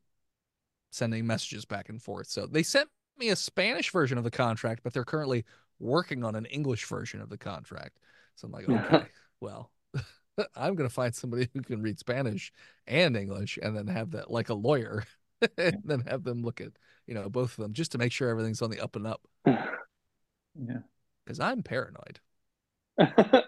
sending 0.91 1.27
messages 1.27 1.65
back 1.65 1.89
and 1.89 2.01
forth. 2.01 2.29
So 2.29 2.47
they 2.47 2.63
sent 2.63 2.89
me 3.19 3.31
a 3.31 3.37
Spanish 3.37 3.91
version 3.91 4.17
of 4.17 4.25
the 4.25 4.31
contract, 4.31 4.83
but 4.85 4.93
they're 4.93 5.05
currently 5.05 5.45
working 5.81 6.25
on 6.25 6.37
an 6.37 6.45
English 6.47 6.85
version 6.87 7.21
of 7.21 7.29
the 7.29 7.39
contract. 7.39 7.99
So 8.37 8.47
I'm 8.47 8.53
like, 8.53 8.69
okay, 8.69 9.07
well, 9.41 9.71
I'm 10.57 10.75
gonna 10.75 10.89
find 10.89 11.15
somebody 11.15 11.49
who 11.53 11.63
can 11.63 11.83
read 11.83 11.99
Spanish 11.99 12.53
and 12.87 13.17
English, 13.17 13.59
and 13.63 13.77
then 13.77 13.89
have 13.89 14.13
that 14.13 14.31
like 14.31 14.49
a 14.49 14.55
lawyer, 14.55 15.05
and 15.59 15.83
then 15.85 16.01
have 16.01 16.25
them 16.25 16.43
look 16.43 16.61
at 16.61 16.73
you 17.07 17.15
know 17.15 17.29
both 17.29 17.59
of 17.59 17.63
them 17.63 17.73
just 17.73 17.93
to 17.93 17.99
make 17.99 18.13
sure 18.13 18.29
everything's 18.29 18.63
on 18.63 18.71
the 18.71 18.81
up 18.81 18.97
and 18.97 19.07
up. 19.07 19.23
Yeah, 20.57 20.81
because 21.25 21.39
I'm 21.39 21.63
paranoid. 21.63 22.19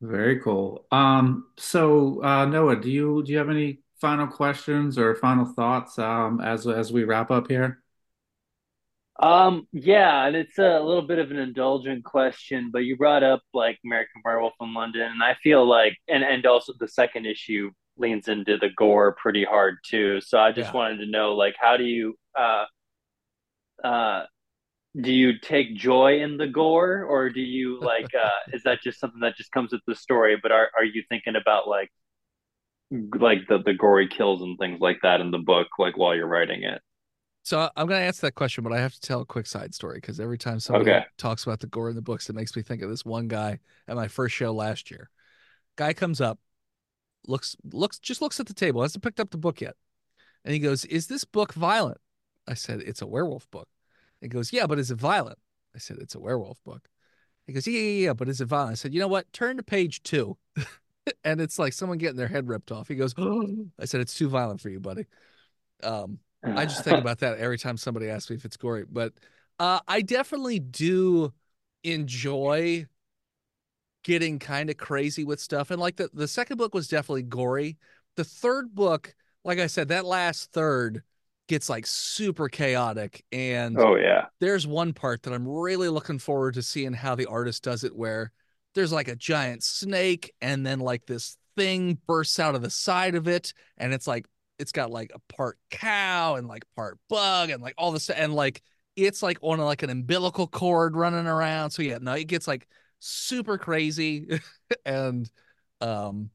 Very 0.00 0.40
cool. 0.40 0.86
Um, 0.92 1.46
so 1.56 2.22
uh, 2.22 2.44
Noah, 2.44 2.76
do 2.76 2.90
you 2.90 3.22
do 3.24 3.32
you 3.32 3.38
have 3.38 3.48
any 3.48 3.80
final 4.00 4.26
questions 4.26 4.98
or 4.98 5.14
final 5.14 5.46
thoughts 5.46 5.98
um, 5.98 6.40
as 6.40 6.66
as 6.66 6.92
we 6.92 7.04
wrap 7.04 7.30
up 7.30 7.48
here? 7.48 7.82
Um, 9.18 9.66
yeah, 9.72 10.26
and 10.26 10.36
it's 10.36 10.58
a 10.58 10.80
little 10.80 11.06
bit 11.06 11.18
of 11.18 11.30
an 11.30 11.38
indulgent 11.38 12.04
question, 12.04 12.70
but 12.70 12.80
you 12.80 12.96
brought 12.96 13.22
up 13.22 13.42
like 13.54 13.78
American 13.84 14.20
Werewolf 14.24 14.52
in 14.60 14.74
London, 14.74 15.02
and 15.02 15.22
I 15.22 15.34
feel 15.42 15.66
like, 15.66 15.96
and 16.08 16.22
and 16.22 16.44
also 16.44 16.74
the 16.78 16.88
second 16.88 17.24
issue 17.26 17.70
leans 17.96 18.28
into 18.28 18.58
the 18.58 18.68
gore 18.76 19.16
pretty 19.20 19.44
hard 19.44 19.78
too. 19.86 20.20
So 20.20 20.38
I 20.38 20.52
just 20.52 20.68
yeah. 20.72 20.76
wanted 20.76 20.98
to 20.98 21.06
know, 21.06 21.34
like, 21.34 21.54
how 21.58 21.78
do 21.78 21.84
you, 21.84 22.14
uh, 22.38 22.64
uh, 23.82 24.24
do 25.00 25.12
you 25.12 25.38
take 25.38 25.74
joy 25.76 26.20
in 26.20 26.36
the 26.36 26.46
gore, 26.46 27.04
or 27.04 27.30
do 27.30 27.40
you 27.40 27.80
like, 27.80 28.14
uh, 28.22 28.52
is 28.52 28.64
that 28.64 28.82
just 28.82 29.00
something 29.00 29.20
that 29.20 29.36
just 29.36 29.50
comes 29.50 29.72
with 29.72 29.82
the 29.86 29.94
story? 29.94 30.36
But 30.40 30.52
are 30.52 30.68
are 30.76 30.84
you 30.84 31.02
thinking 31.08 31.36
about 31.36 31.68
like, 31.68 31.90
like 32.90 33.48
the 33.48 33.62
the 33.64 33.74
gory 33.74 34.08
kills 34.08 34.42
and 34.42 34.58
things 34.58 34.80
like 34.80 34.98
that 35.02 35.22
in 35.22 35.30
the 35.30 35.38
book, 35.38 35.68
like 35.78 35.96
while 35.96 36.14
you're 36.14 36.28
writing 36.28 36.64
it? 36.64 36.82
So 37.46 37.70
I'm 37.76 37.86
going 37.86 38.00
to 38.00 38.04
answer 38.04 38.22
that 38.22 38.32
question, 38.32 38.64
but 38.64 38.72
I 38.72 38.80
have 38.80 38.94
to 38.94 39.00
tell 39.00 39.20
a 39.20 39.24
quick 39.24 39.46
side 39.46 39.72
story 39.72 39.98
because 39.98 40.18
every 40.18 40.36
time 40.36 40.58
somebody 40.58 40.90
okay. 40.90 41.04
talks 41.16 41.44
about 41.44 41.60
the 41.60 41.68
gore 41.68 41.88
in 41.88 41.94
the 41.94 42.02
books, 42.02 42.28
it 42.28 42.34
makes 42.34 42.56
me 42.56 42.62
think 42.62 42.82
of 42.82 42.90
this 42.90 43.04
one 43.04 43.28
guy 43.28 43.60
at 43.86 43.94
my 43.94 44.08
first 44.08 44.34
show 44.34 44.52
last 44.52 44.90
year. 44.90 45.10
Guy 45.76 45.92
comes 45.92 46.20
up, 46.20 46.40
looks 47.28 47.56
looks 47.72 48.00
just 48.00 48.20
looks 48.20 48.40
at 48.40 48.46
the 48.46 48.52
table, 48.52 48.82
hasn't 48.82 49.04
picked 49.04 49.20
up 49.20 49.30
the 49.30 49.38
book 49.38 49.60
yet, 49.60 49.74
and 50.44 50.54
he 50.54 50.58
goes, 50.58 50.84
"Is 50.86 51.06
this 51.06 51.24
book 51.24 51.54
violent?" 51.54 52.00
I 52.48 52.54
said, 52.54 52.80
"It's 52.80 53.00
a 53.00 53.06
werewolf 53.06 53.48
book." 53.52 53.68
He 54.20 54.26
goes, 54.26 54.52
"Yeah, 54.52 54.66
but 54.66 54.80
is 54.80 54.90
it 54.90 54.98
violent?" 54.98 55.38
I 55.72 55.78
said, 55.78 55.98
"It's 56.00 56.16
a 56.16 56.20
werewolf 56.20 56.64
book." 56.64 56.88
He 57.46 57.52
goes, 57.52 57.68
"Yeah, 57.68 57.80
yeah, 57.80 58.06
yeah, 58.06 58.12
but 58.12 58.28
is 58.28 58.40
it 58.40 58.46
violent?" 58.46 58.72
I 58.72 58.74
said, 58.74 58.92
"You 58.92 58.98
know 58.98 59.06
what? 59.06 59.32
Turn 59.32 59.56
to 59.58 59.62
page 59.62 60.02
two. 60.02 60.36
and 61.22 61.40
it's 61.40 61.60
like 61.60 61.74
someone 61.74 61.98
getting 61.98 62.16
their 62.16 62.26
head 62.26 62.48
ripped 62.48 62.72
off. 62.72 62.88
He 62.88 62.96
goes, 62.96 63.14
"Oh," 63.16 63.68
I 63.78 63.84
said, 63.84 64.00
"It's 64.00 64.18
too 64.18 64.28
violent 64.28 64.60
for 64.60 64.68
you, 64.68 64.80
buddy." 64.80 65.06
Um, 65.84 66.18
I 66.54 66.64
just 66.64 66.84
think 66.84 66.98
about 66.98 67.18
that 67.20 67.38
every 67.38 67.58
time 67.58 67.76
somebody 67.76 68.08
asks 68.08 68.30
me 68.30 68.36
if 68.36 68.44
it's 68.44 68.56
gory. 68.56 68.84
But 68.90 69.12
uh, 69.58 69.80
I 69.86 70.02
definitely 70.02 70.58
do 70.58 71.32
enjoy 71.84 72.86
getting 74.04 74.38
kind 74.38 74.70
of 74.70 74.76
crazy 74.76 75.24
with 75.24 75.40
stuff. 75.40 75.70
And 75.70 75.80
like 75.80 75.96
the, 75.96 76.08
the 76.12 76.28
second 76.28 76.58
book 76.58 76.74
was 76.74 76.88
definitely 76.88 77.22
gory. 77.22 77.76
The 78.16 78.24
third 78.24 78.74
book, 78.74 79.14
like 79.44 79.58
I 79.58 79.66
said, 79.66 79.88
that 79.88 80.04
last 80.04 80.52
third 80.52 81.02
gets 81.48 81.68
like 81.68 81.86
super 81.86 82.48
chaotic. 82.48 83.24
And 83.32 83.78
oh, 83.78 83.96
yeah. 83.96 84.26
There's 84.40 84.66
one 84.66 84.92
part 84.92 85.22
that 85.22 85.32
I'm 85.32 85.48
really 85.48 85.88
looking 85.88 86.18
forward 86.18 86.54
to 86.54 86.62
seeing 86.62 86.92
how 86.92 87.14
the 87.14 87.26
artist 87.26 87.64
does 87.64 87.84
it 87.84 87.96
where 87.96 88.32
there's 88.74 88.92
like 88.92 89.08
a 89.08 89.16
giant 89.16 89.64
snake 89.64 90.34
and 90.40 90.64
then 90.64 90.80
like 90.80 91.06
this 91.06 91.36
thing 91.56 91.98
bursts 92.06 92.38
out 92.38 92.54
of 92.54 92.62
the 92.62 92.70
side 92.70 93.14
of 93.14 93.26
it 93.26 93.54
and 93.78 93.94
it's 93.94 94.06
like 94.06 94.26
it's 94.58 94.72
got 94.72 94.90
like 94.90 95.12
a 95.14 95.34
part 95.34 95.58
cow 95.70 96.36
and 96.36 96.48
like 96.48 96.64
part 96.74 96.98
bug 97.08 97.50
and 97.50 97.62
like 97.62 97.74
all 97.76 97.92
this 97.92 98.08
and 98.10 98.34
like 98.34 98.62
it's 98.96 99.22
like 99.22 99.38
on 99.42 99.58
like 99.58 99.82
an 99.82 99.90
umbilical 99.90 100.46
cord 100.46 100.96
running 100.96 101.26
around. 101.26 101.70
So 101.70 101.82
yeah, 101.82 101.98
no, 102.00 102.12
it 102.12 102.24
gets 102.24 102.48
like 102.48 102.66
super 102.98 103.58
crazy 103.58 104.40
and 104.86 105.30
um 105.80 106.30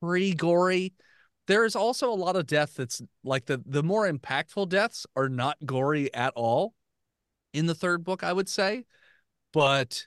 pretty 0.00 0.34
gory. 0.34 0.92
There 1.46 1.64
is 1.64 1.74
also 1.74 2.10
a 2.10 2.14
lot 2.14 2.36
of 2.36 2.46
death 2.46 2.74
that's 2.76 3.02
like 3.24 3.46
the 3.46 3.62
the 3.66 3.82
more 3.82 4.10
impactful 4.10 4.68
deaths 4.68 5.06
are 5.16 5.28
not 5.28 5.56
gory 5.66 6.12
at 6.14 6.32
all 6.36 6.74
in 7.52 7.66
the 7.66 7.74
third 7.74 8.04
book, 8.04 8.22
I 8.22 8.32
would 8.32 8.48
say, 8.48 8.84
but 9.52 10.06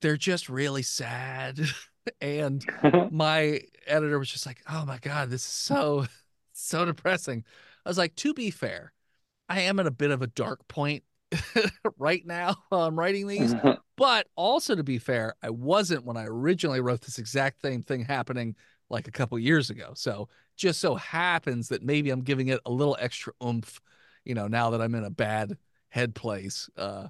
they're 0.00 0.16
just 0.16 0.48
really 0.48 0.82
sad. 0.82 1.60
and 2.20 2.64
my 3.10 3.60
editor 3.86 4.18
was 4.18 4.30
just 4.30 4.46
like, 4.46 4.62
"Oh 4.70 4.86
my 4.86 4.98
god, 4.98 5.28
this 5.28 5.42
is 5.42 5.48
so 5.48 6.06
so 6.56 6.84
depressing. 6.84 7.44
I 7.84 7.88
was 7.88 7.98
like, 7.98 8.14
to 8.16 8.34
be 8.34 8.50
fair, 8.50 8.92
I 9.48 9.62
am 9.62 9.78
at 9.78 9.86
a 9.86 9.92
bit 9.92 10.10
of 10.10 10.22
a 10.22 10.26
dark 10.26 10.66
point 10.68 11.04
right 11.98 12.24
now 12.24 12.56
while 12.68 12.82
I'm 12.82 12.98
writing 12.98 13.26
these. 13.26 13.54
but 13.96 14.26
also 14.36 14.74
to 14.74 14.84
be 14.84 14.98
fair, 14.98 15.34
I 15.42 15.50
wasn't 15.50 16.04
when 16.04 16.16
I 16.16 16.24
originally 16.24 16.80
wrote 16.80 17.02
this 17.02 17.18
exact 17.18 17.62
same 17.62 17.82
thing 17.82 18.04
happening 18.04 18.56
like 18.88 19.08
a 19.08 19.12
couple 19.12 19.38
years 19.38 19.70
ago. 19.70 19.92
So 19.94 20.28
just 20.56 20.80
so 20.80 20.94
happens 20.94 21.68
that 21.68 21.82
maybe 21.82 22.10
I'm 22.10 22.22
giving 22.22 22.48
it 22.48 22.60
a 22.64 22.70
little 22.70 22.96
extra 23.00 23.32
oomph, 23.44 23.80
you 24.24 24.34
know, 24.34 24.46
now 24.48 24.70
that 24.70 24.80
I'm 24.80 24.94
in 24.94 25.04
a 25.04 25.10
bad 25.10 25.56
head 25.88 26.14
place. 26.14 26.68
Uh, 26.76 27.08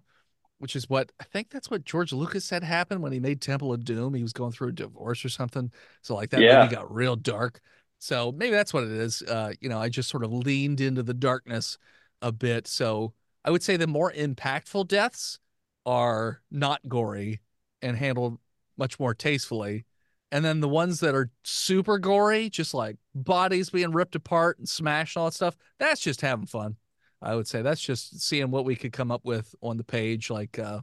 which 0.59 0.75
is 0.75 0.89
what 0.89 1.13
I 1.21 1.25
think 1.25 1.51
that's 1.51 1.71
what 1.71 1.85
George 1.85 2.13
Lucas 2.13 2.45
said 2.45 2.63
happened 2.63 3.03
when 3.03 3.13
he 3.13 3.21
made 3.21 3.41
Temple 3.41 3.73
of 3.73 3.85
Doom. 3.85 4.15
He 4.15 4.23
was 4.23 4.33
going 4.33 4.53
through 4.53 4.69
a 4.69 4.73
divorce 4.73 5.25
or 5.25 5.29
something. 5.29 5.71
So 6.03 6.15
like 6.15 6.31
that 6.31 6.41
yeah. 6.41 6.63
movie 6.63 6.75
got 6.75 6.93
real 6.93 7.17
dark. 7.17 7.61
So 7.99 8.33
maybe 8.33 8.53
that's 8.53 8.75
what 8.75 8.85
it 8.85 8.93
is. 8.93 9.23
Uh, 9.23 9.53
you 9.61 9.69
know, 9.69 9.79
I 9.79 9.89
just 9.89 10.09
sort 10.09 10.25
of 10.25 10.33
leaned 10.33 10.81
into 10.81 11.03
the 11.03 11.15
darkness 11.15 11.79
a 12.23 12.33
bit. 12.33 12.67
So 12.67 13.15
I 13.45 13.51
would 13.51 13.63
say 13.63 13.77
the 13.77 13.87
more 13.87 14.13
impactful 14.13 14.89
deaths 14.89 15.39
are 15.85 16.43
not 16.51 16.87
gory 16.89 17.41
and 17.83 17.97
handled 17.97 18.39
much 18.77 18.99
more 18.99 19.15
tastefully. 19.15 19.87
And 20.33 20.45
then 20.45 20.61
the 20.61 20.69
ones 20.69 21.01
that 21.01 21.15
are 21.15 21.31
super 21.45 21.99
gory, 21.99 22.51
just 22.51 22.75
like 22.75 22.97
bodies 23.15 23.71
being 23.71 23.93
ripped 23.93 24.17
apart 24.17 24.59
and 24.59 24.69
smashed 24.69 25.17
and 25.17 25.21
all 25.21 25.29
that 25.29 25.35
stuff, 25.35 25.57
that's 25.79 26.01
just 26.01 26.21
having 26.21 26.47
fun. 26.47 26.77
I 27.23 27.35
would 27.35 27.47
say 27.47 27.63
that's 27.63 27.81
just 27.81 28.21
seeing 28.21 28.51
what 28.51 28.65
we 28.65 28.77
could 28.77 28.93
come 28.93 29.11
up 29.11 29.25
with 29.25 29.55
on 29.63 29.77
the 29.77 29.85
page. 29.85 30.29
Like 30.29 30.59
uh, 30.59 30.81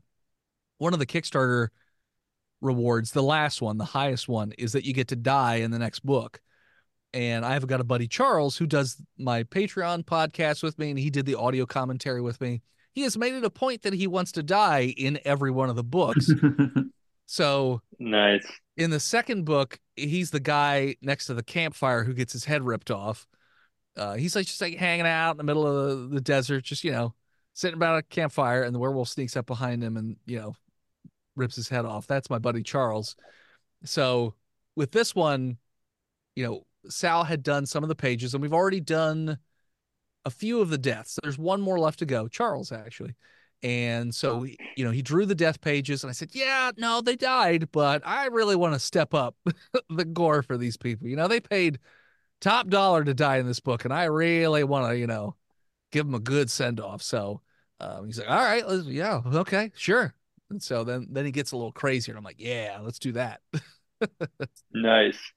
one 0.78 0.94
of 0.94 1.00
the 1.00 1.06
Kickstarter 1.06 1.68
rewards, 2.62 3.12
the 3.12 3.22
last 3.22 3.62
one, 3.62 3.78
the 3.78 3.86
highest 3.86 4.28
one, 4.28 4.54
is 4.58 4.72
that 4.72 4.86
you 4.86 4.94
get 4.94 5.10
to 5.10 5.16
die 5.16 5.56
in 5.56 5.72
the 5.72 5.80
next 5.80 6.00
book 6.00 6.42
and 7.14 7.46
I've 7.46 7.68
got 7.68 7.80
a 7.80 7.84
buddy 7.84 8.08
Charles 8.08 8.58
who 8.58 8.66
does 8.66 9.02
my 9.18 9.44
Patreon 9.44 10.04
podcast 10.06 10.64
with 10.64 10.78
me, 10.80 10.90
and 10.90 11.00
he 11.00 11.10
did 11.10 11.26
the 11.26 11.36
audio 11.36 11.66
commentary 11.66 12.22
with 12.22 12.42
me. 12.42 12.62
He 12.94 13.02
has 13.02 13.18
made 13.18 13.34
it 13.34 13.44
a 13.44 13.50
point 13.50 13.84
that 13.84 13.94
he 13.94 14.08
wants 14.08 14.32
to 14.34 14.44
die 14.44 14.94
in 14.98 15.20
every 15.26 15.52
one 15.52 15.70
of 15.70 15.76
the 15.76 15.84
books. 15.84 16.32
so 17.26 17.82
nice. 18.00 18.46
In 18.78 18.90
the 18.90 19.00
second 19.00 19.46
book, 19.46 19.80
he's 19.96 20.32
the 20.32 20.40
guy 20.40 20.96
next 21.02 21.28
to 21.28 21.34
the 21.34 21.44
campfire 21.44 22.04
who 22.04 22.14
gets 22.14 22.34
his 22.34 22.46
head 22.46 22.64
ripped 22.64 22.92
off. 22.92 23.28
Uh, 23.96 24.16
he's 24.16 24.36
like 24.36 24.48
just 24.48 24.62
like 24.62 24.78
hanging 24.78 25.06
out 25.06 25.32
in 25.32 25.38
the 25.38 25.44
middle 25.44 25.68
of 25.68 26.10
the, 26.10 26.16
the 26.16 26.22
desert, 26.22 26.64
just 26.64 26.84
you 26.84 26.92
know, 26.92 27.14
sitting 27.54 27.76
about 27.76 28.00
a 28.00 28.04
campfire, 28.04 28.64
and 28.64 28.74
the 28.74 28.80
werewolf 28.80 29.10
sneaks 29.10 29.38
up 29.38 29.46
behind 29.46 29.84
him 29.84 29.98
and 29.98 30.18
you 30.26 30.40
know, 30.40 30.56
rips 31.36 31.56
his 31.56 31.70
head 31.70 31.86
off. 31.86 32.08
That's 32.08 32.30
my 32.30 32.40
buddy 32.40 32.64
Charles. 32.64 33.16
So 33.86 34.34
with 34.76 34.92
this 34.92 35.14
one, 35.14 35.58
you 36.36 36.46
know, 36.46 36.66
Sal 36.90 37.24
had 37.24 37.44
done 37.44 37.66
some 37.66 37.84
of 37.84 37.90
the 37.90 37.96
pages, 37.96 38.34
and 38.34 38.42
we've 38.42 38.54
already 38.54 38.82
done 38.82 39.38
a 40.26 40.30
few 40.30 40.62
of 40.62 40.70
the 40.70 40.78
deaths. 40.78 41.20
There's 41.22 41.38
one 41.38 41.62
more 41.62 41.80
left 41.80 42.00
to 42.00 42.06
go, 42.06 42.28
Charles 42.28 42.72
actually. 42.72 43.16
And 43.62 44.14
so, 44.14 44.44
you 44.44 44.84
know, 44.84 44.92
he 44.92 45.02
drew 45.02 45.26
the 45.26 45.36
death 45.36 45.62
pages, 45.62 46.04
and 46.04 46.10
I 46.10 46.14
said, 46.14 46.32
"Yeah, 46.34 46.72
no, 46.76 47.00
they 47.00 47.16
died, 47.16 47.72
but 47.72 48.02
I 48.06 48.26
really 48.26 48.58
want 48.58 48.74
to 48.74 48.80
step 48.80 49.14
up 49.14 49.38
the 49.90 50.04
gore 50.04 50.44
for 50.44 50.58
these 50.58 50.76
people. 50.76 51.08
You 51.08 51.16
know, 51.16 51.30
they 51.30 51.40
paid 51.40 51.80
top 52.42 52.68
dollar 52.68 53.06
to 53.06 53.14
die 53.14 53.38
in 53.38 53.48
this 53.48 53.62
book, 53.62 53.86
and 53.86 53.94
I 53.94 54.04
really 54.06 54.66
want 54.66 54.92
to, 54.92 54.98
you 54.98 55.08
know, 55.08 55.38
give 55.94 56.06
them 56.06 56.16
a 56.16 56.20
good 56.20 56.52
send 56.52 56.82
off." 56.82 57.02
So 57.02 57.40
um, 57.80 58.06
he's 58.06 58.20
like, 58.20 58.30
"All 58.30 58.36
right, 58.36 58.66
yeah, 58.86 59.22
okay, 59.26 59.72
sure." 59.76 60.14
And 60.50 60.62
so 60.62 60.84
then, 60.84 61.08
then 61.10 61.24
he 61.24 61.32
gets 61.32 61.54
a 61.54 61.56
little 61.56 61.72
crazier, 61.72 62.12
and 62.12 62.18
I'm 62.18 62.26
like, 62.26 62.42
"Yeah, 62.42 62.80
let's 62.84 63.00
do 63.00 63.14
that." 63.14 63.40
nice 64.74 65.32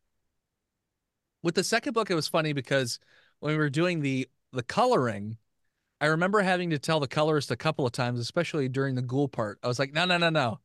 with 1.47 1.55
the 1.55 1.63
second 1.63 1.93
book, 1.93 2.11
it 2.11 2.17
was 2.17 2.27
funny 2.27 2.53
because 2.53 2.99
when 3.39 3.53
we 3.53 3.59
were 3.59 3.71
doing 3.71 4.01
the 4.01 4.29
the 4.53 4.65
coloring, 4.65 5.37
I 6.01 6.07
remember 6.07 6.41
having 6.41 6.71
to 6.71 6.79
tell 6.79 6.99
the 6.99 7.07
colorist 7.07 7.53
a 7.53 7.57
couple 7.57 7.87
of 7.87 7.93
times, 7.93 8.19
especially 8.19 8.69
during 8.69 8.97
the 8.97 9.03
ghoul 9.03 9.29
part. 9.29 9.61
I 9.63 9.69
was 9.69 9.79
like, 9.79 9.93
no, 9.93 10.05
no, 10.05 10.19
no, 10.19 10.29
no. 10.29 10.59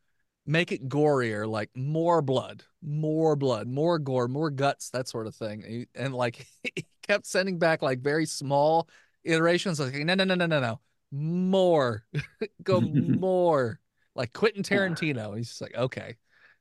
Make 0.48 0.72
it 0.72 0.90
gorier, 0.90 1.48
like 1.48 1.70
more 1.76 2.24
blood, 2.24 2.64
more 2.82 3.36
blood, 3.36 3.68
more 3.68 4.00
gore, 4.00 4.28
more 4.28 4.50
guts, 4.50 4.90
that 4.90 5.08
sort 5.08 5.28
of 5.28 5.36
thing. 5.36 5.86
And 5.94 6.16
like 6.16 6.48
he 6.76 6.88
kept 7.04 7.28
sending 7.28 7.60
back 7.60 7.84
like 7.84 8.00
very 8.00 8.26
small 8.26 8.90
iterations, 9.24 9.80
like, 9.80 9.94
no, 9.94 10.16
no, 10.16 10.24
no, 10.24 10.34
no, 10.34 10.48
no, 10.48 10.60
no. 10.60 10.80
more, 11.12 12.06
go 12.64 12.82
more, 13.20 13.80
like 14.16 14.34
Quentin 14.34 14.64
Tarantino. 14.64 15.38
He's 15.38 15.50
just 15.50 15.62
like, 15.62 15.76
okay. 15.76 16.16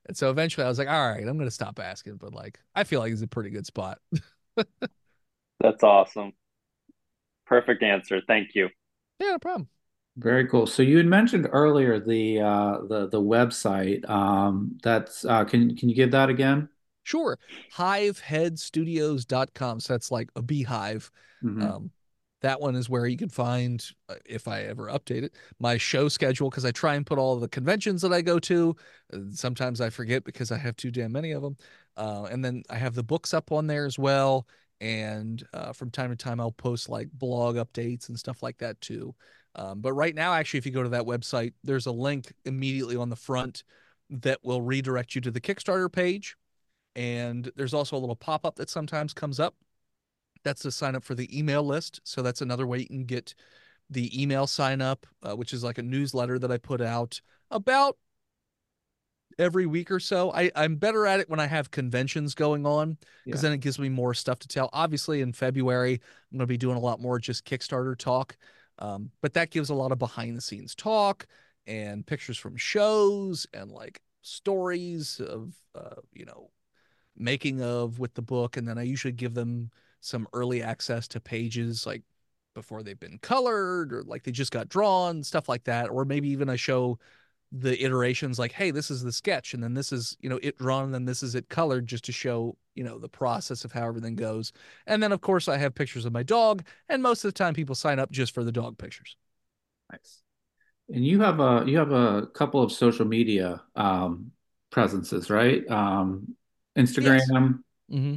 And 0.06 0.16
so 0.16 0.30
eventually 0.30 0.64
I 0.64 0.68
was 0.68 0.78
like, 0.78 0.88
all 0.88 1.10
right, 1.10 1.26
I'm 1.26 1.38
gonna 1.38 1.50
stop 1.50 1.78
asking, 1.78 2.16
but 2.16 2.34
like 2.34 2.58
I 2.74 2.84
feel 2.84 3.00
like 3.00 3.10
he's 3.10 3.22
a 3.22 3.28
pretty 3.28 3.50
good 3.50 3.66
spot. 3.66 3.98
That's 5.60 5.82
awesome. 5.82 6.32
Perfect 7.46 7.82
answer. 7.82 8.20
Thank 8.26 8.54
you. 8.54 8.68
Yeah, 9.18 9.32
no 9.32 9.38
problem. 9.38 9.68
Very 10.16 10.46
cool. 10.48 10.66
So 10.66 10.82
you 10.82 10.96
had 10.96 11.06
mentioned 11.06 11.48
earlier 11.50 12.00
the 12.00 12.40
uh, 12.40 12.78
the 12.88 13.08
the 13.08 13.20
website. 13.20 14.08
Um, 14.08 14.78
that's 14.82 15.24
uh, 15.24 15.44
can 15.44 15.76
can 15.76 15.88
you 15.88 15.94
give 15.94 16.10
that 16.10 16.28
again? 16.28 16.68
Sure. 17.04 17.38
Hiveheadstudios.com. 17.76 19.80
So 19.80 19.94
that's 19.94 20.10
like 20.10 20.30
a 20.36 20.42
beehive. 20.42 21.10
Mhm. 21.42 21.62
Um, 21.62 21.90
that 22.40 22.60
one 22.60 22.74
is 22.74 22.88
where 22.88 23.06
you 23.06 23.16
can 23.16 23.28
find, 23.28 23.84
uh, 24.08 24.14
if 24.24 24.48
I 24.48 24.62
ever 24.62 24.86
update 24.86 25.22
it, 25.24 25.34
my 25.58 25.76
show 25.76 26.08
schedule 26.08 26.50
because 26.50 26.64
I 26.64 26.70
try 26.70 26.94
and 26.94 27.06
put 27.06 27.18
all 27.18 27.38
the 27.38 27.48
conventions 27.48 28.02
that 28.02 28.12
I 28.12 28.22
go 28.22 28.38
to. 28.40 28.76
Uh, 29.12 29.18
Sometimes 29.32 29.80
I 29.80 29.90
forget 29.90 30.24
because 30.24 30.50
I 30.50 30.58
have 30.58 30.76
too 30.76 30.90
damn 30.90 31.12
many 31.12 31.32
of 31.32 31.42
them. 31.42 31.56
Uh, 31.96 32.28
and 32.30 32.44
then 32.44 32.62
I 32.70 32.76
have 32.76 32.94
the 32.94 33.02
books 33.02 33.34
up 33.34 33.52
on 33.52 33.66
there 33.66 33.84
as 33.84 33.98
well. 33.98 34.46
And 34.80 35.46
uh, 35.52 35.72
from 35.72 35.90
time 35.90 36.10
to 36.10 36.16
time, 36.16 36.40
I'll 36.40 36.52
post 36.52 36.88
like 36.88 37.10
blog 37.12 37.56
updates 37.56 38.08
and 38.08 38.18
stuff 38.18 38.42
like 38.42 38.58
that 38.58 38.80
too. 38.80 39.14
Um, 39.54 39.80
but 39.80 39.92
right 39.92 40.14
now, 40.14 40.32
actually, 40.32 40.58
if 40.58 40.66
you 40.66 40.72
go 40.72 40.82
to 40.82 40.88
that 40.90 41.02
website, 41.02 41.52
there's 41.64 41.86
a 41.86 41.92
link 41.92 42.32
immediately 42.44 42.96
on 42.96 43.10
the 43.10 43.16
front 43.16 43.64
that 44.08 44.38
will 44.42 44.62
redirect 44.62 45.14
you 45.14 45.20
to 45.20 45.30
the 45.30 45.40
Kickstarter 45.40 45.92
page. 45.92 46.36
And 46.96 47.50
there's 47.56 47.74
also 47.74 47.96
a 47.96 47.98
little 47.98 48.16
pop 48.16 48.46
up 48.46 48.56
that 48.56 48.70
sometimes 48.70 49.12
comes 49.12 49.38
up. 49.38 49.54
That's 50.44 50.62
to 50.62 50.70
sign 50.70 50.94
up 50.94 51.04
for 51.04 51.14
the 51.14 51.36
email 51.36 51.62
list. 51.62 52.00
So 52.04 52.22
that's 52.22 52.40
another 52.40 52.66
way 52.66 52.78
you 52.80 52.86
can 52.86 53.04
get 53.04 53.34
the 53.88 54.20
email 54.20 54.46
sign 54.46 54.80
up, 54.80 55.06
uh, 55.22 55.34
which 55.34 55.52
is 55.52 55.64
like 55.64 55.78
a 55.78 55.82
newsletter 55.82 56.38
that 56.38 56.52
I 56.52 56.58
put 56.58 56.80
out 56.80 57.20
about 57.50 57.96
every 59.38 59.66
week 59.66 59.90
or 59.90 60.00
so. 60.00 60.32
I, 60.32 60.50
I'm 60.54 60.76
better 60.76 61.06
at 61.06 61.20
it 61.20 61.28
when 61.30 61.40
I 61.40 61.46
have 61.46 61.70
conventions 61.70 62.34
going 62.34 62.66
on 62.66 62.98
because 63.24 63.42
Yeah. 63.42 63.48
then 63.48 63.52
it 63.54 63.60
gives 63.60 63.78
me 63.78 63.88
more 63.88 64.14
stuff 64.14 64.38
to 64.40 64.48
tell. 64.48 64.70
Obviously, 64.72 65.20
in 65.20 65.32
February, 65.32 65.94
I'm 65.94 66.38
going 66.38 66.40
to 66.40 66.46
be 66.46 66.58
doing 66.58 66.76
a 66.76 66.80
lot 66.80 67.00
more 67.00 67.18
just 67.18 67.44
Kickstarter 67.44 67.96
talk. 67.96 68.36
Um, 68.78 69.10
but 69.20 69.34
that 69.34 69.50
gives 69.50 69.70
a 69.70 69.74
lot 69.74 69.92
of 69.92 69.98
behind 69.98 70.36
the 70.36 70.40
scenes 70.40 70.74
talk 70.74 71.26
and 71.66 72.06
pictures 72.06 72.38
from 72.38 72.56
shows 72.56 73.46
and 73.52 73.70
like 73.70 74.00
stories 74.22 75.20
of, 75.20 75.54
uh, 75.74 76.00
you 76.12 76.24
know, 76.24 76.50
making 77.16 77.62
of 77.62 77.98
with 77.98 78.14
the 78.14 78.22
book. 78.22 78.56
And 78.56 78.66
then 78.66 78.78
I 78.78 78.82
usually 78.82 79.12
give 79.12 79.34
them 79.34 79.70
some 80.00 80.26
early 80.32 80.62
access 80.62 81.08
to 81.08 81.20
pages 81.20 81.86
like 81.86 82.02
before 82.54 82.82
they've 82.82 82.98
been 82.98 83.18
colored 83.18 83.92
or 83.92 84.02
like 84.04 84.24
they 84.24 84.32
just 84.32 84.52
got 84.52 84.68
drawn, 84.68 85.22
stuff 85.22 85.48
like 85.48 85.64
that. 85.64 85.88
Or 85.90 86.04
maybe 86.04 86.28
even 86.30 86.48
I 86.48 86.56
show 86.56 86.98
the 87.52 87.82
iterations 87.82 88.38
like, 88.38 88.52
hey, 88.52 88.70
this 88.70 88.90
is 88.90 89.02
the 89.02 89.12
sketch, 89.12 89.54
and 89.54 89.62
then 89.62 89.74
this 89.74 89.92
is, 89.92 90.16
you 90.20 90.28
know, 90.28 90.38
it 90.42 90.56
drawn, 90.56 90.84
and 90.84 90.94
then 90.94 91.04
this 91.04 91.22
is 91.22 91.34
it 91.34 91.48
colored 91.48 91.86
just 91.86 92.04
to 92.04 92.12
show, 92.12 92.56
you 92.74 92.84
know, 92.84 92.98
the 92.98 93.08
process 93.08 93.64
of 93.64 93.72
how 93.72 93.86
everything 93.86 94.14
goes. 94.14 94.52
And 94.86 95.02
then, 95.02 95.10
of 95.10 95.20
course, 95.20 95.48
I 95.48 95.56
have 95.56 95.74
pictures 95.74 96.04
of 96.04 96.12
my 96.12 96.22
dog, 96.22 96.64
and 96.88 97.02
most 97.02 97.24
of 97.24 97.28
the 97.28 97.36
time 97.36 97.54
people 97.54 97.74
sign 97.74 97.98
up 97.98 98.10
just 98.12 98.34
for 98.34 98.44
the 98.44 98.52
dog 98.52 98.78
pictures. 98.78 99.16
Nice. 99.90 100.22
And 100.88 101.04
you 101.04 101.20
have 101.20 101.40
a 101.40 101.64
you 101.66 101.78
have 101.78 101.92
a 101.92 102.26
couple 102.28 102.62
of 102.62 102.72
social 102.72 103.04
media 103.04 103.62
um, 103.74 104.32
presences, 104.70 105.30
right? 105.30 105.68
Um, 105.68 106.36
Instagram. 106.76 107.60
hmm 107.88 108.16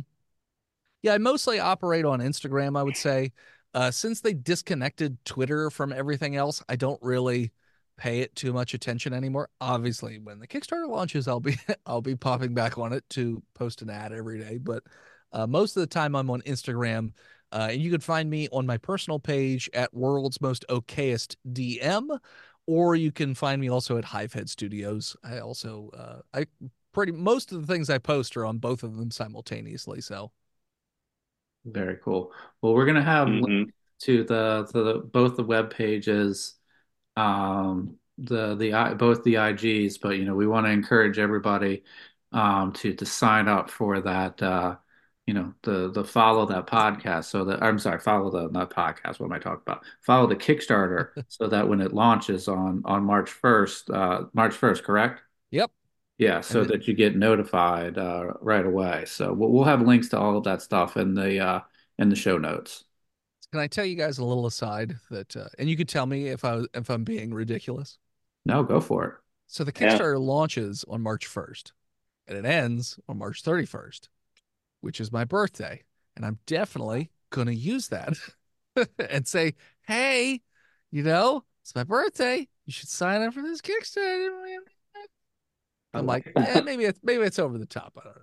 Yeah, 1.03 1.13
I 1.13 1.17
mostly 1.17 1.59
operate 1.59 2.05
on 2.05 2.19
Instagram, 2.21 2.77
I 2.77 2.83
would 2.83 2.95
say. 2.97 3.33
Uh, 3.73 3.91
since 3.91 4.21
they 4.21 4.33
disconnected 4.33 5.17
Twitter 5.25 5.69
from 5.69 5.91
everything 5.91 6.35
else, 6.37 6.63
I 6.69 6.77
don't 6.77 7.01
really 7.03 7.51
pay 7.97 8.21
it 8.21 8.35
too 8.35 8.53
much 8.53 8.73
attention 8.73 9.13
anymore. 9.13 9.49
Obviously, 9.59 10.17
when 10.17 10.39
the 10.39 10.47
Kickstarter 10.47 10.87
launches, 10.87 11.27
I'll 11.27 11.41
be 11.41 11.57
I'll 11.85 12.01
be 12.01 12.15
popping 12.15 12.53
back 12.53 12.77
on 12.77 12.93
it 12.93 13.03
to 13.11 13.43
post 13.53 13.81
an 13.81 13.89
ad 13.89 14.13
every 14.13 14.39
day. 14.39 14.57
But 14.57 14.83
uh, 15.33 15.45
most 15.45 15.75
of 15.75 15.81
the 15.81 15.87
time, 15.87 16.15
I'm 16.15 16.29
on 16.29 16.41
Instagram, 16.43 17.11
uh, 17.51 17.67
and 17.71 17.81
you 17.81 17.91
can 17.91 18.01
find 18.01 18.29
me 18.29 18.47
on 18.53 18.65
my 18.65 18.77
personal 18.77 19.19
page 19.19 19.69
at 19.73 19.93
World's 19.93 20.39
Most 20.39 20.65
Okayest 20.69 21.35
DM, 21.51 22.17
or 22.65 22.95
you 22.95 23.11
can 23.11 23.35
find 23.35 23.59
me 23.59 23.69
also 23.69 23.97
at 23.97 24.05
Hivehead 24.05 24.47
Studios. 24.47 25.17
I 25.21 25.39
also 25.39 25.89
uh, 25.97 26.21
I 26.33 26.45
pretty 26.93 27.11
most 27.11 27.51
of 27.51 27.59
the 27.59 27.67
things 27.73 27.89
I 27.89 27.97
post 27.97 28.37
are 28.37 28.45
on 28.45 28.59
both 28.59 28.83
of 28.83 28.95
them 28.95 29.11
simultaneously. 29.11 29.99
So. 29.99 30.31
Very 31.65 31.97
cool. 32.03 32.31
Well, 32.61 32.73
we're 32.73 32.85
gonna 32.85 33.03
have 33.03 33.39
hmm 33.41 33.63
to 34.01 34.23
the 34.25 34.67
to 34.73 34.83
the 34.83 34.99
both 34.99 35.37
the 35.37 35.43
web 35.43 35.69
pages, 35.71 36.55
um, 37.17 37.97
the 38.17 38.55
the 38.55 38.73
I 38.73 38.93
both 38.95 39.23
the 39.23 39.37
IGs, 39.37 39.97
but 39.97 40.17
you 40.17 40.25
know 40.25 40.35
we 40.35 40.47
want 40.47 40.65
to 40.67 40.71
encourage 40.71 41.19
everybody 41.19 41.83
um, 42.33 42.73
to 42.73 42.93
to 42.95 43.05
sign 43.05 43.47
up 43.47 43.69
for 43.69 44.01
that. 44.01 44.41
Uh, 44.43 44.77
you 45.27 45.33
know 45.33 45.53
the 45.63 45.91
the 45.91 46.03
follow 46.05 46.45
that 46.47 46.67
podcast 46.67 47.25
so 47.25 47.45
that 47.45 47.63
I'm 47.63 47.79
sorry, 47.79 47.99
follow 47.99 48.29
the 48.31 48.49
not 48.51 48.71
podcast. 48.71 49.19
What 49.19 49.27
am 49.27 49.33
I 49.33 49.39
talking 49.39 49.63
about? 49.65 49.85
Follow 50.01 50.27
the 50.27 50.35
Kickstarter 50.35 51.11
so 51.29 51.47
that 51.47 51.67
when 51.69 51.81
it 51.81 51.93
launches 51.93 52.47
on 52.49 52.83
on 52.85 53.03
March 53.05 53.29
first, 53.31 53.89
uh, 53.89 54.25
March 54.33 54.53
first, 54.55 54.83
correct? 54.83 55.21
Yep. 55.51 55.71
Yeah, 56.17 56.41
so 56.41 56.61
it, 56.61 56.67
that 56.69 56.87
you 56.87 56.93
get 56.93 57.15
notified 57.15 57.97
uh, 57.97 58.33
right 58.39 58.65
away. 58.65 59.05
So 59.05 59.33
we'll, 59.33 59.49
we'll 59.49 59.63
have 59.63 59.81
links 59.81 60.09
to 60.09 60.19
all 60.19 60.37
of 60.37 60.43
that 60.43 60.61
stuff 60.61 60.95
in 60.97 61.13
the 61.13 61.39
uh, 61.39 61.59
in 61.97 62.09
the 62.09 62.15
show 62.15 62.37
notes. 62.37 62.83
can 63.51 63.59
I 63.59 63.67
tell 63.67 63.85
you 63.85 63.95
guys 63.95 64.17
a 64.17 64.25
little 64.25 64.45
aside 64.45 64.95
that, 65.11 65.35
uh, 65.35 65.47
and 65.59 65.69
you 65.69 65.77
could 65.77 65.89
tell 65.89 66.05
me 66.05 66.27
if 66.29 66.43
I 66.43 66.61
if 66.73 66.89
I'm 66.89 67.03
being 67.03 67.33
ridiculous. 67.33 67.97
No, 68.45 68.63
go 68.63 68.79
for 68.79 69.05
it. 69.05 69.13
So 69.47 69.63
the 69.63 69.73
Yeah. 69.79 69.97
Kickstarter 69.97 70.19
launches 70.19 70.83
on 70.87 71.01
March 71.01 71.25
1st, 71.27 71.73
and 72.27 72.37
it 72.37 72.45
ends 72.45 72.99
on 73.07 73.17
March 73.17 73.43
31st, 73.43 74.09
which 74.81 74.99
is 74.99 75.11
my 75.11 75.23
birthday, 75.25 75.83
and 76.15 76.25
I'm 76.25 76.39
definitely 76.45 77.11
gonna 77.29 77.51
use 77.51 77.89
that 77.89 78.17
and 78.99 79.27
say, 79.27 79.55
hey, 79.83 80.41
you 80.91 81.03
know, 81.03 81.43
it's 81.61 81.75
my 81.75 81.83
birthday. 81.83 82.47
You 82.65 82.73
should 82.73 82.89
sign 82.89 83.21
up 83.21 83.33
for 83.33 83.41
this 83.41 83.61
Kickstarter. 83.61 84.29
I'm 85.93 86.05
like, 86.05 86.31
yeah, 86.35 86.61
maybe 86.65 86.85
it's 86.85 86.99
maybe 87.03 87.23
it's 87.23 87.39
over 87.39 87.57
the 87.57 87.65
top. 87.65 87.97
I 87.99 88.03
don't 88.05 88.15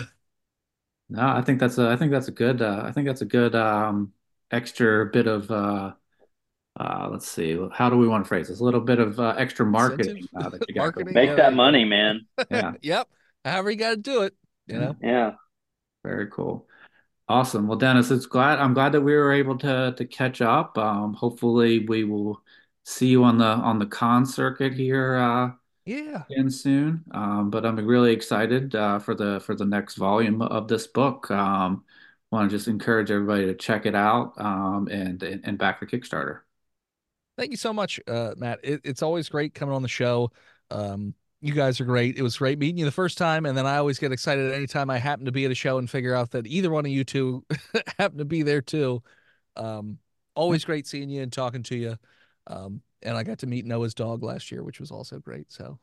know. 0.00 0.06
No, 1.08 1.22
I 1.22 1.40
think 1.42 1.60
that's 1.60 1.78
a 1.78 1.88
I 1.90 1.96
think 1.96 2.10
that's 2.10 2.26
a 2.28 2.32
good 2.32 2.60
uh, 2.60 2.82
I 2.84 2.90
think 2.90 3.06
that's 3.06 3.20
a 3.20 3.26
good 3.26 3.54
um, 3.54 4.12
extra 4.50 5.06
bit 5.06 5.28
of 5.28 5.48
uh, 5.50 5.92
uh, 6.78 7.08
let's 7.10 7.26
see, 7.26 7.58
how 7.72 7.88
do 7.88 7.96
we 7.96 8.06
want 8.06 8.24
to 8.24 8.28
phrase 8.28 8.48
this? 8.48 8.60
A 8.60 8.64
little 8.64 8.80
bit 8.80 8.98
of 8.98 9.18
uh, 9.18 9.34
extra 9.38 9.64
marketing 9.64 10.28
uh, 10.36 10.50
that 10.50 10.64
you 10.68 10.74
got. 10.74 10.84
Marketing? 10.84 11.14
Make 11.14 11.30
Yeah, 11.30 11.36
that 11.36 11.54
money, 11.54 11.84
man. 11.84 12.26
Yeah, 12.50 12.74
Yep. 12.82 13.08
However 13.44 13.70
you 13.70 13.76
got 13.76 13.90
to 13.90 13.96
do 13.96 14.22
it, 14.22 14.34
you 14.66 14.78
know. 14.78 14.96
Yeah. 15.00 15.32
very 16.04 16.28
cool. 16.28 16.66
Awesome. 17.28 17.66
Well, 17.66 17.78
Dennis, 17.78 18.10
it's 18.10 18.26
glad 18.26 18.58
I'm 18.58 18.74
glad 18.74 18.92
that 18.92 19.00
we 19.00 19.14
were 19.14 19.32
able 19.32 19.58
to 19.58 19.94
to 19.96 20.04
catch 20.04 20.40
up. 20.42 20.76
Um, 20.78 21.14
hopefully, 21.14 21.86
we 21.86 22.04
will 22.04 22.42
see 22.84 23.08
you 23.08 23.24
on 23.24 23.38
the 23.38 23.46
on 23.46 23.78
the 23.78 23.86
con 23.86 24.26
circuit 24.26 24.74
here 24.74 25.16
uh, 25.16 25.50
Yeah. 25.86 26.24
again 26.30 26.50
soon. 26.50 27.04
Um, 27.12 27.50
but 27.50 27.64
I'm 27.64 27.76
really 27.76 28.12
excited 28.12 28.74
uh, 28.74 28.98
for 28.98 29.14
the 29.14 29.40
for 29.40 29.54
the 29.54 29.64
next 29.64 29.96
volume 29.96 30.42
of 30.42 30.68
this 30.68 30.86
book. 30.86 31.30
Um, 31.30 31.84
want 32.30 32.50
to 32.50 32.56
just 32.56 32.68
encourage 32.68 33.10
everybody 33.10 33.46
to 33.46 33.54
check 33.54 33.86
it 33.86 33.94
out 33.94 34.32
um, 34.38 34.88
and, 34.90 35.22
and 35.22 35.44
and 35.44 35.58
back 35.58 35.80
the 35.80 35.86
Kickstarter. 35.86 36.40
Thank 37.38 37.50
you 37.50 37.56
so 37.56 37.72
much, 37.72 38.00
uh, 38.08 38.34
Matt. 38.36 38.60
It, 38.62 38.80
it's 38.82 39.02
always 39.02 39.28
great 39.28 39.54
coming 39.54 39.74
on 39.74 39.82
the 39.82 39.88
show. 39.88 40.32
Um, 40.70 41.14
you 41.42 41.52
guys 41.52 41.80
are 41.80 41.84
great. 41.84 42.16
It 42.16 42.22
was 42.22 42.38
great 42.38 42.58
meeting 42.58 42.78
you 42.78 42.86
the 42.86 42.90
first 42.90 43.18
time, 43.18 43.46
and 43.46 43.56
then 43.56 43.66
I 43.66 43.76
always 43.76 43.98
get 43.98 44.10
excited 44.10 44.52
anytime 44.52 44.88
I 44.90 44.98
happen 44.98 45.26
to 45.26 45.32
be 45.32 45.44
at 45.44 45.50
a 45.50 45.54
show 45.54 45.78
and 45.78 45.88
figure 45.88 46.14
out 46.14 46.30
that 46.32 46.46
either 46.46 46.70
one 46.70 46.86
of 46.86 46.90
you 46.90 47.04
two 47.04 47.44
happen 47.98 48.18
to 48.18 48.24
be 48.24 48.42
there 48.42 48.62
too. 48.62 49.02
Um, 49.54 49.98
always 50.34 50.64
great 50.64 50.86
seeing 50.86 51.10
you 51.10 51.22
and 51.22 51.32
talking 51.32 51.62
to 51.64 51.76
you. 51.76 51.96
Um, 52.46 52.80
and 53.02 53.16
I 53.16 53.22
got 53.22 53.38
to 53.40 53.46
meet 53.46 53.64
Noah's 53.64 53.94
dog 53.94 54.22
last 54.22 54.50
year, 54.50 54.62
which 54.62 54.80
was 54.80 54.90
also 54.90 55.18
great. 55.18 55.50
So 55.52 55.78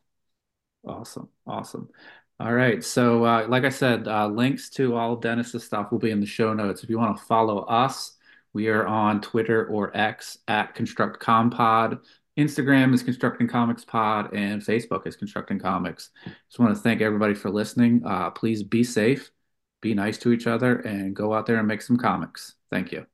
Awesome. 0.85 1.29
Awesome. 1.47 1.89
All 2.39 2.53
right. 2.53 2.83
So, 2.83 3.23
uh, 3.23 3.45
like 3.47 3.63
I 3.63 3.69
said, 3.69 4.07
uh, 4.07 4.27
links 4.27 4.69
to 4.71 4.95
all 4.95 5.15
Dennis's 5.15 5.63
stuff 5.63 5.91
will 5.91 5.99
be 5.99 6.11
in 6.11 6.19
the 6.19 6.25
show 6.25 6.53
notes. 6.53 6.83
If 6.83 6.89
you 6.89 6.97
want 6.97 7.17
to 7.17 7.23
follow 7.23 7.59
us, 7.59 8.17
we 8.53 8.67
are 8.67 8.85
on 8.85 9.21
Twitter 9.21 9.65
or 9.67 9.95
X 9.95 10.39
at 10.47 10.75
Construct 10.75 11.21
Compod. 11.21 11.99
Instagram 12.37 12.93
is 12.93 13.03
Constructing 13.03 13.47
Comics 13.47 13.85
Pod, 13.85 14.33
and 14.33 14.61
Facebook 14.61 15.05
is 15.05 15.15
Constructing 15.15 15.59
Comics. 15.59 16.09
Just 16.25 16.59
want 16.59 16.75
to 16.75 16.81
thank 16.81 17.01
everybody 17.01 17.35
for 17.35 17.51
listening. 17.51 18.01
Uh, 18.05 18.31
please 18.31 18.63
be 18.63 18.83
safe, 18.83 19.31
be 19.81 19.93
nice 19.93 20.17
to 20.19 20.31
each 20.33 20.47
other, 20.47 20.77
and 20.79 21.15
go 21.15 21.33
out 21.33 21.45
there 21.45 21.59
and 21.59 21.67
make 21.67 21.83
some 21.83 21.97
comics. 21.97 22.55
Thank 22.71 22.91
you. 22.91 23.05